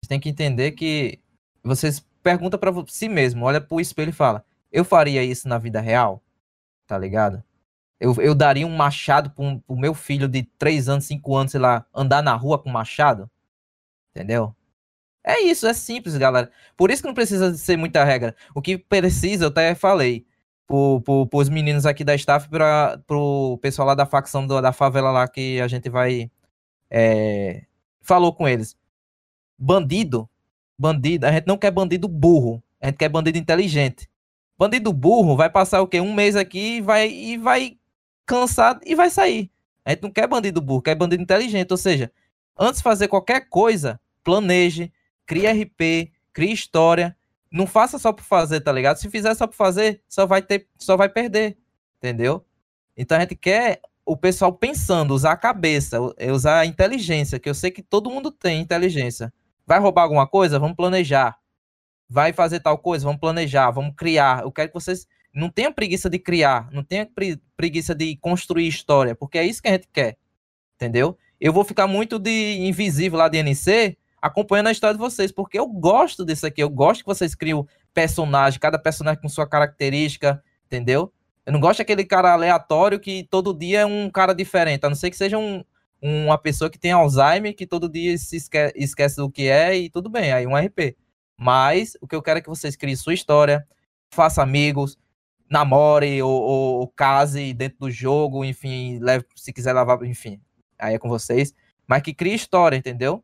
[0.00, 1.18] Vocês têm que entender que
[1.62, 5.58] vocês perguntam pra vo- si mesmo, olha pro espelho e fala: Eu faria isso na
[5.58, 6.22] vida real?
[6.86, 7.42] Tá ligado?
[7.98, 11.60] Eu, eu daria um machado pro, pro meu filho de 3 anos, 5 anos, sei
[11.60, 13.28] lá, andar na rua com machado?
[14.14, 14.54] Entendeu?
[15.24, 16.50] É isso, é simples, galera.
[16.76, 18.34] Por isso que não precisa ser muita regra.
[18.54, 20.26] O que precisa, eu até falei,
[20.66, 24.72] pro, pro, pros meninos aqui da staff, pra, pro pessoal lá da facção do- da
[24.72, 26.30] favela lá que a gente vai.
[26.90, 27.64] é,
[28.02, 28.76] falou com eles.
[29.58, 30.28] Bandido,
[30.78, 34.08] bandido, a gente não quer bandido burro, a gente quer bandido inteligente.
[34.58, 36.00] Bandido burro vai passar o quê?
[36.00, 37.78] Um mês aqui e vai, e vai
[38.26, 39.50] cansar e vai sair.
[39.84, 41.70] A gente não quer bandido burro, quer bandido inteligente.
[41.72, 42.10] Ou seja,
[42.60, 44.92] antes de fazer qualquer coisa, planeje,
[45.26, 47.16] crie RP, crie história.
[47.50, 48.98] Não faça só por fazer, tá ligado?
[48.98, 51.58] Se fizer só por fazer, só vai ter, só vai perder,
[51.98, 52.44] entendeu?
[52.96, 57.48] Então a gente quer o pessoal pensando, usar a cabeça, u- usar a inteligência, que
[57.48, 59.32] eu sei que todo mundo tem inteligência.
[59.66, 60.58] Vai roubar alguma coisa?
[60.58, 61.38] Vamos planejar.
[62.08, 63.04] Vai fazer tal coisa?
[63.04, 64.42] Vamos planejar, vamos criar.
[64.42, 68.66] Eu quero que vocês não tenham preguiça de criar, não tenham pre- preguiça de construir
[68.66, 70.16] história, porque é isso que a gente quer.
[70.76, 71.16] Entendeu?
[71.40, 73.96] Eu vou ficar muito de invisível lá de NC.
[74.20, 77.66] acompanhando a história de vocês, porque eu gosto disso aqui, eu gosto que vocês criam
[77.94, 81.10] personagem, cada personagem com sua característica, entendeu?
[81.46, 84.94] Eu não gosto daquele cara aleatório que todo dia é um cara diferente, a não
[84.94, 85.64] ser que seja um,
[86.02, 89.88] uma pessoa que tem Alzheimer, que todo dia se esque esquece do que é e
[89.88, 90.96] tudo bem, aí um RP.
[91.36, 93.66] Mas o que eu quero é que vocês criem sua história,
[94.10, 94.98] faça amigos,
[95.48, 100.38] namore ou, ou, ou case dentro do jogo, enfim, leve, se quiser lavar, enfim,
[100.80, 101.54] aí é com vocês.
[101.86, 103.22] Mas que crie história, entendeu?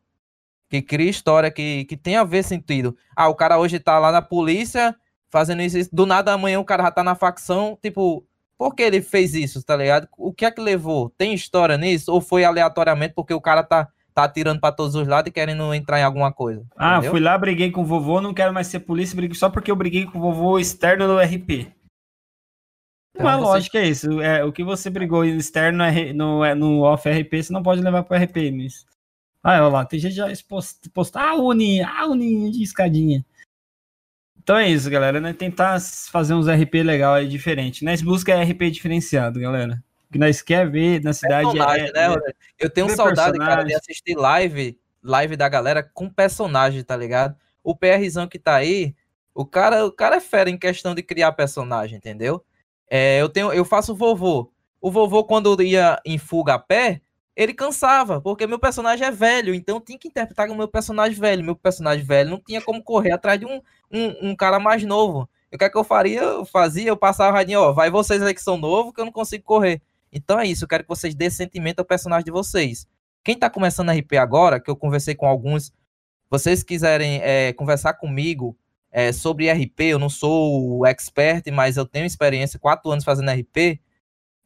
[0.69, 2.95] Que crie história que, que tenha a ver sentido.
[3.15, 4.95] Ah, o cara hoje tá lá na polícia
[5.29, 8.25] fazendo isso, isso, do nada amanhã o cara já tá na facção, tipo,
[8.57, 10.07] por que ele fez isso, tá ligado?
[10.17, 11.09] O que é que levou?
[11.17, 12.11] Tem história nisso?
[12.11, 15.73] Ou foi aleatoriamente porque o cara tá, tá atirando para todos os lados e querendo
[15.73, 16.63] entrar em alguma coisa?
[16.75, 17.11] Ah, entendeu?
[17.11, 19.75] fui lá, briguei com o vovô, não quero mais ser polícia, briguei só porque eu
[19.75, 21.71] briguei com o vovô externo do RP.
[23.17, 24.21] Então, Uma você- lógica é isso.
[24.21, 27.63] É, o que você brigou externo no, R- no, é, no off RP, você não
[27.63, 28.51] pode levar pro RP.
[28.51, 28.85] Mas...
[29.43, 30.27] Ah, olha lá, tem gente já
[30.93, 33.25] posto, ah, Uni, ah, Uni de escadinha.
[34.37, 35.33] Então é isso, galera, né?
[35.33, 35.79] Tentar
[36.11, 37.83] fazer uns RP legal aí diferente.
[37.83, 39.83] Nós busca RP diferenciado, galera.
[40.09, 42.33] O que nós quer ver na cidade personagem, é, né, é-?
[42.59, 43.75] Eu tenho saudade, cara, de personagem.
[43.75, 47.35] assistir live, live da galera com personagem, tá ligado?
[47.63, 48.95] O PRzão que tá aí,
[49.35, 52.41] o cara, o cara é fera em questão de criar personagem, entendeu?
[52.89, 54.51] É, eu tenho, eu faço vovô.
[54.79, 57.01] O vovô quando ia em fuga a pé,
[57.35, 61.43] ele cansava, porque meu personagem é velho, então tinha que interpretar o meu personagem velho.
[61.43, 63.61] Meu personagem velho não tinha como correr atrás de um,
[63.91, 65.29] um, um cara mais novo.
[65.51, 66.21] E O que é que eu faria?
[66.21, 69.05] Eu fazia, eu passava a radinha, ó, vai vocês aí que são novos, que eu
[69.05, 69.81] não consigo correr.
[70.11, 72.87] Então é isso, eu quero que vocês dêem sentimento ao personagem de vocês.
[73.23, 75.71] Quem tá começando RP agora, que eu conversei com alguns,
[76.29, 78.57] vocês quiserem é, conversar comigo
[78.91, 83.31] é, sobre RP, eu não sou o expert, mas eu tenho experiência, quatro anos fazendo
[83.31, 83.79] RP.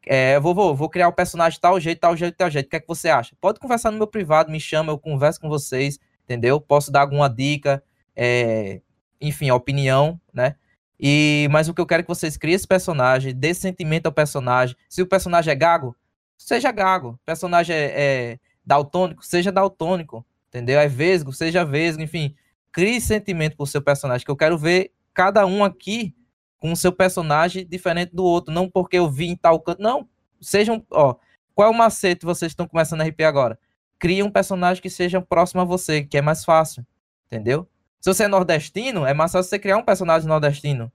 [0.05, 2.65] É, eu vou, criar o personagem tal jeito, tal jeito, tal jeito.
[2.65, 3.35] O que é que você acha?
[3.39, 6.59] Pode conversar no meu privado, me chama, eu converso com vocês, entendeu?
[6.59, 7.83] Posso dar alguma dica,
[8.15, 8.81] é,
[9.19, 10.55] enfim, opinião, né?
[10.99, 14.11] E, mas o que eu quero é que vocês criem esse personagem, dê sentimento ao
[14.11, 14.75] personagem.
[14.87, 15.95] Se o personagem é gago,
[16.37, 17.09] seja gago.
[17.09, 17.93] O personagem é,
[18.33, 20.25] é daltônico, seja daltônico.
[20.49, 20.79] Entendeu?
[20.79, 22.35] É vesgo, seja vesgo, enfim.
[22.71, 26.15] Crie sentimento pro seu personagem, que eu quero ver cada um aqui
[26.57, 28.53] com o seu personagem diferente do outro.
[28.53, 29.81] Não porque eu vi em tal canto.
[29.81, 30.07] Não.
[30.39, 30.85] Sejam.
[30.91, 31.15] Ó,
[31.53, 33.59] qual é o macete vocês estão começando a RP agora?
[33.99, 36.85] Crie um personagem que seja próximo a você, que é mais fácil.
[37.27, 37.67] Entendeu?
[37.99, 40.91] Se você é nordestino, é mais fácil você criar um personagem nordestino.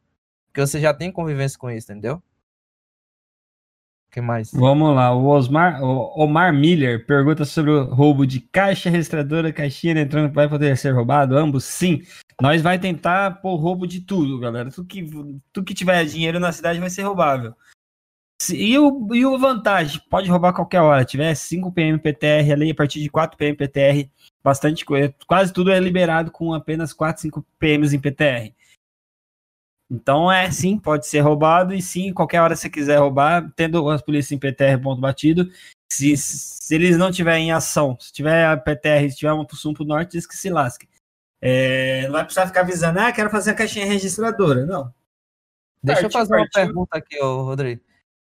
[0.47, 2.22] Porque você já tem convivência com isso, entendeu?
[4.09, 4.51] O que mais?
[4.53, 9.93] Vamos lá, o Osmar, o Omar Miller pergunta sobre o roubo de caixa registradora, caixinha
[9.93, 11.37] eletrônica vai poder ser roubado?
[11.37, 12.03] Ambos, sim.
[12.41, 14.71] Nós vai tentar pôr roubo de tudo, galera.
[14.71, 15.03] Tudo que,
[15.53, 17.55] tudo que tiver dinheiro na cidade vai ser roubável.
[18.53, 20.01] E o, e o vantagem?
[20.11, 21.05] Pode roubar qualquer hora.
[21.05, 24.11] Tiver 5 PM PTR ali, a partir de 4 PM PTR,
[24.45, 25.15] bastante coisa.
[25.27, 28.53] Quase tudo é liberado com apenas 4, 5 PMs em PTR.
[29.91, 33.89] Então é sim, pode ser roubado e sim, qualquer hora que você quiser roubar, tendo
[33.89, 35.49] as polícias em PTR ponto batido,
[35.91, 39.57] se, se eles não tiverem em ação, se tiver a PTR, se tiver uma pro
[39.57, 40.89] sul pro norte, diz que se lasque.
[41.41, 44.66] É, não vai precisar ficar avisando, ah, quero fazer a caixinha registradora.
[44.66, 44.93] Não.
[45.82, 47.80] Deixa eu Partiu, fazer uma pergunta aqui, ô, Rodrigo.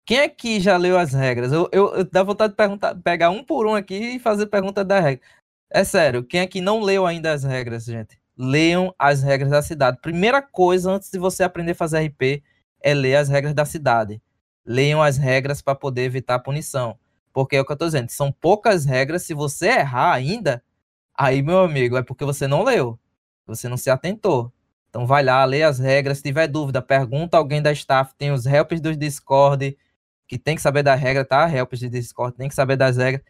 [0.06, 1.52] Quem aqui já leu as regras?
[1.52, 4.82] Eu, eu, eu dá vontade de perguntar, pegar um por um aqui e fazer pergunta
[4.82, 5.24] da regra.
[5.70, 8.19] É sério, quem aqui não leu ainda as regras, gente?
[8.42, 9.98] Leiam as regras da cidade.
[10.00, 12.42] Primeira coisa, antes de você aprender a fazer RP,
[12.80, 14.22] é ler as regras da cidade.
[14.64, 16.98] Leiam as regras para poder evitar a punição.
[17.34, 19.24] Porque é o que eu tô dizendo, são poucas regras.
[19.24, 20.62] Se você errar ainda,
[21.14, 22.98] aí, meu amigo, é porque você não leu.
[23.46, 24.50] Você não se atentou.
[24.88, 26.16] Então vai lá, lê as regras.
[26.16, 28.14] Se tiver dúvida, pergunta alguém da staff.
[28.16, 29.76] Tem os helpers do Discord,
[30.26, 31.46] que tem que saber da regra, tá?
[31.54, 33.22] Helpers de Discord, tem que saber das regras.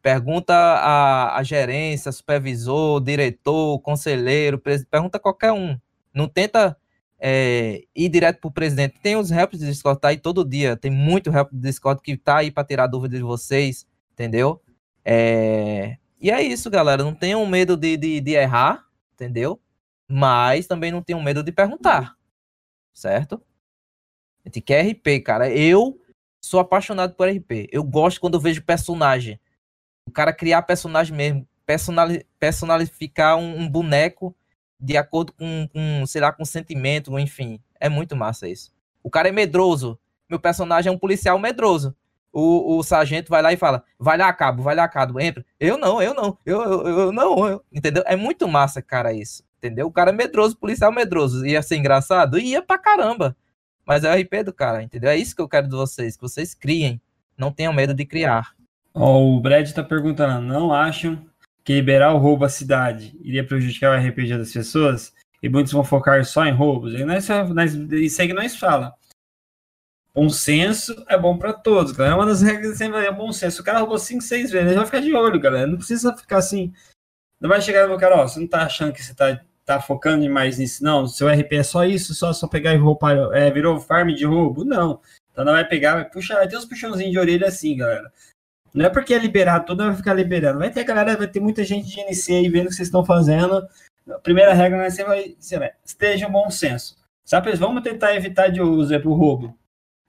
[0.00, 5.78] Pergunta a, a gerência, supervisor, diretor, conselheiro, pergunta qualquer um.
[6.14, 6.76] Não tenta
[7.18, 8.98] é, ir direto pro presidente.
[9.02, 10.76] Tem os helpers do Discord, tá aí todo dia.
[10.76, 14.62] Tem muito help do Discord que tá aí para tirar dúvida de vocês, entendeu?
[15.04, 17.02] É, E é isso, galera.
[17.02, 18.84] Não tenham medo de, de, de errar,
[19.14, 19.60] entendeu?
[20.08, 22.16] Mas também não tenham medo de perguntar,
[22.94, 23.42] certo?
[24.44, 25.50] A gente quer RP, cara.
[25.50, 26.00] Eu
[26.40, 27.68] sou apaixonado por RP.
[27.72, 29.40] Eu gosto quando eu vejo personagem.
[30.08, 34.34] O cara criar personagem mesmo, personali personalificar um, um boneco
[34.80, 37.60] de acordo com, com, sei lá, com sentimento, enfim.
[37.78, 38.72] É muito massa isso.
[39.02, 39.98] O cara é medroso.
[40.26, 41.94] Meu personagem é um policial medroso.
[42.32, 45.44] O, o sargento vai lá e fala: vai lá, cabo, vai lá, cabo, entra.
[45.60, 47.62] Eu não, eu não, eu, eu, eu não, eu.
[47.70, 48.02] entendeu?
[48.06, 49.44] É muito massa, cara, isso.
[49.58, 49.88] Entendeu?
[49.88, 51.44] O cara é medroso, policial medroso.
[51.44, 52.38] Ia ser engraçado?
[52.38, 53.36] Ia pra caramba.
[53.84, 55.10] Mas é o RP do cara, entendeu?
[55.10, 56.98] É isso que eu quero de vocês, que vocês criem.
[57.36, 58.57] Não tenham medo de criar.
[58.94, 61.24] Ó, o Brad tá perguntando, não acham
[61.64, 65.12] que liberar o roubo à cidade iria prejudicar o RPG das pessoas,
[65.42, 66.94] e muitos vão focar só em roubos.
[66.94, 68.94] E nós, nós, isso aí que nós fala.
[70.14, 72.14] Bom senso é bom para todos, galera.
[72.14, 73.62] É uma das regras sempre é bom senso.
[73.62, 75.66] O cara roubou 5, 6 vezes, vai ficar de olho, galera.
[75.66, 76.72] Não precisa ficar assim.
[77.40, 80.22] Não vai chegar no cara, ó, você não tá achando que você tá, tá focando
[80.22, 81.06] demais nisso, não.
[81.06, 84.64] Seu RP é só isso, só, só pegar e roubar, é, virou farm de roubo?
[84.64, 85.00] Não.
[85.30, 88.12] Então não vai pegar, vai puxar, vai ter uns puxãozinhos de orelha assim, galera.
[88.74, 90.58] Não é porque é liberado, tudo vai ficar liberando.
[90.58, 93.04] Vai ter galera, vai ter muita gente de NC aí vendo o que vocês estão
[93.04, 93.66] fazendo.
[94.08, 96.96] A primeira regra né, você vai, vai esteja um bom senso.
[97.24, 99.54] Sabe, vamos tentar evitar de uso para o roubo.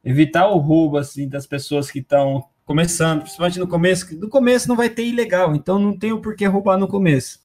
[0.04, 4.18] Evitar o roubo assim das pessoas que estão começando, principalmente no começo.
[4.18, 7.40] No começo não vai ter ilegal, então não tem o porquê roubar no começo.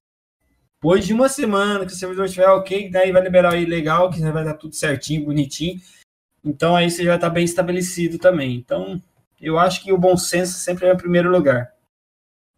[0.74, 4.20] Depois de uma semana que o servidor estiver ok, daí vai liberar o ilegal, que
[4.20, 5.80] vai dar tudo certinho, bonitinho.
[6.44, 8.54] Então aí você já está bem estabelecido também.
[8.54, 9.00] Então
[9.44, 11.72] eu acho que o bom senso sempre é o primeiro lugar.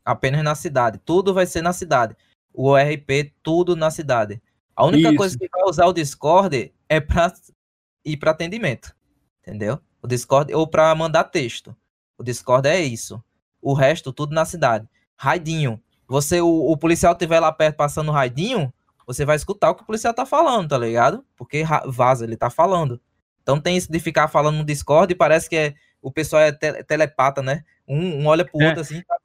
[0.04, 0.98] Apenas na cidade.
[1.04, 2.16] Tudo vai ser na cidade.
[2.52, 4.40] O ORP, tudo na cidade.
[4.74, 5.16] A única Isso.
[5.16, 7.32] coisa que vai usar o Discord é para
[8.04, 8.94] ir para atendimento.
[9.42, 9.80] Entendeu?
[10.02, 11.76] O Discord ou para mandar texto.
[12.16, 13.22] O Discord é isso.
[13.60, 14.88] O resto, tudo na cidade.
[15.16, 15.80] Raidinho.
[16.06, 18.72] Você, o, o policial estiver lá perto passando raidinho,
[19.06, 21.24] você vai escutar o que o policial tá falando, tá ligado?
[21.36, 23.00] Porque vaza, ele tá falando.
[23.42, 26.52] Então tem isso de ficar falando no Discord e parece que é, o pessoal é
[26.52, 27.62] te- telepata, né?
[27.88, 28.66] Um, um olha pro É.
[28.68, 29.16] outro assim, tá.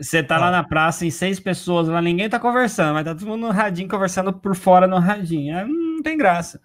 [0.00, 3.26] Você tá lá na praça em seis pessoas, lá ninguém tá conversando, mas tá todo
[3.26, 5.56] mundo no radinho conversando por fora no radinho.
[5.56, 6.60] É, não tem graça.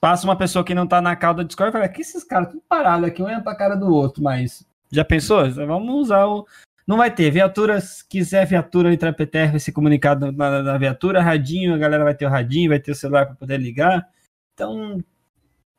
[0.00, 2.48] Passa uma pessoa que não tá na cauda do Discord e fala: que esses caras
[2.48, 4.66] tudo parado aqui, um olhando pra cara do outro, mas.
[4.92, 5.50] Já pensou?
[5.50, 6.46] Vamos usar o.
[6.86, 7.30] Não vai ter.
[7.30, 12.04] Viatura, se quiser viatura entrar PTR, vai ser comunicado na, na viatura, radinho, a galera
[12.04, 14.06] vai ter o radinho, vai ter o celular para poder ligar.
[14.52, 15.02] Então,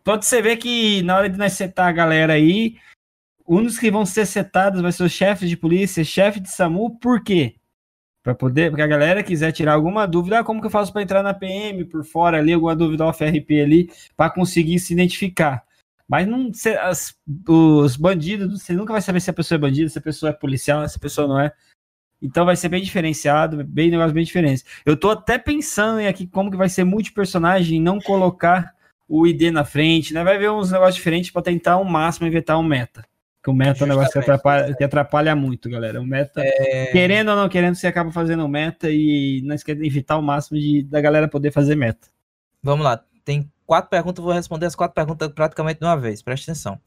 [0.05, 2.77] pode você ver que na hora de nós setar a galera aí,
[3.45, 7.23] uns que vão ser setados vai ser os chefes de polícia, chefe de SAMU, por
[7.23, 7.55] quê?
[8.23, 11.01] Para poder, porque a galera quiser tirar alguma dúvida, ah, como que eu faço para
[11.01, 15.63] entrar na PM por fora ali, alguma dúvida off RP ali, para conseguir se identificar.
[16.07, 16.51] Mas não,
[16.81, 17.15] as-
[17.47, 20.33] os bandidos, você nunca vai saber se a pessoa é bandido, se a pessoa é
[20.33, 21.51] policial, se a pessoa não é.
[22.21, 24.63] Então vai ser bem diferenciado, bem negócio bem diferente.
[24.85, 28.74] Eu tô até pensando em aqui como que vai ser multipersonagem, não colocar
[29.07, 30.23] o ID na frente, né?
[30.23, 33.05] Vai ver uns negócios diferentes para tentar ao máximo evitar um meta.
[33.43, 36.01] Que o meta é um negócio que atrapalha, que atrapalha muito, galera.
[36.01, 40.17] O meta, É, querendo ou não querendo, você acaba fazendo meta e nós queremos evitar
[40.17, 42.07] o máximo de, da galera poder fazer meta.
[42.63, 46.51] Vamos lá, tem quatro perguntas, vou responder as quatro perguntas praticamente de uma vez, presta
[46.51, 46.79] atenção.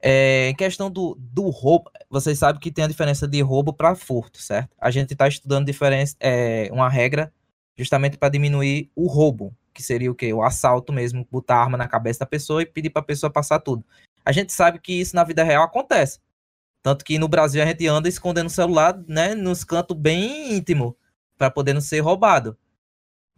[0.00, 3.96] É, em questão do, do roubo, vocês sabem que tem a diferença de roubo para
[3.96, 4.70] furto, certo?
[4.78, 7.32] A gente está estudando diferença, é, uma regra
[7.76, 10.32] justamente para diminuir o roubo, que seria o quê?
[10.32, 13.30] O assalto mesmo, botar a arma na cabeça da pessoa e pedir para a pessoa
[13.30, 13.84] passar tudo.
[14.24, 16.18] A gente sabe que isso na vida real acontece.
[16.82, 20.94] Tanto que no Brasil a gente anda escondendo o celular, né, nos cantos bem íntimos,
[21.36, 22.56] para poder não ser roubado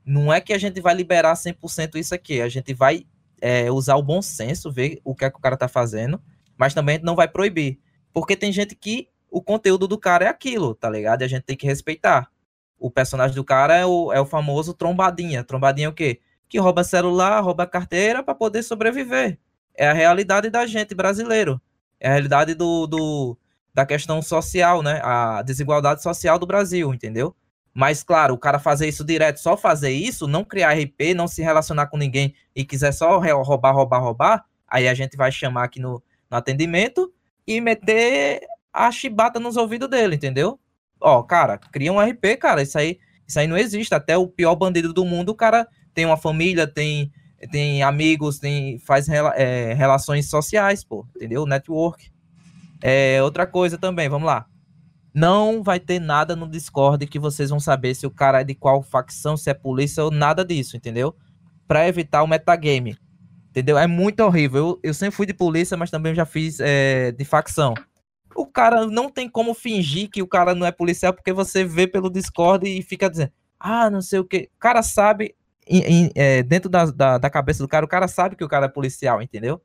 [0.09, 3.07] não é que a gente vai liberar 100% isso aqui, a gente vai
[3.43, 6.21] é, usar o bom senso, ver o que é que o cara tá fazendo,
[6.57, 7.79] mas também a gente não vai proibir,
[8.11, 11.21] porque tem gente que o conteúdo do cara é aquilo, tá ligado?
[11.21, 12.31] E a gente tem que respeitar.
[12.79, 15.45] O personagem do cara é o, é o famoso trombadinha.
[15.45, 16.21] Trombadinha é o quê?
[16.49, 19.39] Que rouba celular, rouba carteira para poder sobreviver.
[19.75, 21.61] É a realidade da gente brasileiro.
[22.01, 23.39] É a realidade do, do,
[23.75, 25.01] da questão social, né?
[25.05, 27.35] A desigualdade social do Brasil, entendeu?
[27.73, 31.43] Mas, claro, o cara fazer isso direto, só fazer isso, não criar RP, não se
[31.43, 35.79] relacionar com ninguém e quiser só roubar, roubar, roubar, aí a gente vai chamar aqui
[35.79, 37.13] no, no atendimento
[37.47, 38.41] e meter
[38.73, 40.59] a chibata nos ouvidos dele, entendeu?
[41.01, 43.95] Ó, cara, cria um RP, cara, isso aí, isso aí não existe.
[43.95, 45.69] Até o pior bandido do mundo, o cara
[45.99, 47.11] tem uma família, tem,
[47.51, 51.45] tem amigos, tem, faz rela- é, relações sociais, pô, entendeu?
[51.45, 52.13] Network.
[52.81, 54.47] É, outra coisa também, vamos lá.
[55.13, 58.55] Não vai ter nada no Discord que vocês vão saber se o cara é de
[58.55, 61.17] qual facção, se é polícia ou nada disso, entendeu?
[61.67, 62.97] Pra evitar o metagame.
[63.51, 63.77] Entendeu?
[63.77, 64.61] É muito horrível.
[64.61, 67.75] Eu, eu sempre fui de polícia, mas também já fiz é, de facção.
[68.37, 71.89] O cara não tem como fingir que o cara não é policial, porque você vê
[71.89, 74.49] pelo Discord e fica dizendo, ah, não sei o que.
[74.55, 75.35] O cara sabe,
[75.77, 78.67] em- é, dentro da, da, da cabeça do cara, o cara sabe que o cara
[78.67, 79.61] é policial, entendeu?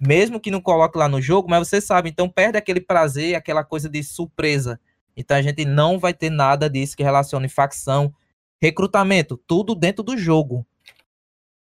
[0.00, 3.62] Mesmo que não coloque lá no jogo, mas você sabe, então perde aquele prazer, aquela
[3.64, 4.80] coisa de surpresa.
[5.16, 8.12] Então a gente não vai ter nada disso que relacione facção,
[8.60, 10.66] recrutamento, tudo dentro do jogo.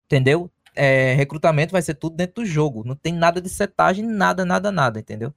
[0.06, 0.52] Entendeu?
[0.76, 2.84] É, recrutamento vai ser tudo dentro do jogo.
[2.84, 5.34] Não tem nada de setagem, nada, nada, nada, entendeu?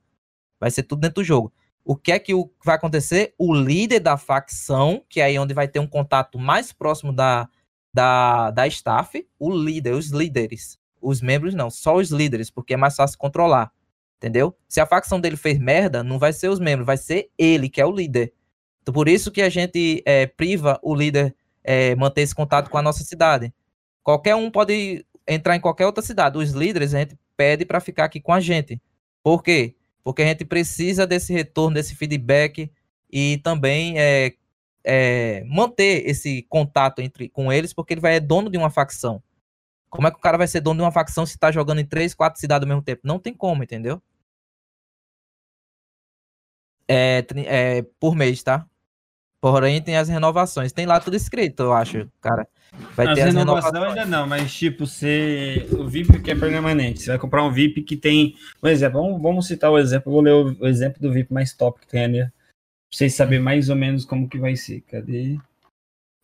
[0.58, 1.52] Vai ser tudo dentro do jogo.
[1.82, 2.32] O que é que
[2.64, 3.34] vai acontecer?
[3.38, 7.48] O líder da facção, que é aí onde vai ter um contato mais próximo da,
[7.92, 10.78] da, da staff, o líder, os líderes.
[11.00, 13.72] Os membros não, só os líderes, porque é mais fácil controlar.
[14.18, 14.54] Entendeu?
[14.68, 17.80] Se a facção dele fez merda, não vai ser os membros, vai ser ele, que
[17.80, 18.34] é o líder.
[18.82, 21.34] Então, por isso que a gente é, priva o líder
[21.64, 23.52] é, manter esse contato com a nossa cidade.
[24.02, 26.36] Qualquer um pode entrar em qualquer outra cidade.
[26.36, 28.80] Os líderes a gente pede para ficar aqui com a gente.
[29.22, 29.74] Por quê?
[30.04, 32.70] Porque a gente precisa desse retorno, desse feedback
[33.10, 34.34] e também é,
[34.84, 39.22] é, manter esse contato entre com eles, porque ele vai é dono de uma facção.
[39.88, 41.86] Como é que o cara vai ser dono de uma facção se está jogando em
[41.86, 43.02] três, quatro cidades ao mesmo tempo?
[43.04, 44.00] Não tem como, entendeu?
[46.88, 48.66] É, é, por mês, tá?
[49.40, 50.70] Porém, tem as renovações.
[50.70, 52.46] Tem lá tudo escrito, eu acho, cara.
[52.94, 53.98] Vai as ter as renovação renovações.
[53.98, 55.66] ainda não, mas tipo, você.
[55.72, 57.02] O VIP que é permanente.
[57.02, 58.34] Você vai comprar um VIP que tem.
[58.62, 60.10] Um exemplo, vamos, vamos citar o exemplo.
[60.10, 62.30] Eu vou ler o, o exemplo do VIP mais top que tem ali.
[62.90, 64.80] Pra vocês saberem mais ou menos como que vai ser.
[64.82, 65.38] Cadê?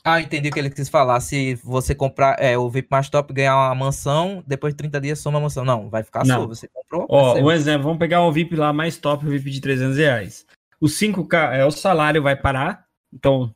[0.04, 1.18] Ah, entendi o que ele quis falar.
[1.20, 5.18] Se você comprar é, o VIP mais top, ganhar uma mansão, depois de 30 dias
[5.18, 5.64] soma a mansão.
[5.64, 6.38] Não, vai ficar Não.
[6.38, 6.46] sua.
[6.48, 7.06] Você comprou.
[7.08, 10.46] Ó, um exemplo, vamos pegar o VIP lá mais top, o VIP de 300 reais.
[10.80, 12.84] O 5K, é, o salário vai parar.
[13.12, 13.54] Então,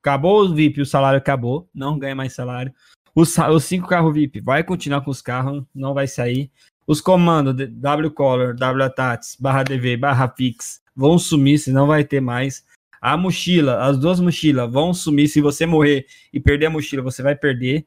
[0.00, 1.68] acabou o VIP, o salário acabou.
[1.74, 2.72] Não ganha mais salário.
[3.14, 6.50] Os, 5 carros VIP vai continuar com os carros, não vai sair.
[6.86, 11.86] Os comandos de- W Color, W Atats, barra DV, barra Fix vão sumir, se não
[11.86, 12.64] vai ter mais.
[13.00, 15.28] A mochila, as duas mochilas vão sumir.
[15.28, 17.84] Se você morrer e perder a mochila, você vai perder.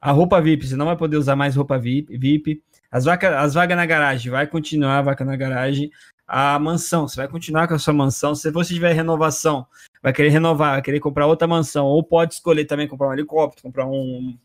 [0.00, 2.16] A roupa VIP, você não vai poder usar mais roupa VIP.
[2.18, 2.62] VIP.
[2.90, 5.90] As, vaca, as vagas na garagem, vai continuar a vaca na garagem.
[6.26, 8.34] A mansão, você vai continuar com a sua mansão.
[8.34, 9.66] Se você tiver renovação,
[10.02, 13.62] vai querer renovar, vai querer comprar outra mansão, ou pode escolher também comprar um helicóptero,
[13.62, 14.36] comprar um.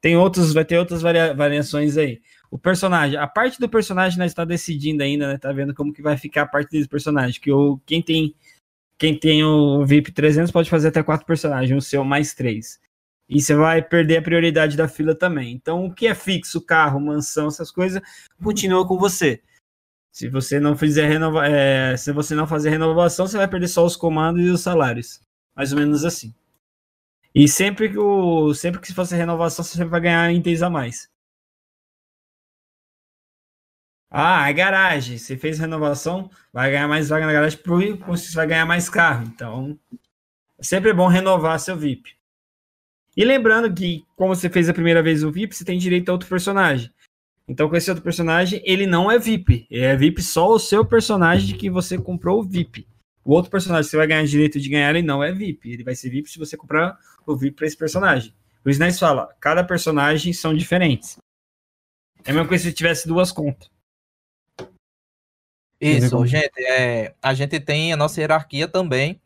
[0.00, 2.20] Tem outros, vai ter outras varia- variações aí.
[2.52, 5.38] O personagem, a parte do personagem nós está decidindo ainda, né?
[5.38, 7.40] Tá vendo como que vai ficar a parte desse personagem.
[7.40, 8.34] Que o, quem tem
[8.98, 12.78] quem tem o VIP 300 pode fazer até quatro personagens, o seu mais três.
[13.26, 15.54] E você vai perder a prioridade da fila também.
[15.54, 18.02] Então, o que é fixo, carro, mansão, essas coisas,
[18.42, 19.42] continua com você.
[20.12, 23.82] Se você não fizer renova é, se você não fazer renovação, você vai perder só
[23.82, 25.22] os comandos e os salários.
[25.56, 26.34] Mais ou menos assim.
[27.34, 31.10] E sempre que o sempre que se fazer renovação, você vai ganhar itens a mais.
[34.14, 35.16] Ah, é garagem.
[35.16, 39.24] Você fez renovação, vai ganhar mais vaga na garagem, por você vai ganhar mais carro.
[39.26, 39.78] Então,
[40.60, 42.14] sempre é bom renovar seu VIP.
[43.16, 46.12] E lembrando que, como você fez a primeira vez o VIP, você tem direito a
[46.12, 46.92] outro personagem.
[47.48, 49.66] Então, com esse outro personagem, ele não é VIP.
[49.70, 52.86] Ele é VIP só o seu personagem de que você comprou o VIP.
[53.24, 55.72] O outro personagem que você vai ganhar direito de ganhar, ele não é VIP.
[55.72, 58.34] Ele vai ser VIP se você comprar o VIP para esse personagem.
[58.62, 61.16] O Snipes fala, cada personagem são diferentes.
[62.24, 63.70] É a mesma coisa se tivesse duas contas.
[65.82, 69.20] Isso, gente, é, a gente tem a nossa hierarquia também.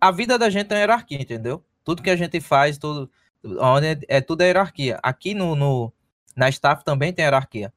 [0.00, 1.62] A vida da gente é uma hierarquia, entendeu?
[1.84, 3.10] Tudo que a gente faz, tudo,
[3.44, 4.98] onde é, é tudo é hierarquia.
[5.02, 5.92] Aqui no, no
[6.34, 7.72] na staff também tem hierarquia.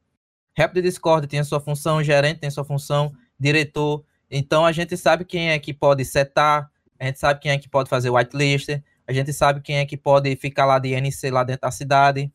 [0.56, 4.06] Rap de Discord tem a sua função, gerente tem a sua função, diretor.
[4.30, 7.68] Então a gente sabe quem é que pode setar, a gente sabe quem é que
[7.68, 11.44] pode fazer whitelist, a gente sabe quem é que pode ficar lá de NC lá
[11.44, 12.32] dentro da cidade.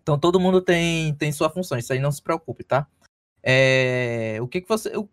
[0.00, 2.86] Então todo mundo tem, tem sua função, isso aí não se preocupe, tá?
[3.42, 4.96] É, o que que você.
[4.96, 5.08] O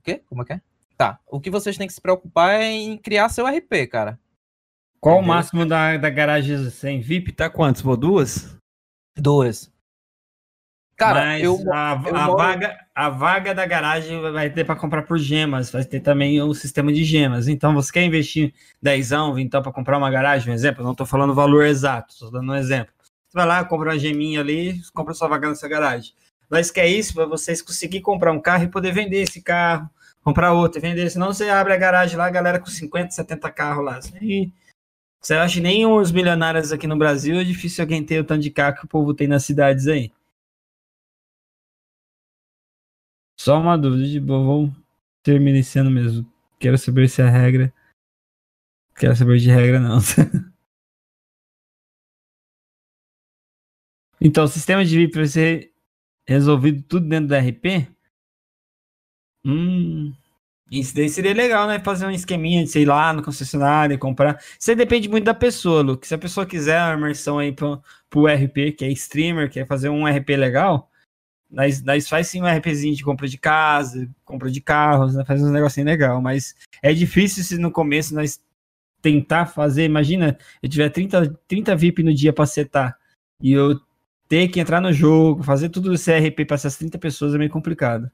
[0.00, 0.22] o quê?
[0.28, 0.60] Como é que é?
[0.96, 1.18] Tá.
[1.26, 4.18] O que vocês têm que se preocupar é em criar seu RP, cara.
[5.00, 5.34] Qual o Entendeu?
[5.34, 7.32] máximo da, da garagem sem VIP?
[7.32, 7.82] Tá quantos?
[7.82, 8.56] Pô, duas?
[9.16, 9.70] Duas.
[10.96, 11.54] Cara, Mas eu.
[11.72, 15.70] a, eu a moro- vaga, a vaga da garagem vai ter para comprar por gemas,
[15.70, 17.46] vai ter também o sistema de gemas.
[17.46, 20.82] Então, você quer investir 10 então para comprar uma garagem, um exemplo?
[20.82, 22.92] Não estou falando o valor exato, estou dando um exemplo.
[23.28, 26.12] Você vai lá, compra uma geminha ali, compra sua vaga nessa garagem.
[26.48, 29.88] Mas quer isso para vocês conseguir comprar um carro e poder vender esse carro,
[30.22, 31.10] comprar outro e vender.
[31.10, 34.00] Senão você abre a garagem lá, a galera com 50, 70 carros lá.
[34.22, 34.50] E
[35.20, 38.42] você acha que nem os milionários aqui no Brasil é difícil alguém ter o tanto
[38.42, 40.12] de carro que o povo tem nas cidades aí.
[43.38, 44.74] Só uma dúvida de boa, vamos
[45.22, 46.26] terminar esse ano mesmo.
[46.58, 47.72] Quero saber se a regra.
[48.96, 49.98] Quero saber de regra, não.
[54.20, 55.72] então, o sistema de VIP ser
[56.28, 57.88] resolvido tudo dentro da RP?
[59.44, 60.12] Hum.
[60.70, 61.78] Isso daí seria legal, né?
[61.78, 64.38] Fazer um esqueminha de, sei lá, no concessionário comprar.
[64.60, 66.06] Isso aí depende muito da pessoa, Luke.
[66.06, 69.88] Se a pessoa quiser uma imersão aí pro, pro RP, que é streamer, quer fazer
[69.88, 70.90] um RP legal,
[71.50, 75.24] nós, nós faz sim um RPzinho de compra de casa, compra de carros, né?
[75.24, 78.38] faz uns negocinho legal, mas é difícil se no começo nós
[79.00, 82.98] tentar fazer, imagina, eu tiver 30, 30 VIP no dia pra setar
[83.40, 83.80] e eu
[84.28, 87.50] ter que entrar no jogo, fazer tudo esse RP para essas 30 pessoas é meio
[87.50, 88.10] complicado.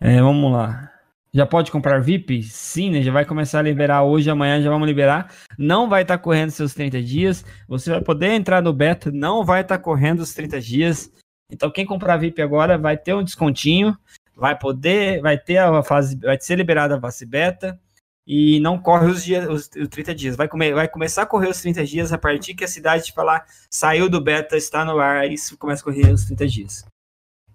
[0.00, 0.92] É, vamos lá.
[1.32, 2.42] Já pode comprar VIP?
[2.42, 3.02] Sim, né?
[3.02, 5.32] Já vai começar a liberar hoje, amanhã já vamos liberar.
[5.58, 7.44] Não vai estar correndo seus 30 dias.
[7.68, 11.12] Você vai poder entrar no beta, não vai estar correndo os 30 dias.
[11.50, 13.96] Então, quem comprar VIP agora vai ter um descontinho,
[14.34, 17.78] vai poder, vai ter a fase, vai ser liberada a fase beta
[18.26, 20.36] e não corre os dias, os, os 30 dias.
[20.36, 23.12] Vai, come, vai começar a correr os 30 dias a partir que a cidade te
[23.12, 26.84] falar saiu do beta, está no ar, aí começa a correr os 30 dias.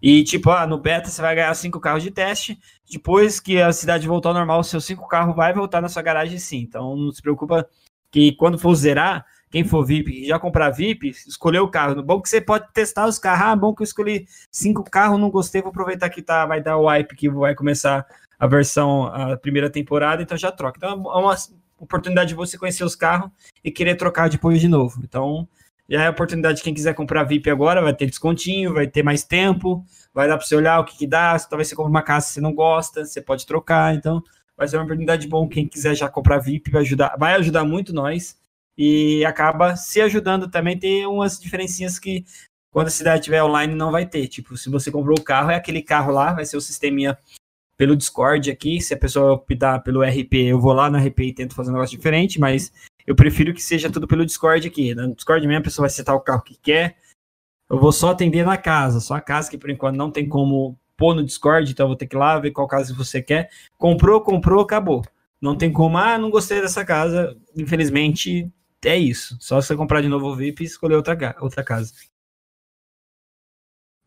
[0.02, 2.58] E tipo, ah, no beta você vai ganhar cinco carros de teste.
[2.90, 6.40] Depois que a cidade voltar ao normal, seus cinco carros vai voltar na sua garagem
[6.40, 6.60] sim.
[6.60, 7.68] Então não se preocupa
[8.10, 12.02] que quando for zerar, quem for VIP, já comprar VIP, escolher o carro.
[12.02, 13.46] Bom que você pode testar os carros.
[13.46, 16.78] Ah, bom que eu escolhi cinco carros, não gostei, vou aproveitar que tá, vai dar
[16.78, 18.06] o wipe que vai começar
[18.42, 20.76] a versão, a primeira temporada, então já troca.
[20.76, 21.36] Então é uma
[21.78, 23.30] oportunidade de você conhecer os carros
[23.64, 25.00] e querer trocar depois de novo.
[25.04, 25.48] Então
[25.88, 29.04] já é a oportunidade de quem quiser comprar VIP agora, vai ter descontinho, vai ter
[29.04, 31.38] mais tempo, vai dar para você olhar o que, que dá.
[31.38, 33.94] Talvez você compre uma casa que você não gosta, você pode trocar.
[33.94, 34.24] Então
[34.58, 35.48] vai ser uma oportunidade bom.
[35.48, 38.36] Quem quiser já comprar VIP vai ajudar, vai ajudar muito nós
[38.76, 40.80] e acaba se ajudando também.
[40.80, 42.26] Tem umas diferencinhas que
[42.72, 44.28] quando a cidade estiver online não vai ter.
[44.28, 47.16] Tipo, se você comprou o carro, é aquele carro lá, vai ser o sisteminha
[47.82, 48.80] pelo Discord aqui.
[48.80, 51.74] Se a pessoa optar pelo RP, eu vou lá no RP e tento fazer um
[51.74, 52.72] negócio diferente, mas
[53.08, 54.94] eu prefiro que seja tudo pelo Discord aqui.
[54.94, 56.96] No Discord mesmo, a pessoa vai setar o carro que quer.
[57.68, 60.78] Eu vou só atender na casa, só a casa que por enquanto não tem como
[60.96, 63.50] pôr no Discord, então eu vou ter que ir lá ver qual casa você quer.
[63.80, 65.04] Comprou, comprou, acabou.
[65.42, 67.36] Não tem como, ah, não gostei dessa casa.
[67.58, 68.48] Infelizmente,
[68.86, 69.36] é isso.
[69.40, 71.92] Só você comprar de novo o VIP e escolher outra, outra casa.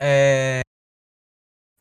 [0.01, 0.61] É...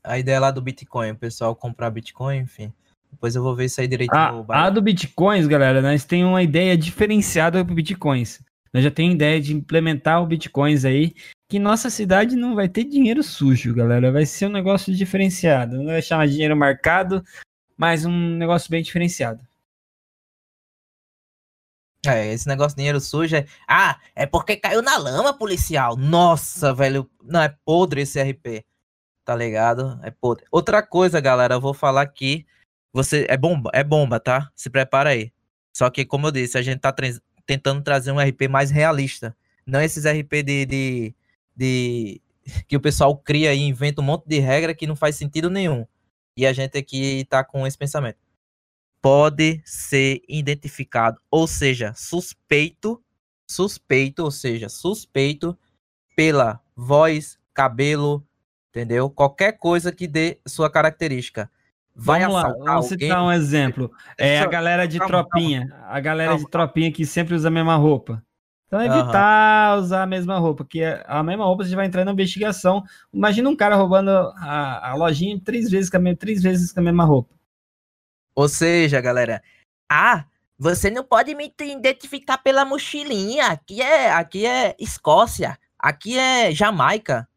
[0.03, 2.73] A ideia lá do Bitcoin, o pessoal comprar Bitcoin, enfim.
[3.11, 6.41] Depois eu vou ver isso aí direito a, a do Bitcoins, galera, nós temos uma
[6.41, 8.41] ideia diferenciada para Bitcoins.
[8.73, 11.13] Nós já temos ideia de implementar o Bitcoins aí,
[11.47, 14.11] que nossa cidade não vai ter dinheiro sujo, galera.
[14.11, 15.77] Vai ser um negócio diferenciado.
[15.77, 17.23] Não vai chamar de dinheiro marcado,
[17.77, 19.39] mas um negócio bem diferenciado.
[22.05, 23.45] É, esse negócio de dinheiro sujo é.
[23.67, 25.95] Ah, é porque caiu na lama, policial.
[25.95, 27.07] Nossa, velho.
[27.23, 28.65] Não, é podre esse RP.
[29.25, 29.99] Tá ligado?
[30.03, 30.45] É podre.
[30.51, 32.45] Outra coisa, galera, eu vou falar aqui.
[32.91, 33.25] Você.
[33.29, 34.51] É bomba, é bomba, tá?
[34.55, 35.31] Se prepara aí.
[35.75, 36.93] Só que, como eu disse, a gente tá
[37.45, 39.35] tentando trazer um RP mais realista.
[39.65, 41.15] Não esses RP de, de,
[41.55, 42.21] de.
[42.67, 45.85] que o pessoal cria e inventa um monte de regra que não faz sentido nenhum.
[46.37, 48.17] E a gente aqui tá com esse pensamento
[49.03, 53.03] pode ser identificado, ou seja, suspeito,
[53.45, 55.59] suspeito, ou seja, suspeito
[56.15, 58.25] pela voz, cabelo,
[58.73, 59.07] entendeu?
[59.09, 61.49] Qualquer coisa que dê sua característica.
[61.95, 62.89] Vai Vamos lá, vamos alguém.
[62.89, 63.91] citar um exemplo.
[64.17, 65.75] É a galera de calma, tropinha.
[65.83, 68.23] A galera Calma, de tropinha que sempre usa a mesma roupa.
[68.65, 72.83] Então evitar usar a mesma roupa, porque a mesma roupa você vai entrar na investigação.
[73.13, 76.83] Imagina um cara roubando a, a lojinha três vezes, com a, três vezes com a
[76.83, 77.35] mesma roupa.
[78.33, 79.43] Ou seja, galera,
[79.87, 80.25] ah,
[80.57, 83.49] você não pode me identificar pela mochilinha.
[83.49, 87.29] Aqui é, aqui é Escócia, aqui é Jamaica.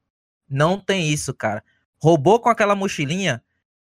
[0.48, 1.62] Não tem isso, cara.
[2.02, 3.42] Roubou com aquela mochilinha,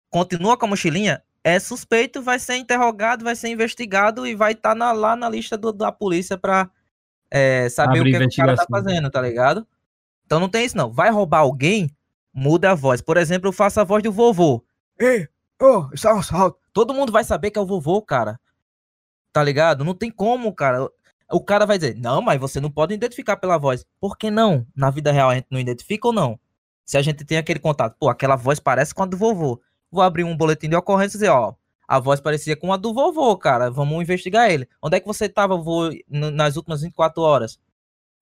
[0.09, 4.75] continua com a mochilinha, é suspeito, vai ser interrogado, vai ser investigado e vai estar
[4.75, 6.69] lá na lista do- da polícia pra
[7.31, 9.67] é, saber Abre o que, que o cara tá fazendo, tá ligado?
[10.27, 10.91] Então não tem isso não.
[10.93, 11.89] Vai roubar alguém,
[12.33, 13.01] muda a voz.
[13.01, 14.65] Por exemplo, eu faço a voz do vovô.
[14.99, 15.29] Ei,
[15.63, 16.59] ô, isso é um assalto.
[16.73, 18.39] Todo mundo vai saber que é o vovô, cara.
[19.33, 19.85] Tá ligado?
[19.85, 20.89] Não tem como, cara.
[21.33, 23.85] O cara vai dizer, não, mas você não pode identificar pela voz.
[24.01, 24.67] Por que não?
[24.75, 26.39] Na vida real a gente não identifica ou não?
[26.85, 29.61] Se a gente tem aquele contato, pô, aquela voz parece com a do vovô.
[29.91, 31.55] Vou abrir um boletim de ocorrência e dizer, ó,
[31.87, 33.71] a voz parecia com a do vovô, cara.
[33.71, 34.69] Vamos investigar ele.
[34.83, 37.59] Onde é que você tava, vô, n- nas últimas 24 horas?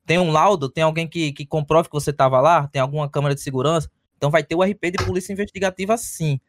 [0.06, 0.68] Tem um laudo?
[0.70, 2.66] Tem alguém que, que comprove que você tava lá?
[2.68, 3.90] Tem alguma câmera de segurança?
[4.16, 6.40] Então vai ter o RP de polícia investigativa sim.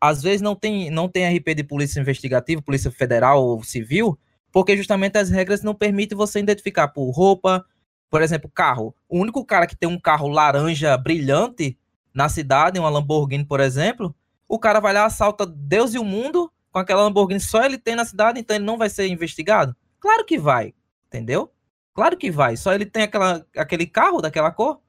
[0.00, 4.18] Às vezes não tem, não tem RP de polícia investigativa, polícia federal ou civil,
[4.56, 7.62] porque justamente as regras não permitem você identificar por roupa,
[8.08, 8.96] por exemplo, carro.
[9.06, 11.78] O único cara que tem um carro laranja brilhante
[12.14, 14.16] na cidade, uma Lamborghini, por exemplo,
[14.48, 17.94] o cara vai lá, assalta Deus e o mundo com aquela Lamborghini, só ele tem
[17.94, 19.76] na cidade, então ele não vai ser investigado?
[20.00, 20.72] Claro que vai,
[21.08, 21.52] entendeu?
[21.92, 24.80] Claro que vai, só ele tem aquela, aquele carro daquela cor.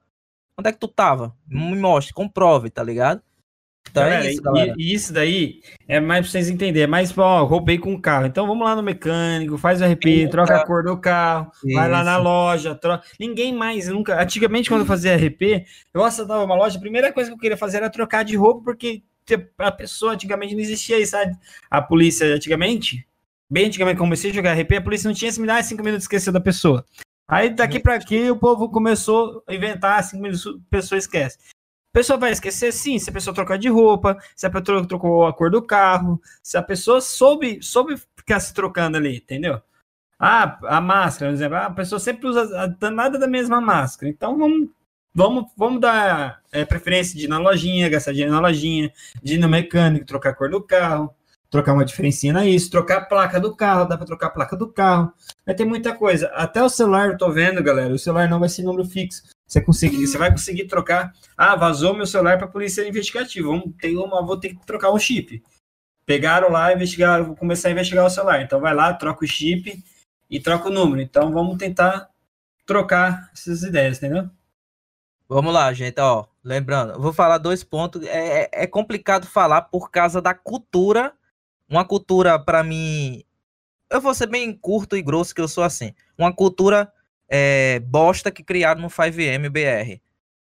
[0.56, 1.36] Onde é que tu tava?
[1.46, 3.20] Me mostre, comprove, tá ligado?
[3.90, 4.74] Então Galera, é isso, e- galera.
[4.76, 6.84] E, isso daí é mais pra vocês entenderem.
[6.84, 8.26] É mais ó, roubei com o carro.
[8.26, 11.88] Então vamos lá no mecânico, faz o RP, Sim, troca a cor do carro, vai
[11.88, 12.22] lá na Isso.
[12.22, 13.04] loja, troca.
[13.18, 14.20] Ninguém mais, nunca.
[14.20, 17.56] Antigamente, quando eu fazia RP, eu assaltava uma loja, a primeira coisa que eu queria
[17.56, 19.02] fazer era trocar de roupa, porque
[19.58, 21.36] a pessoa antigamente não existia isso, sabe?
[21.70, 23.06] A polícia antigamente,
[23.50, 26.04] bem antigamente, comecei a jogar RP, a polícia não tinha se me dar cinco minutos
[26.04, 26.84] esqueceu da pessoa.
[27.30, 31.36] Aí daqui pra aqui o povo começou a inventar cinco minutos, a pessoa esquece.
[31.92, 35.26] A pessoa vai esquecer, sim, se a pessoa trocar de roupa, se a pessoa trocou
[35.26, 39.60] a cor do carro, se a pessoa soube, soube ficar se trocando ali, entendeu?
[40.18, 44.10] Ah, a máscara, por exemplo, a pessoa sempre usa a danada da mesma máscara.
[44.10, 44.68] Então vamos
[45.14, 49.38] Vamos, vamos dar é, preferência de ir na lojinha, gastar dinheiro na lojinha, de ir
[49.38, 51.12] no mecânico, trocar a cor do carro,
[51.50, 54.56] trocar uma diferencinha na isso, trocar a placa do carro, dá para trocar a placa
[54.56, 55.12] do carro.
[55.44, 56.28] Vai ter muita coisa.
[56.34, 59.22] Até o celular, eu tô vendo, galera, o celular não vai ser número fixo.
[59.48, 61.14] Você, você vai conseguir trocar.
[61.34, 63.48] Ah, vazou meu celular para a polícia investigativa.
[63.48, 65.42] Vamos ter uma, vou ter que trocar um chip.
[66.04, 68.42] Pegaram lá, investigar, vou começar a investigar o celular.
[68.42, 69.82] Então vai lá, troca o chip
[70.28, 71.00] e troca o número.
[71.00, 72.10] Então vamos tentar
[72.66, 74.28] trocar essas ideias, entendeu?
[75.26, 76.26] Vamos lá, gente, ó.
[76.44, 78.02] Lembrando, eu vou falar dois pontos.
[78.02, 81.14] É, é- é complicado falar por causa da cultura.
[81.68, 83.22] Uma cultura, para mim.
[83.90, 85.94] Eu vou ser bem curto e grosso, que eu sou assim.
[86.18, 86.92] Uma cultura
[87.28, 90.00] é, bosta que criaram no 5M BR.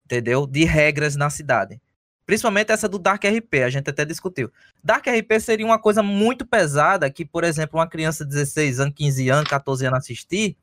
[0.05, 0.45] Entendeu?
[0.45, 1.79] De regras na cidade.
[2.25, 4.51] Principalmente essa do Dark RP, a gente até discutiu.
[4.83, 8.93] Dark RP seria uma coisa muito pesada que, por exemplo, uma criança de 16 anos,
[8.95, 10.55] 15 anos, 14 anos assistir,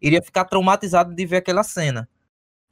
[0.00, 2.08] iria ficar traumatizado de ver aquela cena.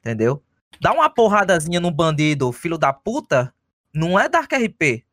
[0.01, 0.43] Entendeu?
[0.81, 3.55] Dar uma porradazinha no bandido, filho da puta,
[3.95, 5.05] não é Dark RP.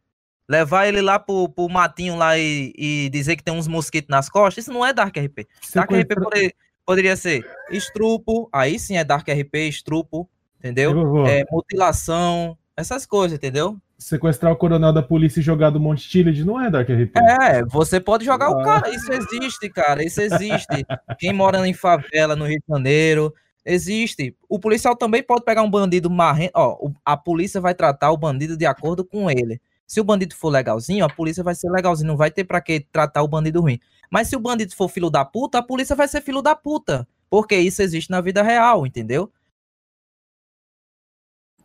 [0.48, 4.28] Levar ele lá pro, pro matinho lá e, e dizer que tem uns mosquitos nas
[4.30, 5.48] costas, isso não é Dark RP.
[5.76, 6.56] Dark RP poder-
[6.90, 11.28] poderia ser estrupo, aí sim é Dark RP, estrupo, entendeu?
[11.28, 13.78] É, mutilação, essas coisas, entendeu?
[13.96, 17.12] Sequestrar o coronel da polícia e jogar do Monte Tillage não é Dark RP.
[17.44, 18.64] É, você pode jogar o Ah.
[18.64, 20.84] cara, isso existe, cara, isso existe.
[21.20, 23.32] Quem mora em favela no Rio de Janeiro,
[23.64, 24.36] existe.
[24.50, 28.18] O policial também pode pegar um bandido marrento, ó, o- a polícia vai tratar o
[28.18, 29.62] bandido de acordo com ele.
[29.90, 32.80] Se o bandido for legalzinho, a polícia vai ser legalzinho, não vai ter pra que
[32.80, 33.80] tratar o bandido ruim.
[34.08, 37.08] Mas se o bandido for filho da puta, a polícia vai ser filho da puta,
[37.28, 39.34] porque isso existe na vida real, entendeu?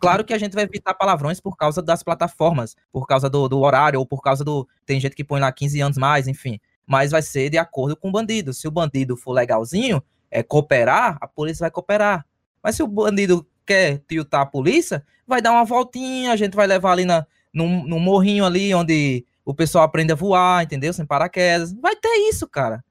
[0.01, 3.61] Claro que a gente vai evitar palavrões por causa das plataformas, por causa do, do
[3.61, 4.67] horário, ou por causa do.
[4.87, 6.59] Tem gente que põe lá 15 anos mais, enfim.
[6.87, 8.55] Mas vai ser de acordo com o bandido.
[8.55, 12.25] Se o bandido for legalzinho, é cooperar, a polícia vai cooperar.
[12.63, 16.67] Mas se o bandido quer tiltar a polícia, vai dar uma voltinha, a gente vai
[16.67, 20.93] levar ali na, num, num morrinho ali onde o pessoal aprende a voar, entendeu?
[20.93, 21.73] Sem paraquedas.
[21.73, 22.85] Vai ter isso, cara.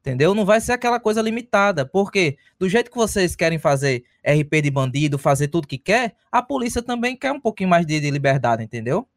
[0.00, 0.34] Entendeu?
[0.34, 1.86] Não vai ser aquela coisa limitada.
[1.86, 6.42] Porque do jeito que vocês querem fazer RP de bandido, fazer tudo que quer, a
[6.42, 9.08] polícia também quer um pouquinho mais de, de liberdade, entendeu?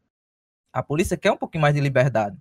[0.72, 2.38] A polícia quer um pouquinho mais de liberdade.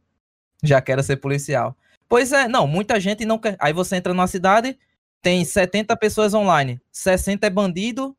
[0.63, 1.77] Já quero ser policial.
[2.09, 3.57] Pois é, não, muita gente não quer.
[3.59, 4.79] Aí você entra numa cidade,
[5.23, 8.15] tem 70 pessoas online, 60 é bandido,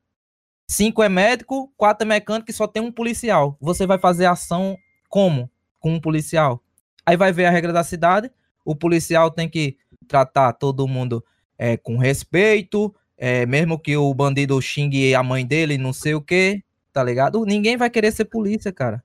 [0.67, 3.57] 5 é médico, 4 é mecânico e só tem um policial.
[3.61, 4.77] Você vai fazer ação
[5.09, 5.49] como?
[5.79, 6.61] Com um policial.
[7.05, 8.31] Aí vai ver a regra da cidade,
[8.63, 9.77] o policial tem que
[10.07, 11.23] tratar todo mundo
[11.57, 16.21] é, com respeito, é, mesmo que o bandido xingue a mãe dele, não sei o
[16.21, 17.45] que, tá ligado?
[17.45, 19.03] Ninguém vai querer ser polícia, cara.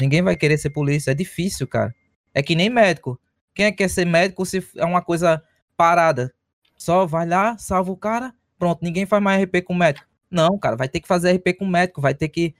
[0.00, 1.94] Ninguém vai querer ser polícia, é difícil, cara.
[2.32, 3.20] É que nem médico.
[3.54, 5.42] Quem é que quer ser médico se é uma coisa
[5.76, 6.32] parada?
[6.76, 10.06] Só vai lá, salva o cara, pronto, ninguém faz mais RP com médico.
[10.30, 12.54] Não, cara, vai ter que fazer RP com médico, vai ter que.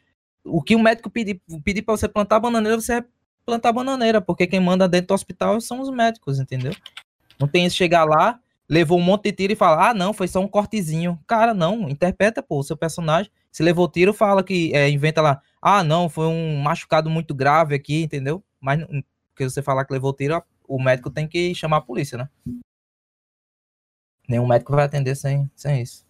[0.44, 3.08] O que o médico pedir, pedir pra você plantar bananeira, você vai
[3.44, 6.72] plantar bananeira, porque quem manda dentro do hospital são os médicos, entendeu?
[7.38, 10.28] Não tem esse chegar lá, levou um monte de tiro e fala, ah, não, foi
[10.28, 11.18] só um cortezinho.
[11.26, 13.30] Cara, não, interpreta, pô, o seu personagem.
[13.50, 17.74] Se levou tiro, fala que, é, inventa lá, ah, não, foi um machucado muito grave
[17.74, 18.42] aqui, entendeu?
[18.60, 18.84] Mas,
[19.30, 22.28] porque você falar que levou tiro, o médico tem que chamar a polícia, né?
[24.28, 26.07] Nenhum médico vai atender sem, sem isso.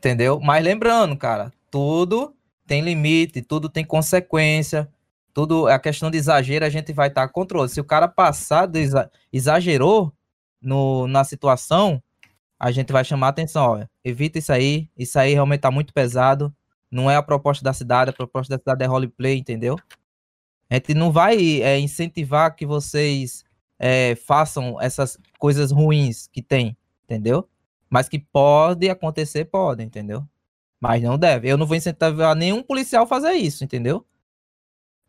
[0.00, 0.40] Entendeu?
[0.40, 2.34] Mas lembrando, cara, tudo
[2.66, 4.88] tem limite, tudo tem consequência,
[5.34, 7.68] tudo a questão de exagero a gente vai estar com controle.
[7.68, 10.10] Se o cara passar do exa- exagerou
[10.58, 12.02] no, na situação,
[12.58, 16.50] a gente vai chamar atenção, ó, evita isso aí, isso aí realmente tá muito pesado,
[16.90, 19.76] não é a proposta da cidade, a proposta da cidade é roleplay, entendeu?
[20.70, 23.44] A gente não vai é, incentivar que vocês
[23.78, 26.74] é, façam essas coisas ruins que tem,
[27.04, 27.46] entendeu?
[27.90, 30.26] Mas que pode acontecer, pode, entendeu?
[30.80, 31.48] Mas não deve.
[31.50, 34.06] Eu não vou incentivar nenhum policial a fazer isso, entendeu?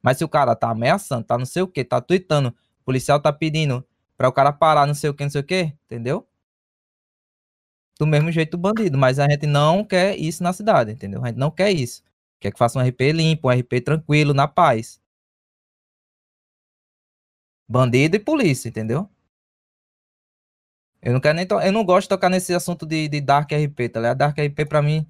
[0.02, 3.20] Mas se o cara tá ameaçando, tá não sei o que, tá tweetando, o policial
[3.22, 3.86] tá pedindo
[4.18, 6.28] pra o cara parar, não sei o que, não sei o que, entendeu?
[8.00, 11.24] Do mesmo jeito do bandido, mas a gente não quer isso na cidade, entendeu?
[11.24, 12.04] A gente não quer isso.
[12.40, 15.00] Quer que faça um RP limpo, um RP tranquilo, na paz.
[17.68, 19.10] Bandido e polícia, entendeu?
[21.02, 23.90] Eu não quero nem eu não gosto de tocar nesse assunto de, de Dark RP,
[23.90, 24.18] tá ligado?
[24.18, 25.06] Dark RP pra mim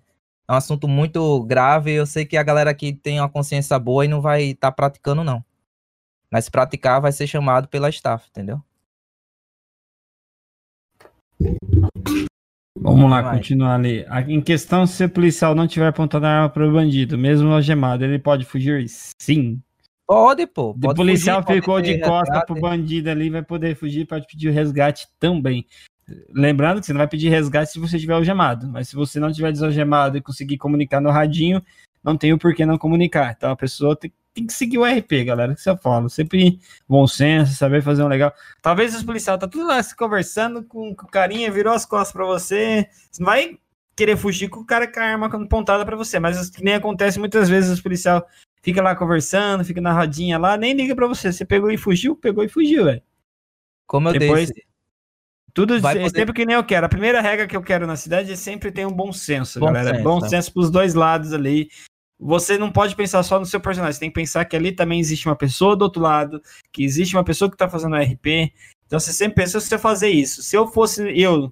[0.47, 1.91] é um assunto muito grave.
[1.91, 5.23] Eu sei que a galera aqui tem uma consciência boa e não vai estar praticando,
[5.23, 5.43] não.
[6.31, 8.61] Mas se praticar, vai ser chamado pela staff, entendeu?
[12.79, 13.37] Vamos lá, Vai.
[13.37, 14.05] continuar ali.
[14.27, 18.03] Em questão, se o policial não tiver apontando a arma para o bandido, mesmo algemado,
[18.03, 18.85] ele pode fugir?
[19.19, 19.61] Sim.
[20.11, 20.71] Pode, pô.
[20.71, 22.45] O Pode policial fugir, ficou de costa resgate.
[22.45, 25.65] pro bandido ali, vai poder fugir, pode pedir o resgate também.
[26.35, 29.31] Lembrando que você não vai pedir resgate se você tiver algemado, mas se você não
[29.31, 31.63] tiver desalgemado e conseguir comunicar no radinho,
[32.03, 33.33] não tem o porquê não comunicar.
[33.37, 36.09] Então a pessoa tem, tem que seguir o RP, galera, que você fala.
[36.09, 36.59] Sempre
[36.89, 38.33] bom senso, saber fazer um legal.
[38.61, 42.11] Talvez os policiais tá tudo lá se conversando com, com o carinha, virou as costas
[42.11, 42.85] para você.
[43.09, 43.57] Você não vai
[43.95, 47.17] querer fugir com o cara com a arma pontada para você, mas que nem acontece
[47.17, 48.21] muitas vezes os policiais
[48.61, 51.31] fica lá conversando, fica na rodinha lá, nem liga para você.
[51.31, 53.01] Você pegou e fugiu, pegou e fugiu, velho.
[53.87, 54.65] Como eu Depois- disse,
[55.53, 56.85] Tudo Vai é poder- sempre que nem eu quero.
[56.85, 59.65] A primeira regra que eu quero na cidade é sempre ter um bom senso, Bom
[59.65, 59.89] galera.
[59.97, 60.29] senso, bom é.
[60.29, 61.69] senso pros dois lados ali.
[62.17, 64.97] Você não pode pensar só no seu personagem, você tem que pensar que ali também
[64.97, 68.53] existe uma pessoa do outro lado, que existe uma pessoa que tá fazendo RP.
[68.87, 70.41] Então você sempre pensa se eu fazer isso.
[70.41, 71.51] Se eu fosse eu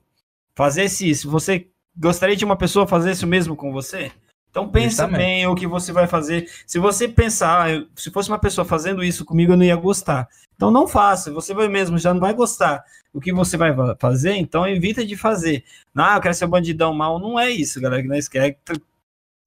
[0.55, 1.67] fazesse isso, você
[1.97, 4.13] gostaria de uma pessoa fazer isso mesmo com você?
[4.51, 5.17] Então pensa Justamente.
[5.19, 6.49] bem o que você vai fazer.
[6.65, 10.27] Se você pensar, ah, se fosse uma pessoa fazendo isso comigo, eu não ia gostar.
[10.55, 12.83] Então não faça, você vai mesmo já não vai gostar.
[13.13, 15.63] O que você vai va- fazer, então evita de fazer.
[15.95, 17.19] Ah, eu quero ser um bandidão mal.
[17.19, 18.57] Não é isso, galera, que nós queremos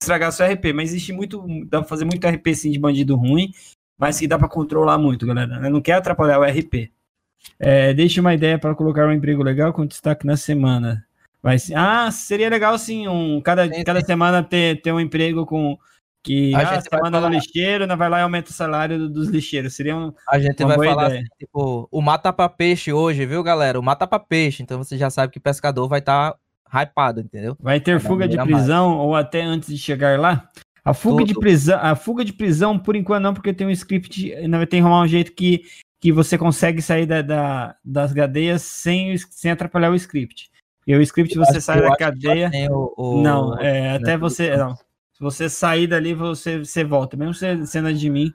[0.01, 0.73] estragar seu RP.
[0.73, 3.53] Mas existe muito, dá pra fazer muito RP sim de bandido ruim,
[3.99, 5.61] mas que dá pra controlar muito, galera.
[5.65, 6.91] Eu não quero atrapalhar o RP.
[7.59, 11.05] É, deixe uma ideia para colocar um emprego legal com destaque na semana.
[11.43, 14.07] Vai ser- ah, seria legal sim, um, cada, Sim, cada sim.
[14.07, 15.77] semana ter, ter um emprego com
[16.25, 18.97] que A ah, gente vai semana falar- lixeiro, né, vai lá e aumenta o salário
[18.97, 19.75] do- dos lixeiros.
[19.75, 23.43] Seria um, a gente Uma vai falar assim, tipo, o mata pra peixe hoje, viu,
[23.43, 23.79] galera?
[23.79, 24.63] O mata pra peixe.
[24.63, 26.37] Então você já sabe que o pescador vai estar
[26.73, 27.57] hypado, entendeu?
[27.61, 28.65] Vai ter Cada fuga de maneira mais.
[28.67, 30.49] prisão ou até antes de chegar lá?
[30.85, 31.41] A fuga de Tudo.
[31.43, 34.77] prisão, a fuga de prisão, por enquanto não, porque tem um script, ainda vai ter
[34.77, 35.63] que arrumar um jeito que,
[36.01, 40.52] que você consegue sair da, da- das cadeias sem, sem atrapalhar o script.
[40.87, 42.51] E o script você sai da cadeia.
[42.71, 44.51] o- o- Não, é, até né, você.
[44.51, 44.59] tudo.
[44.59, 44.75] Não.
[44.77, 47.17] Se você sair dali, você, você volta.
[47.17, 48.33] Mesmo você sendo de mim,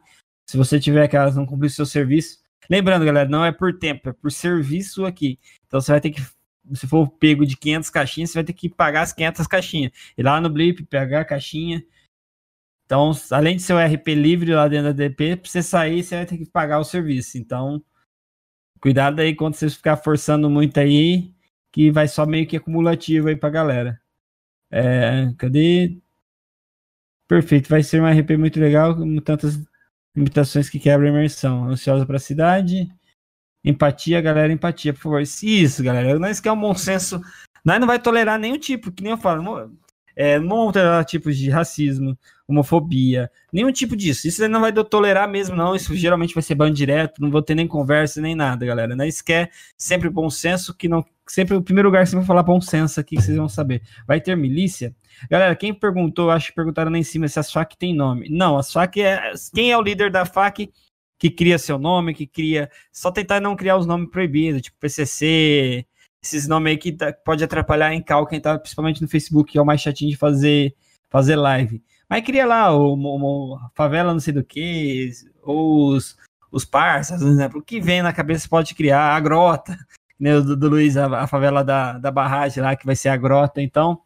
[0.49, 2.39] se você tiver que elas não cumprir o seu serviço.
[2.69, 5.37] Lembrando, galera, não é por tempo, é por serviço aqui.
[5.67, 6.21] Então você vai ter que.
[6.73, 9.91] Se for pego de 500 caixinhas, você vai ter que pagar as 500 caixinhas.
[10.17, 11.81] Ir lá no Blip, pegar a caixinha.
[12.85, 16.15] Então, além de ser o RP livre lá dentro da DP, pra você sair, você
[16.17, 17.37] vai ter que pagar o serviço.
[17.37, 17.81] Então,
[18.81, 21.31] cuidado aí quando você ficar forçando muito aí,
[21.71, 24.01] que vai só meio que acumulativo aí pra galera.
[24.71, 25.97] É, cadê?
[27.27, 29.59] Perfeito, vai ser um RP muito legal, com tantas
[30.15, 31.65] limitações que quebram a imersão.
[31.65, 32.89] Ansiosa pra cidade.
[33.63, 35.21] Empatia, galera, empatia, por favor.
[35.21, 36.17] Isso, galera.
[36.17, 37.21] Nós quer um bom senso.
[37.65, 39.71] Nós não vai tolerar nenhum tipo, que nem eu falo.
[40.15, 42.17] É, não vamos tolerar tipos de racismo,
[42.47, 44.27] homofobia, nenhum tipo disso.
[44.27, 45.75] Isso aí não vai tolerar mesmo, não.
[45.75, 48.95] Isso geralmente vai ser ban direto, não vou ter nem conversa, nem nada, galera.
[48.95, 51.05] Nós quer sempre bom senso, que não.
[51.27, 53.81] Sempre o primeiro lugar que você vai falar bom senso aqui, que vocês vão saber.
[54.07, 54.95] Vai ter milícia?
[55.29, 58.29] Galera, quem perguntou, acho que perguntaram lá em cima se as FAC tem nome.
[58.29, 59.31] Não, as FAC é.
[59.53, 60.71] Quem é o líder da FAC
[61.19, 62.69] que cria seu nome, que cria.
[62.93, 65.85] Só tentar não criar os nomes proibidos, tipo PCC,
[66.23, 69.57] esses nomes aí que tá- pode atrapalhar em cal quem tá principalmente no Facebook, que
[69.57, 70.75] é o mais chatinho de fazer,
[71.09, 71.81] fazer live.
[72.09, 75.11] Mas cria lá o, o- o favela não sei do que,
[75.43, 76.17] os,
[76.51, 79.77] os parças, por exemplo, o que vem na cabeça pode criar, a grota,
[80.19, 83.17] né, do, do Luiz, a, a favela da, da barragem lá, que vai ser a
[83.17, 84.01] grota, então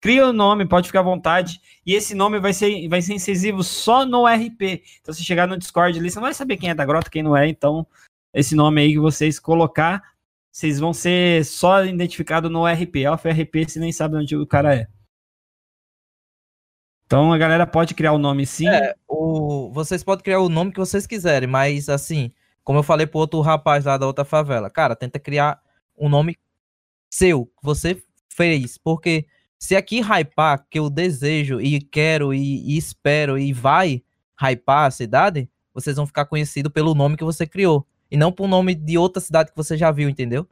[0.00, 3.62] cria o nome, pode ficar à vontade, e esse nome vai ser, vai ser incisivo
[3.62, 6.74] só no RP, então se chegar no Discord ali, você não vai saber quem é
[6.74, 7.86] da grota, quem não é, então
[8.34, 10.02] esse nome aí que vocês colocar,
[10.52, 14.74] vocês vão ser só identificados no RP, Alpha RP, você nem sabe onde o cara
[14.74, 14.88] é.
[17.08, 20.72] Então a galera pode criar o nome sim, É, o, vocês podem criar o nome
[20.72, 22.30] que vocês quiserem, mas assim,
[22.62, 25.58] como eu falei pro outro rapaz lá da outra favela, cara, tenta criar
[25.96, 26.36] um nome
[27.08, 29.26] seu, que você fez, porque
[29.58, 34.02] se aqui hypar, que eu desejo e quero e, e espero e vai
[34.38, 38.46] hypar a cidade, vocês vão ficar conhecidos pelo nome que você criou, e não por
[38.46, 40.46] nome de outra cidade que você já viu, entendeu?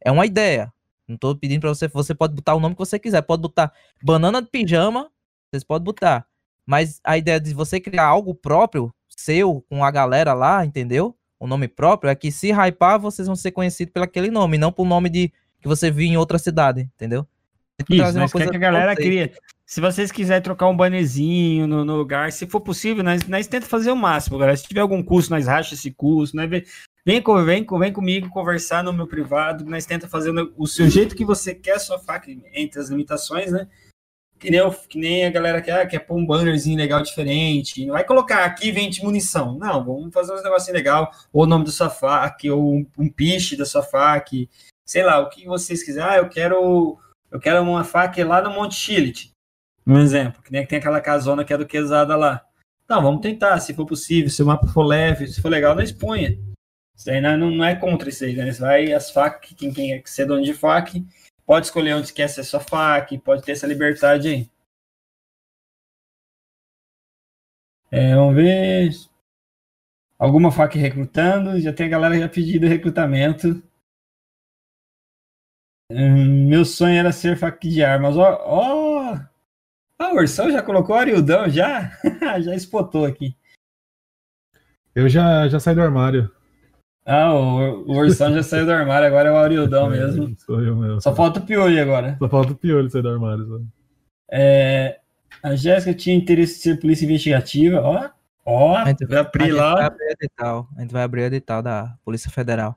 [0.00, 0.72] É uma ideia.
[1.08, 3.72] Não tô pedindo pra você, você pode botar o nome que você quiser, pode botar
[4.00, 5.10] banana de pijama,
[5.50, 6.26] vocês podem botar.
[6.66, 11.16] Mas a ideia de você criar algo próprio, seu, com a galera lá, entendeu?
[11.40, 14.72] O nome próprio, é que se hypar, vocês vão ser conhecidos pelo aquele nome, não
[14.72, 17.26] por nome de que você viu em outra cidade, entendeu?
[17.88, 19.32] Isso, nós quer que a galera cria.
[19.64, 23.66] Se vocês quiserem trocar um banezinho no, no lugar, se for possível, nós, nós tenta
[23.66, 24.56] fazer o máximo, galera.
[24.56, 26.46] Se tiver algum custo, nós racha esse custo, né?
[26.46, 26.64] Vem,
[27.04, 31.14] vem, vem, vem comigo conversar no meu privado, nós tenta fazer o, o seu jeito
[31.14, 33.68] que você quer, sua faca, entre as limitações, né?
[34.38, 37.84] Que nem, eu- que nem a galera quer, quer pôr um bannerzinho legal diferente.
[37.84, 39.58] Não vai colocar aqui vende munição.
[39.58, 41.10] Não, vamos fazer uns negocinho legal.
[41.32, 44.36] Ou o nome da sua faca, ou um, um piche da sua faca.
[44.86, 46.08] Sei lá, o que vocês quiserem.
[46.10, 46.98] Ah, eu quero
[47.30, 49.30] eu quero uma faca lá no Monte Chilit.
[49.86, 52.42] Um exemplo, que nem que tem aquela casona que é do Quesada lá.
[52.88, 55.92] Não, vamos tentar, se for possível, se o mapa for leve, se for legal, nós
[55.92, 56.38] ponha.
[56.96, 58.50] Isso aí não, não- não é contra isso aí, né?
[58.50, 61.04] Você vai as FAC, quem, quem quer ser dono de FAC,
[61.48, 64.50] pode escolher onde quer ser sua FAC, pode ter essa liberdade aí.
[67.90, 68.90] É, vamos ver.
[70.18, 73.62] Alguma FAC recrutando, já tem a galera já pedindo recrutamento.
[75.90, 78.14] Hum, meu sonho era ser FAC de armas.
[78.18, 79.14] Ó, ó!
[79.98, 81.92] Ah, o Ursão já colocou o Arildão, já?
[82.44, 83.34] já espotou aqui.
[84.94, 86.30] Eu já, já saí do armário.
[87.10, 90.24] Ah, o, o Ursão já saiu do armário, agora é o Aurildão mesmo.
[90.30, 91.00] É, sou eu mesmo.
[91.00, 92.16] Só falta o Piolho agora.
[92.18, 93.46] Só falta o piolho sair do armário.
[93.46, 93.60] só.
[94.30, 95.00] É,
[95.42, 97.80] a Jéssica tinha interesse em ser polícia investigativa.
[97.80, 98.10] Ó,
[98.44, 99.86] ó, A gente, vai abrir gente vai lá.
[99.86, 100.68] abrir edital.
[100.76, 102.76] A gente vai abrir o edital da Polícia Federal.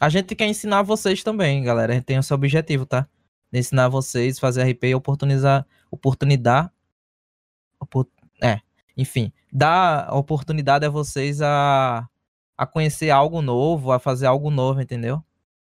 [0.00, 1.92] A gente quer ensinar vocês também, galera.
[1.92, 3.06] A gente tem esse objetivo, tá?
[3.52, 6.70] De ensinar vocês, fazer RP e oportunizar, oportunidade.
[7.80, 8.06] opor-
[8.42, 8.60] é,
[8.98, 12.06] enfim, dar oportunidade a vocês a,
[12.56, 15.22] a conhecer algo novo, a fazer algo novo, entendeu?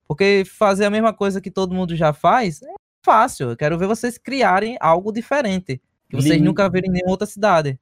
[0.07, 2.73] Porque fazer a mesma coisa que todo mundo já faz é
[3.05, 3.49] fácil.
[3.51, 5.79] Eu quero ver vocês criarem algo diferente
[6.09, 7.77] que vocês Lim- nunca viram em nenhuma outra cidade.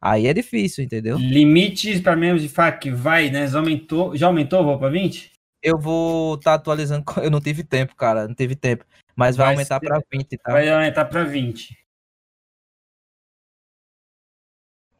[0.00, 1.16] Aí é difícil, entendeu?
[1.16, 3.46] Limites para membros de FAC, vai, né?
[3.46, 5.30] Já aumentou, já aumentou, vou para 20?
[5.62, 7.04] Eu vou estar atualizando.
[7.22, 8.26] Eu não tive tempo, cara.
[8.26, 8.84] Não tive tempo.
[9.14, 10.52] Mas vai, Vai aumentar ser- pra 20, tá?
[10.52, 11.78] Vai aumentar para 20.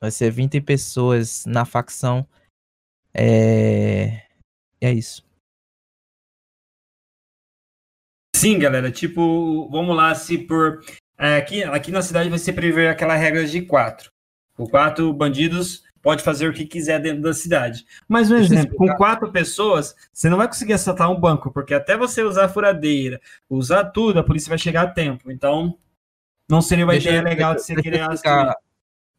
[0.02, 2.26] Vai ser 20 pessoas na facção.
[3.14, 4.22] É.
[4.80, 5.24] É isso.
[8.34, 10.80] Sim, galera, tipo, vamos lá, se por.
[11.16, 14.10] é, aqui, aqui na cidade você prevê aquela regra de quatro.
[14.56, 17.86] Com quatro bandidos, pode fazer o que quiser dentro da cidade.
[18.08, 21.96] Mas um exemplo, com quatro pessoas, você não vai conseguir assaltar um banco, porque até
[21.96, 25.30] você usar a furadeira, usar tudo, a polícia vai chegar a tempo.
[25.30, 25.78] Então,
[26.50, 28.52] não seria uma Deixa ideia legal de você querer assumir.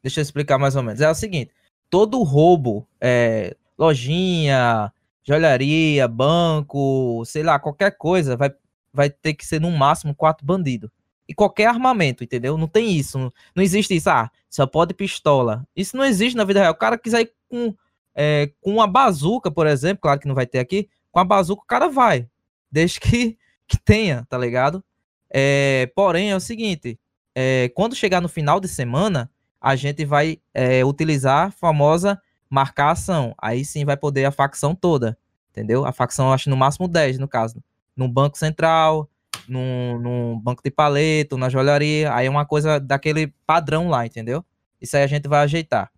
[0.03, 0.99] Deixa eu explicar mais ou menos.
[0.99, 1.51] É o seguinte:
[1.89, 4.91] todo roubo, é, lojinha,
[5.23, 8.51] joalharia, banco, sei lá, qualquer coisa, vai,
[8.91, 10.89] vai ter que ser no máximo quatro bandidos.
[11.27, 12.57] E qualquer armamento, entendeu?
[12.57, 13.17] Não tem isso.
[13.17, 14.09] Não, não existe isso.
[14.09, 15.65] Ah, só pode pistola.
[15.73, 16.73] Isso não existe na vida real.
[16.73, 17.73] O cara quiser ir com,
[18.13, 21.63] é, com uma bazuca, por exemplo, claro que não vai ter aqui, com a bazuca
[21.63, 22.27] o cara vai.
[22.69, 24.83] Desde que, que tenha, tá ligado?
[25.29, 26.99] É, porém, é o seguinte:
[27.33, 29.31] é, quando chegar no final de semana,
[29.63, 33.33] a gente vai é, utilizar a famosa marcação.
[33.41, 35.17] Aí sim vai poder a facção toda,
[35.51, 35.85] entendeu?
[35.85, 37.63] A facção, eu acho, no máximo 10, no caso.
[37.95, 39.09] Num banco central,
[39.47, 42.13] num, banco de paleto, na joalharia.
[42.13, 44.43] Aí é uma coisa daquele padrão lá, entendeu?
[44.81, 45.89] Isso aí a gente vai ajeitar.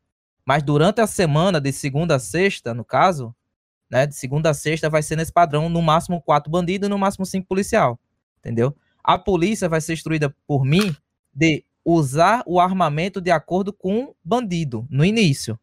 [0.46, 3.34] Mas durante a semana, de segunda a sexta, no caso,
[3.90, 4.06] né?
[4.06, 7.48] De segunda a sexta vai ser nesse padrão, no máximo quatro bandidos no máximo cinco
[7.48, 8.00] policial,
[8.38, 8.76] entendeu?
[9.04, 10.96] A polícia vai ser instruída por mim
[11.34, 15.60] de usar o armamento de acordo com o bandido no início.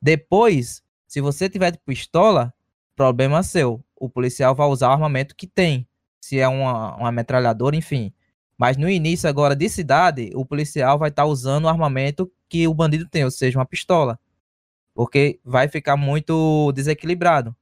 [0.00, 2.54] Depois, se você tiver de pistola,
[2.96, 3.84] problema seu.
[3.94, 5.86] O policial vai usar o armamento que tem.
[6.20, 8.12] Se é uma, uma metralhadora, enfim.
[8.56, 12.74] Mas no início agora de cidade, o policial vai estar usando o armamento que o
[12.74, 14.18] bandido tem, ou seja, uma pistola.
[14.94, 17.54] Porque vai ficar muito desequilibrado.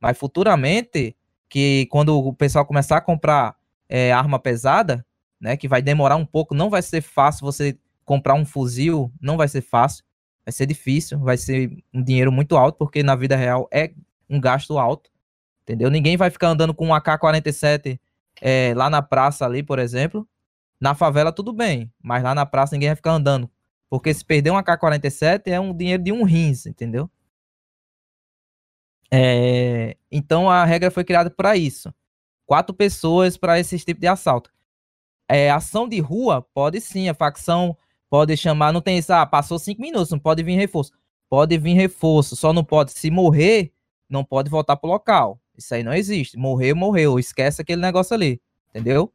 [0.00, 1.16] Mas futuramente,
[1.48, 3.56] que quando o pessoal começar a comprar
[3.88, 5.04] é, arma pesada,
[5.40, 9.36] né, que vai demorar um pouco, não vai ser fácil você comprar um fuzil, não
[9.36, 10.04] vai ser fácil,
[10.44, 13.92] vai ser difícil, vai ser um dinheiro muito alto, porque na vida real é
[14.28, 15.10] um gasto alto,
[15.62, 15.90] entendeu?
[15.90, 17.98] Ninguém vai ficar andando com um AK-47
[18.40, 20.28] é, lá na praça ali, por exemplo.
[20.80, 23.50] Na favela tudo bem, mas lá na praça ninguém vai ficar andando,
[23.88, 27.10] porque se perder um AK-47 é um dinheiro de um rins, entendeu?
[29.12, 31.92] É, então a regra foi criada para isso.
[32.46, 34.50] Quatro pessoas para esse tipo de assalto.
[35.32, 37.76] É, ação de rua, pode sim, a facção
[38.08, 40.90] pode chamar, não tem isso, ah, passou cinco minutos, não pode vir reforço.
[41.28, 43.72] Pode vir reforço, só não pode, se morrer,
[44.08, 45.40] não pode voltar pro local.
[45.56, 46.36] Isso aí não existe.
[46.36, 49.12] Morreu, morreu, esquece aquele negócio ali, entendeu?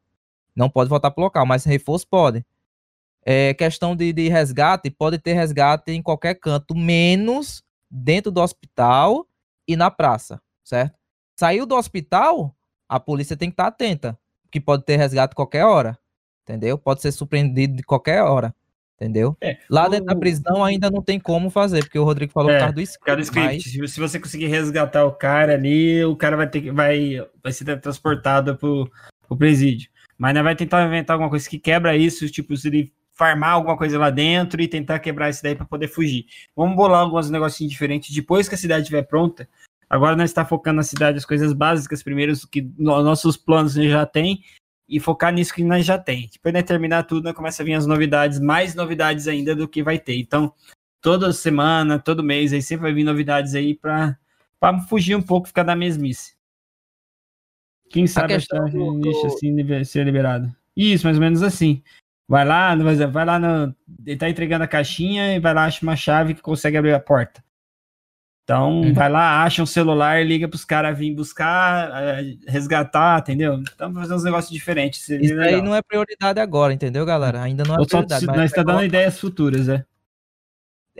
[0.55, 2.45] Não pode voltar pro local, mas reforço pode.
[3.25, 7.61] É, questão de, de resgate, pode ter resgate em qualquer canto, menos
[7.91, 9.27] dentro do hospital
[9.67, 10.97] e na praça, certo?
[11.37, 12.55] Saiu do hospital,
[12.87, 14.17] a polícia tem que estar atenta,
[14.49, 15.99] que pode ter resgate qualquer hora,
[16.45, 16.77] entendeu?
[16.77, 18.53] Pode ser surpreendido de qualquer hora,
[18.95, 19.35] entendeu?
[19.41, 22.51] É, Lá dentro da o- prisão ainda não tem como fazer, porque o Rodrigo falou
[22.51, 26.15] É, por causa do script, script, mas- se- você conseguir resgatar o cara ali, o
[26.15, 28.89] cara vai ter que vai, vai ser transportado pro,
[29.27, 29.89] pro presídio.
[30.17, 33.77] Mas ainda vai tentar inventar alguma coisa que quebra isso, tipo, se ele farmar alguma
[33.77, 36.25] coisa lá dentro e tentar quebrar isso daí para poder fugir.
[36.55, 39.47] Vamos bolar alguns negocinhos diferentes depois que a cidade estiver pronta.
[39.89, 44.05] Agora nós está focando na cidade as coisas básicas primeiro, que no- nossos planos já
[44.05, 44.41] tem
[44.87, 46.29] e focar nisso que nós já tem.
[46.31, 49.81] Depois de terminar tudo, nós começa a vir as novidades, mais novidades ainda do que
[49.81, 50.17] vai ter.
[50.17, 50.53] Então,
[51.01, 54.17] toda semana, todo mês, aí sempre vai vir novidades aí pra,
[54.59, 56.35] pra fugir um pouco, ficar da mesmice.
[57.89, 60.55] Quem sabe questão achar do- nicho assim ser liberado.
[60.75, 61.81] Isso, mais ou menos assim.
[62.27, 63.75] Vai lá, vai lá no.
[64.05, 66.99] Ele tá entregando a caixinha e vai lá, acha uma chave que consegue abrir a
[66.99, 67.44] porta.
[68.45, 68.93] Então, Uhum.
[68.93, 71.89] vai lá, acha um celular, liga pros caras virem buscar,
[72.21, 73.55] eh, resgatar, entendeu?
[73.73, 75.09] Então, fazer uns negócios diferentes.
[75.09, 77.41] Isso aí não é prioridade agora, entendeu, galera?
[77.41, 78.25] Ainda não é Eu só, prioridade.
[78.27, 79.83] mas nós tá vai dando colocar- ideias futuras, é.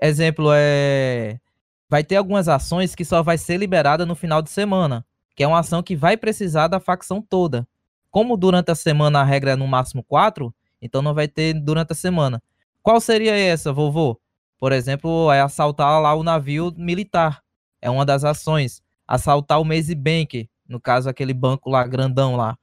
[0.01, 1.39] Exemplo é.
[1.87, 5.05] Vai ter algumas ações que só vai ser liberada no final de semana.
[5.35, 7.67] Que é uma ação que vai precisar da facção toda.
[8.09, 11.91] Como durante a semana a regra é no máximo quatro, então não vai ter durante
[11.91, 12.41] a semana.
[12.81, 14.19] Qual seria essa, vovô?
[14.59, 17.41] Por exemplo, é assaltar lá o navio militar.
[17.81, 18.81] É uma das ações.
[19.07, 22.57] Assaltar o Maze Bank, no caso, aquele banco lá grandão lá.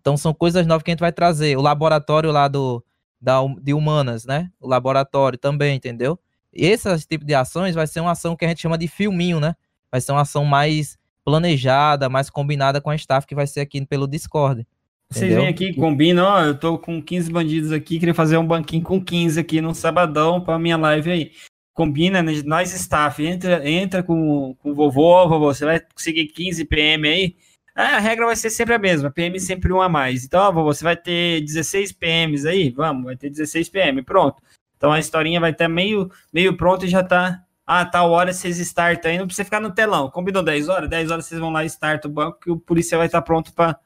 [0.00, 1.56] Então são coisas novas que a gente vai trazer.
[1.56, 2.84] O laboratório lá do,
[3.20, 4.50] da, de humanas, né?
[4.60, 6.18] O laboratório também, entendeu?
[6.52, 9.54] Esse tipo de ações vai ser uma ação que a gente chama de filminho, né?
[9.90, 13.84] Vai ser uma ação mais planejada, mais combinada com a staff que vai ser aqui
[13.86, 14.66] pelo Discord.
[15.10, 18.82] Vocês vêm aqui, combinam, ó, eu tô com 15 bandidos aqui, queria fazer um banquinho
[18.82, 21.32] com 15 aqui no sabadão pra minha live aí.
[21.72, 26.64] Combina, né, nós staff, entra, entra com, com o vovô, vovô, você vai conseguir 15
[26.64, 27.36] PM aí?
[27.74, 30.24] Ah, a regra vai ser sempre a mesma, PM sempre um a mais.
[30.24, 32.70] Então, ó, vovô, você vai ter 16 PMs aí?
[32.70, 34.40] Vamos, vai ter 16 PM, pronto.
[34.76, 37.42] Então a historinha vai estar meio, meio pronta e já tá.
[37.66, 40.10] Ah, tal hora vocês startam aí, não precisa ficar no telão.
[40.10, 40.90] Combinou 10 horas?
[40.90, 43.52] 10 horas vocês vão lá e startam o banco que o polícia vai estar pronto
[43.54, 43.78] para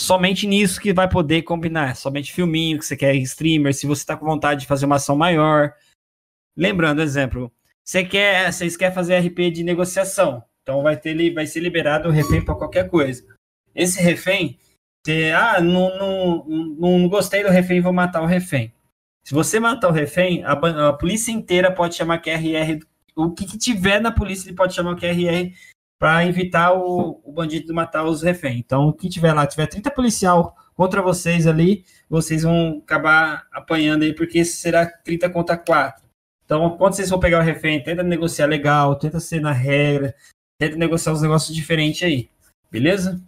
[0.00, 1.96] somente nisso que vai poder combinar.
[1.96, 5.16] Somente filminho, que você quer streamer, se você está com vontade de fazer uma ação
[5.16, 5.72] maior.
[6.56, 7.52] Lembrando, exemplo,
[7.84, 10.42] você quer, vocês querem fazer RP de negociação.
[10.62, 13.24] Então vai ter vai ser liberado o refém para qualquer coisa.
[13.74, 14.58] Esse refém,
[15.04, 18.72] você, ah, não, não, não, não gostei do refém, vou matar o refém.
[19.24, 20.52] Se você matar o refém, a,
[20.88, 22.80] a polícia inteira pode chamar QRR.
[23.14, 25.52] O que, que tiver na polícia, ele pode chamar QRR
[25.98, 28.58] para evitar o, o bandido matar os reféns.
[28.58, 34.02] Então, o que tiver lá, tiver 30 policial contra vocês ali, vocês vão acabar apanhando
[34.02, 36.04] aí, porque será 30 contra 4.
[36.44, 40.14] Então, quando vocês for pegar o refém, tenta negociar legal, tenta ser na regra,
[40.58, 42.28] tenta negociar uns negócios diferentes aí.
[42.70, 43.20] Beleza?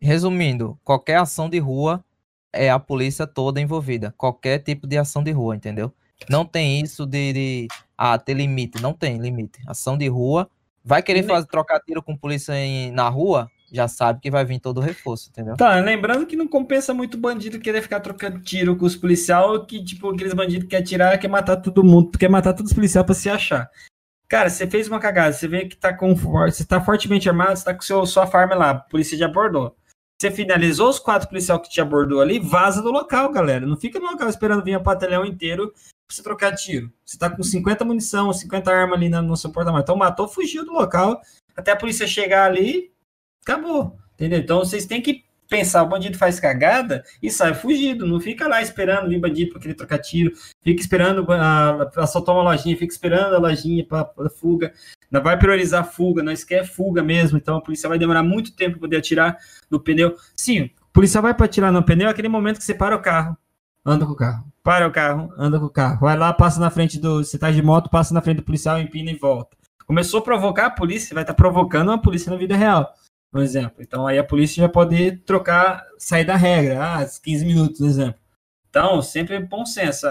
[0.00, 2.04] Resumindo, qualquer ação de rua
[2.52, 4.12] é a polícia toda envolvida.
[4.18, 5.92] Qualquer tipo de ação de rua, entendeu?
[6.28, 8.80] Não tem isso de, de ah, ter limite.
[8.82, 9.58] Não tem limite.
[9.66, 10.50] Ação de rua.
[10.86, 13.50] Vai querer fazer, trocar tiro com polícia em- na rua?
[13.72, 15.56] Já sabe que vai vir todo o reforço, entendeu?
[15.56, 19.82] Tá, lembrando que não compensa muito bandido querer ficar trocando tiro com os policiais, que,
[19.82, 23.04] tipo, aqueles bandidos que quer atirar, quer matar todo mundo, quer matar todos os policiais
[23.04, 23.68] pra se achar.
[24.28, 26.14] Cara, você fez uma cagada, você vê que tá com.
[26.14, 29.76] Você tá fortemente armado, você tá com seu, sua farm lá, a polícia já abordou.
[30.20, 33.66] Você finalizou os quatro policiais que te abordou ali, vaza do local, galera.
[33.66, 35.72] Não fica no local esperando vir o batalhão inteiro
[36.08, 36.92] você trocar tiro.
[37.04, 39.84] Você tá com 50 munição, 50 armas ali no seu porta-malas.
[39.84, 41.20] Então matou, fugiu do local,
[41.56, 42.92] até a polícia chegar ali,
[43.42, 43.96] acabou.
[44.14, 44.38] Entendeu?
[44.38, 48.06] Então vocês têm que pensar, o bandido faz cagada e sai fugido.
[48.06, 50.32] Não fica lá esperando vir bandido para querer trocar tiro.
[50.62, 54.72] Fica esperando a, assaltar uma lojinha, fica esperando a lojinha para fuga.
[55.10, 57.38] Não vai priorizar a fuga, nós quer fuga mesmo.
[57.38, 59.38] Então a polícia vai demorar muito tempo para poder atirar
[59.70, 60.16] no pneu.
[60.36, 63.36] Sim, o policial vai para atirar no pneu aquele momento que você para o carro,
[63.86, 64.44] anda com o carro.
[64.62, 66.00] Para o carro, anda com o carro.
[66.00, 67.24] Vai lá, passa na frente do.
[67.24, 69.56] Você tá de moto, passa na frente do policial, empina e volta.
[69.86, 72.92] Começou a provocar a polícia, vai estar provocando uma polícia na vida real
[73.38, 73.76] um exemplo.
[73.80, 78.20] Então aí a polícia já pode trocar, sair da regra, ah, 15 minutos, por exemplo.
[78.68, 80.06] Então, sempre bom senso.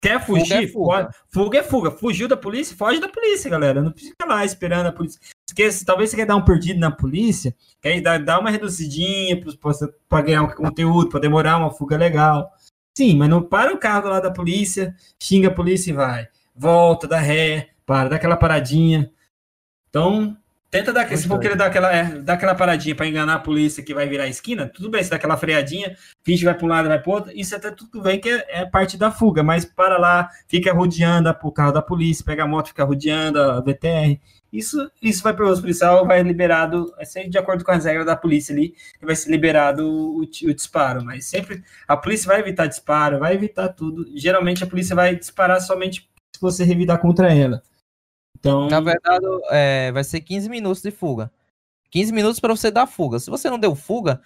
[0.00, 0.64] Quer Fuga fugir?
[0.64, 0.96] é fuga.
[0.96, 1.10] Fuga.
[1.28, 1.90] fuga é fuga.
[1.90, 2.76] Fugiu da polícia?
[2.76, 3.82] Foge da polícia, galera.
[3.82, 5.20] Não precisa ficar lá esperando a polícia.
[5.48, 9.40] Esquece, talvez você quer dar um perdido na polícia, quer dar, dar uma reduzidinha
[10.08, 12.52] para ganhar um conteúdo, para demorar uma fuga legal.
[12.96, 16.28] Sim, mas não para o carro do lado da polícia, xinga a polícia e vai.
[16.54, 19.10] Volta, dá ré, para, dá aquela paradinha.
[19.90, 20.34] Então,
[20.70, 23.82] Tenta dar, se for querer dar aquela, é, dar aquela paradinha para enganar a polícia
[23.82, 25.94] que vai virar a esquina, tudo bem, se dá aquela freadinha,
[26.24, 28.66] finge vai para um lado vai para outro, isso até tudo bem que é, é
[28.66, 32.68] parte da fuga, mas para lá, fica rodeando o carro da polícia, pega a moto,
[32.68, 34.18] fica rodeando a VTR.
[34.52, 38.06] Isso, isso vai para os policial, vai liberado, vai ser de acordo com as regras
[38.06, 42.66] da polícia ali, vai ser liberado o, o disparo, mas sempre a polícia vai evitar
[42.66, 44.06] disparo, vai evitar tudo.
[44.16, 47.62] Geralmente a polícia vai disparar somente se você revidar contra ela.
[48.38, 51.30] Então, Na verdade, é, vai ser 15 minutos de fuga.
[51.90, 53.18] 15 minutos para você dar fuga.
[53.18, 54.20] Se você não deu fuga,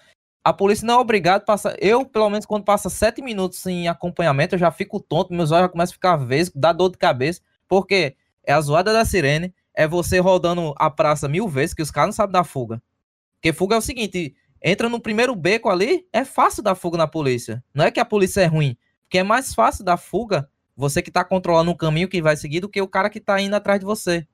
[0.45, 1.77] a polícia não é obrigada a passar.
[1.79, 5.65] Eu, pelo menos, quando passa 7 minutos em acompanhamento, eu já fico tonto, meus olhos
[5.65, 9.55] já começam a ficar vesgo, dá dor de cabeça, porque é a zoada da sirene,
[9.75, 12.83] é você rodando a praça mil vezes, que os caras não sabem dar fuga.
[13.37, 17.07] Porque fuga é o seguinte: entra no primeiro beco ali, é fácil dar fuga na
[17.07, 17.63] polícia.
[17.75, 21.11] Não é que a polícia é ruim, porque é mais fácil dar fuga você que
[21.11, 23.79] tá controlando o caminho que vai seguir do que o cara que tá indo atrás
[23.79, 24.27] de você.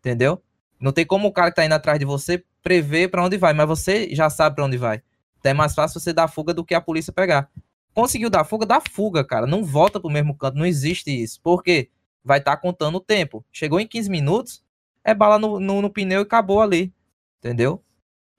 [0.00, 0.42] Entendeu?
[0.78, 3.54] Não tem como o cara que tá indo atrás de você prever para onde vai,
[3.54, 5.02] mas você já sabe para onde vai.
[5.38, 7.50] Então é mais fácil você dar fuga do que a polícia pegar.
[7.94, 9.46] Conseguiu dar fuga, dá fuga, cara.
[9.46, 11.40] Não volta pro mesmo canto, não existe isso.
[11.40, 11.90] Por quê?
[12.24, 13.44] Vai estar tá contando o tempo.
[13.52, 14.63] Chegou em 15 minutos,
[15.04, 16.92] é bala no, no, no pneu e acabou ali.
[17.38, 17.82] Entendeu?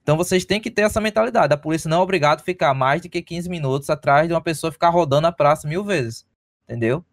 [0.01, 1.53] Então vocês têm que ter essa mentalidade.
[1.53, 4.41] A polícia não é obrigada a ficar mais do que 15 minutos atrás de uma
[4.41, 6.25] pessoa ficar rodando a praça mil vezes.
[6.63, 7.03] Entendeu?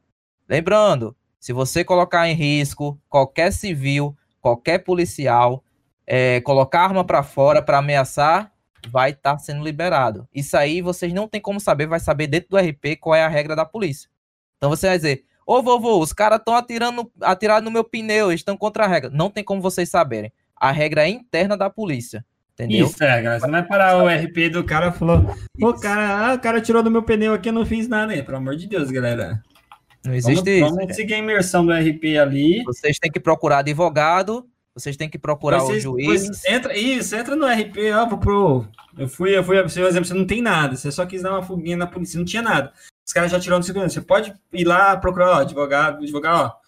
[0.49, 5.65] Lembrando, se você colocar em risco qualquer civil, qualquer policial,
[6.07, 8.53] é, colocar arma para fora para ameaçar,
[8.89, 10.29] vai estar tá sendo liberado.
[10.35, 13.29] Isso aí vocês não tem como saber, vai saber dentro do RP qual é a
[13.29, 14.11] regra da polícia.
[14.57, 18.41] Então você vai dizer, ô vovô, os caras estão atirando, atirando no meu pneu, eles
[18.41, 19.11] estão contra a regra.
[19.11, 20.33] Não tem como vocês saberem.
[20.57, 22.25] A regra é interna da polícia.
[22.55, 22.87] Entendeu?
[22.87, 23.41] Isso, é, galera.
[23.41, 25.25] Você vai parar o RP do cara e falou:
[25.59, 28.23] Pô, cara, ah, o cara tirou do meu pneu aqui, eu não fiz nada aí.
[28.23, 29.43] Pelo amor de Deus, galera.
[30.05, 30.77] Não existe vamos, isso.
[30.77, 32.63] Vamos seguir a imersão do RP ali.
[32.65, 36.45] Vocês têm que procurar advogado, vocês têm que procurar vocês, o juiz.
[36.45, 38.67] entra, isso, entra no RP, ó, pro.
[38.99, 41.43] Eu fui, eu fui, por exemplo, você não tem nada, você só quis dar uma
[41.43, 42.73] fuguinha na polícia, não tinha nada.
[43.07, 43.95] Os caras já tiraram segurança.
[43.95, 46.63] Você pode ir lá procurar, ó, advogado, advogado, ó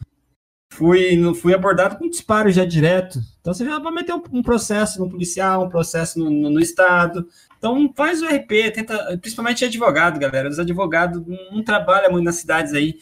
[0.75, 3.21] fui, fui abordado com disparo já direto.
[3.41, 6.61] Então você já vai meter um, um processo no policial, um processo no, no, no,
[6.61, 7.27] Estado.
[7.57, 10.49] Então faz o RP, tenta, principalmente advogado, galera.
[10.49, 12.99] Os advogados não trabalham muito nas cidades aí.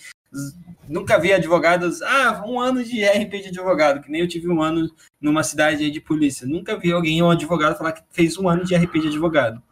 [0.88, 4.60] Nunca vi advogados, ah, um ano de RP de advogado, que nem eu tive um
[4.60, 4.90] ano
[5.20, 6.46] numa cidade aí de polícia.
[6.46, 9.62] Nunca vi alguém, um advogado, falar que fez um ano de RP de advogado.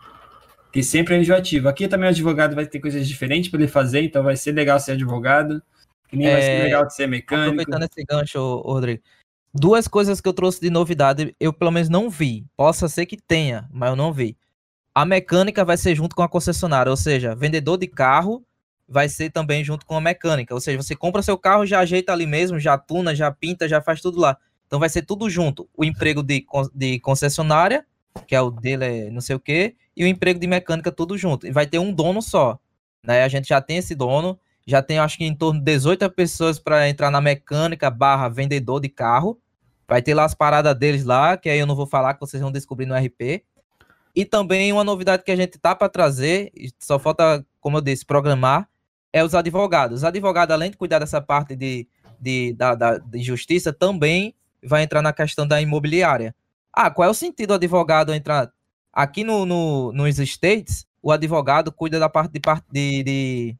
[0.72, 1.68] Que sempre é enjoativo.
[1.68, 4.78] Aqui também o advogado vai ter coisas diferentes para ele fazer, então vai ser legal
[4.78, 5.62] ser advogado.
[6.09, 7.60] Que nem é, vai ser é, legal de ser mecânico.
[7.60, 9.02] Aproveitando esse gancho, Rodrigo.
[9.52, 12.47] Duas coisas que eu trouxe de novidade, eu pelo menos não vi.
[12.56, 14.36] Possa ser que tenha, mas eu não vi.
[14.94, 18.44] A mecânica vai ser junto com a concessionária, ou seja, vendedor de carro
[18.88, 20.52] vai ser também junto com a mecânica.
[20.52, 23.80] Ou seja, você compra seu carro, já ajeita ali mesmo, já tuna, já pinta, já
[23.80, 24.36] faz tudo lá.
[24.66, 25.68] Então vai ser tudo junto.
[25.76, 26.44] O emprego de,
[26.74, 27.86] de concessionária,
[28.26, 31.16] que é o dele, é não sei o quê, e o emprego de mecânica tudo
[31.16, 31.46] junto.
[31.46, 32.58] E vai ter um dono só.
[33.04, 33.22] Né?
[33.22, 34.38] A gente já tem esse dono
[34.70, 38.80] já tem acho que em torno de 18 pessoas para entrar na mecânica barra vendedor
[38.80, 39.38] de carro.
[39.88, 42.40] Vai ter lá as paradas deles lá, que aí eu não vou falar, que vocês
[42.40, 43.42] vão descobrir no RP.
[44.14, 48.06] E também uma novidade que a gente tá para trazer, só falta, como eu disse,
[48.06, 48.68] programar,
[49.12, 49.98] é os advogados.
[49.98, 51.88] Os advogados, além de cuidar dessa parte de,
[52.20, 56.34] de, da, da, de justiça, também vai entrar na questão da imobiliária.
[56.72, 58.52] Ah, qual é o sentido do advogado entrar?
[58.92, 62.40] Aqui no, no, nos States, o advogado cuida da parte de,
[62.72, 63.56] de, de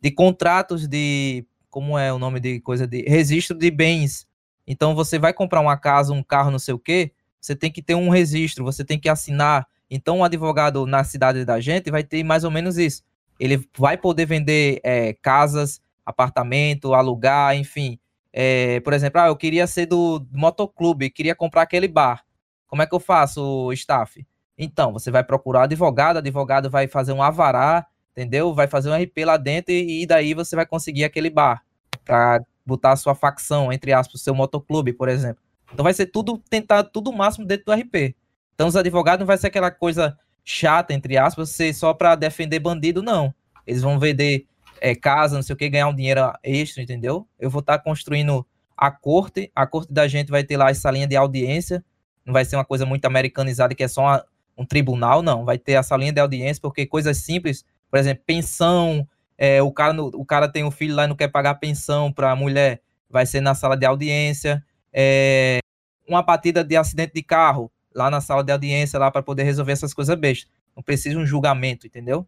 [0.00, 4.26] de contratos de como é o nome de coisa de registro de bens.
[4.66, 7.82] Então você vai comprar uma casa, um carro, não sei o quê, você tem que
[7.82, 9.66] ter um registro, você tem que assinar.
[9.90, 13.02] Então o advogado na cidade da gente vai ter mais ou menos isso.
[13.38, 17.98] Ele vai poder vender é, casas, apartamento, alugar, enfim.
[18.32, 22.24] É, por exemplo, ah, eu queria ser do, do motoclube, queria comprar aquele bar.
[22.66, 24.26] Como é que eu faço, staff?
[24.58, 28.54] Então, você vai procurar advogado, advogado vai fazer um avará, entendeu?
[28.54, 31.62] Vai fazer um RP lá dentro e, e daí você vai conseguir aquele bar
[32.04, 35.42] para botar a sua facção, entre aspas, seu motoclube, por exemplo.
[35.72, 38.16] Então vai ser tudo, tentar tudo o máximo dentro do RP.
[38.54, 42.58] Então os advogados não vai ser aquela coisa chata, entre aspas, ser só para defender
[42.58, 43.34] bandido, não.
[43.66, 44.46] Eles vão vender
[44.80, 47.26] é, casa, não sei o que, ganhar um dinheiro extra, entendeu?
[47.38, 50.90] Eu vou estar tá construindo a corte, a corte da gente vai ter lá essa
[50.90, 51.84] linha de audiência,
[52.26, 54.26] não vai ser uma coisa muito americanizada que é só uma,
[54.58, 55.44] um tribunal, não.
[55.44, 59.08] Vai ter essa linha de audiência, porque coisas simples por exemplo, pensão,
[59.38, 62.30] é, o, cara, o cara tem um filho lá e não quer pagar pensão para
[62.30, 64.64] a mulher, vai ser na sala de audiência.
[64.92, 65.60] É,
[66.06, 69.72] uma batida de acidente de carro, lá na sala de audiência, lá para poder resolver
[69.72, 70.50] essas coisas bestas.
[70.74, 72.26] Não precisa um julgamento, entendeu?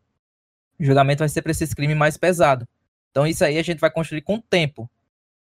[0.79, 2.67] O julgamento vai ser para esses crimes mais pesados.
[3.11, 4.89] Então isso aí a gente vai construir com o tempo,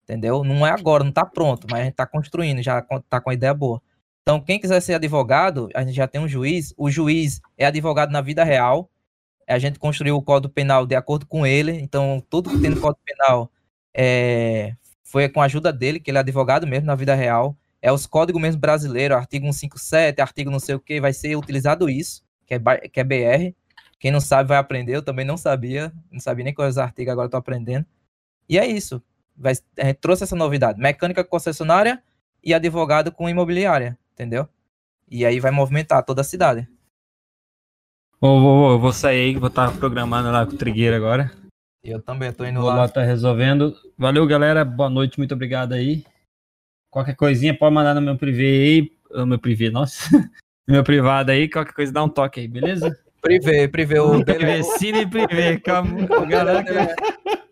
[0.04, 0.42] entendeu?
[0.42, 3.34] Não é agora, não está pronto, mas a gente está construindo, já está com a
[3.34, 3.80] ideia boa.
[4.26, 6.74] Então quem quiser ser advogado, a gente já tem um juiz.
[6.76, 8.90] O juiz é advogado na vida real,
[9.46, 12.80] a gente construiu o Código Penal de acordo com ele, então tudo que tem no
[12.80, 13.48] Código Penal
[13.94, 14.74] é,
[15.04, 17.56] foi com a ajuda dele, que ele é advogado mesmo na vida real.
[17.80, 21.88] É os códigos mesmo brasileiros, artigo 157, artigo não sei o que, vai ser utilizado
[21.88, 22.58] isso, que é,
[22.88, 23.54] que é BR.
[24.00, 27.28] Quem não sabe vai aprender, eu também não sabia, não sabia nem quais artigos, agora
[27.28, 27.86] estou aprendendo.
[28.48, 29.00] E é isso,
[29.36, 32.02] vai, a gente trouxe essa novidade, mecânica concessionária
[32.42, 34.48] e advogado com imobiliária, entendeu?
[35.09, 36.66] E aí vai movimentar toda a cidade.
[38.18, 41.30] Vou, vou, vou sair, vou estar programando lá com o Trigueiro agora.
[41.84, 42.76] Eu também tô indo vou lá.
[42.76, 43.76] lá tá resolvendo.
[43.97, 44.64] Valeu, galera.
[44.64, 46.05] Boa noite, muito obrigado aí.
[46.90, 48.93] Qualquer coisinha pode mandar no meu privê aí.
[49.10, 50.10] No meu privê, nossa.
[50.66, 52.98] no meu privado aí, qualquer coisa dá um toque aí, beleza?
[53.20, 54.01] Privê, privê.
[54.01, 55.60] O privê, cine privê.
[55.60, 56.97] Calma, galera.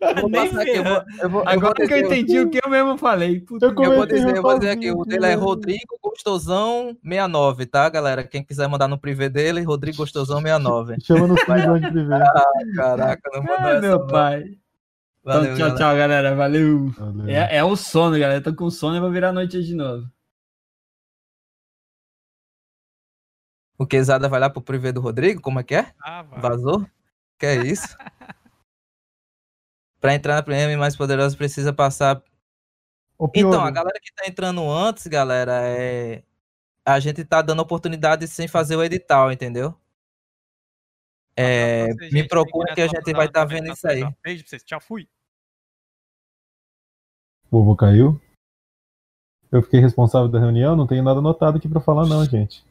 [0.09, 2.39] Eu vou Nem passar aqui, eu vou, eu vou, eu Agora vou que eu entendi
[2.39, 3.39] o que eu mesmo falei.
[3.41, 5.33] Puta Eu Eu vou dizer, eu vou dizer aqui, o dele é?
[5.33, 8.23] Rodrigo Gostosão 69, tá, galera?
[8.23, 10.97] Quem quiser mandar no privê dele, Rodrigo Gostosão 69.
[11.03, 12.19] Chama no Filhão de Privé.
[12.75, 13.81] Caraca, não mandou Ah, essa.
[13.81, 14.07] meu não.
[14.07, 14.43] pai.
[15.23, 15.77] Valeu, então, tchau, galera.
[15.77, 16.35] tchau, galera.
[16.35, 16.87] Valeu.
[16.89, 17.27] Valeu.
[17.27, 18.35] É, é o sono, galera.
[18.35, 20.07] Eu tô com sono e vou virar a noite de novo.
[23.77, 25.41] O Quezada vai lá pro privê do Rodrigo?
[25.41, 25.91] Como é que é?
[26.01, 26.21] Ah.
[26.37, 26.85] Vazou?
[27.37, 27.97] Que é isso?
[30.05, 32.21] Pra entrar na PM mais poderosa precisa passar.
[33.33, 36.21] Então, a galera que tá entrando antes, galera, é.
[36.85, 39.73] A gente tá dando oportunidade sem fazer o edital, entendeu?
[41.35, 44.15] É, Vocês, me procura que a gente vai estar também, vendo tá isso aí.
[44.23, 44.63] Beijo pra vocês.
[44.63, 45.09] Tchau, fui.
[47.49, 48.21] o vovô caiu.
[49.51, 52.63] Eu fiquei responsável da reunião, não tenho nada anotado aqui pra falar, não, gente.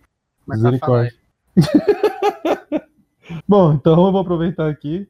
[0.47, 1.19] Mas tá Misericórdia.
[3.49, 5.09] Bom, então eu vou aproveitar aqui,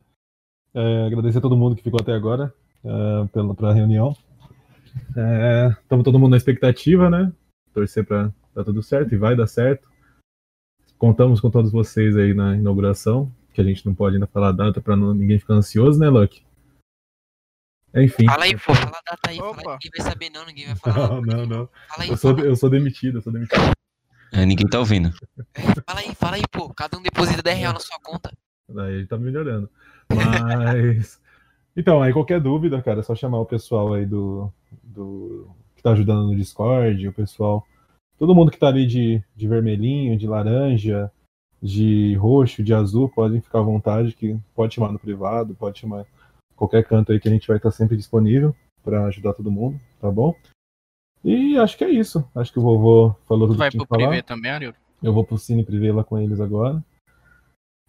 [0.74, 2.52] é, agradecer a todo mundo que ficou até agora
[2.84, 4.16] é, pela pra reunião.
[5.80, 7.32] Estamos todo mundo na expectativa, né?
[7.72, 9.88] Torcer para dar tudo certo e vai dar certo.
[10.98, 14.52] Contamos com todos vocês aí na inauguração, que a gente não pode ainda falar a
[14.52, 16.44] data para ninguém ficar ansioso, né, Lucky?
[17.94, 18.26] Enfim.
[18.26, 19.38] Fala aí, pô, fala a data aí.
[19.38, 21.09] Fala aí, ninguém vai saber não, ninguém vai falar.
[21.22, 21.68] Não, não, não.
[21.88, 23.72] Fala aí, Eu sou, fala, eu sou demitido, eu sou demitido.
[24.32, 25.12] É, ninguém tá ouvindo.
[25.86, 26.72] fala aí, fala aí, pô.
[26.74, 28.32] Cada um deposita 10 reais na sua conta.
[28.76, 29.70] Aí ele tá melhorando.
[30.15, 31.20] Mas.
[31.77, 34.51] então, aí qualquer dúvida, cara, é só chamar o pessoal aí do.
[34.82, 37.66] do que tá ajudando no Discord, o pessoal.
[38.19, 41.11] Todo mundo que tá ali de, de vermelhinho, de laranja,
[41.61, 46.07] de roxo, de azul, podem ficar à vontade, que pode chamar no privado, pode chamar
[46.55, 50.11] qualquer canto aí que a gente vai estar sempre disponível para ajudar todo mundo, tá
[50.11, 50.35] bom?
[51.24, 52.23] E acho que é isso.
[52.35, 54.11] Acho que o vovô falou tudo Vai que tinha pro que falar.
[54.11, 54.77] privê também, Arildo?
[55.03, 56.85] Eu vou pro Cine Privé lá com eles agora.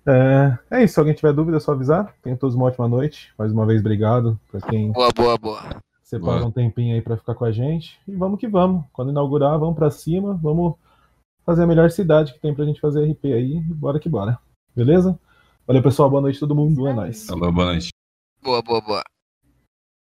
[0.07, 2.13] É, é isso, se alguém tiver dúvida é só avisar.
[2.21, 3.33] Tenham todos uma ótima noite.
[3.37, 5.81] Mais uma vez, obrigado para quem Boa, boa, boa.
[6.03, 6.45] separa Boa.
[6.47, 7.99] um tempinho aí para ficar com a gente.
[8.07, 8.85] E vamos que vamos.
[8.93, 10.39] Quando inaugurar, vamos para cima.
[10.41, 10.75] Vamos
[11.45, 13.57] fazer a melhor cidade que tem pra gente fazer RP aí.
[13.57, 14.37] E bora que bora.
[14.75, 15.17] Beleza?
[15.65, 16.09] Valeu, pessoal.
[16.09, 16.87] Boa noite a todo mundo.
[16.87, 17.25] É nóis.
[17.25, 17.89] Falou, boa noite.
[18.43, 19.14] Boa, boa, boa.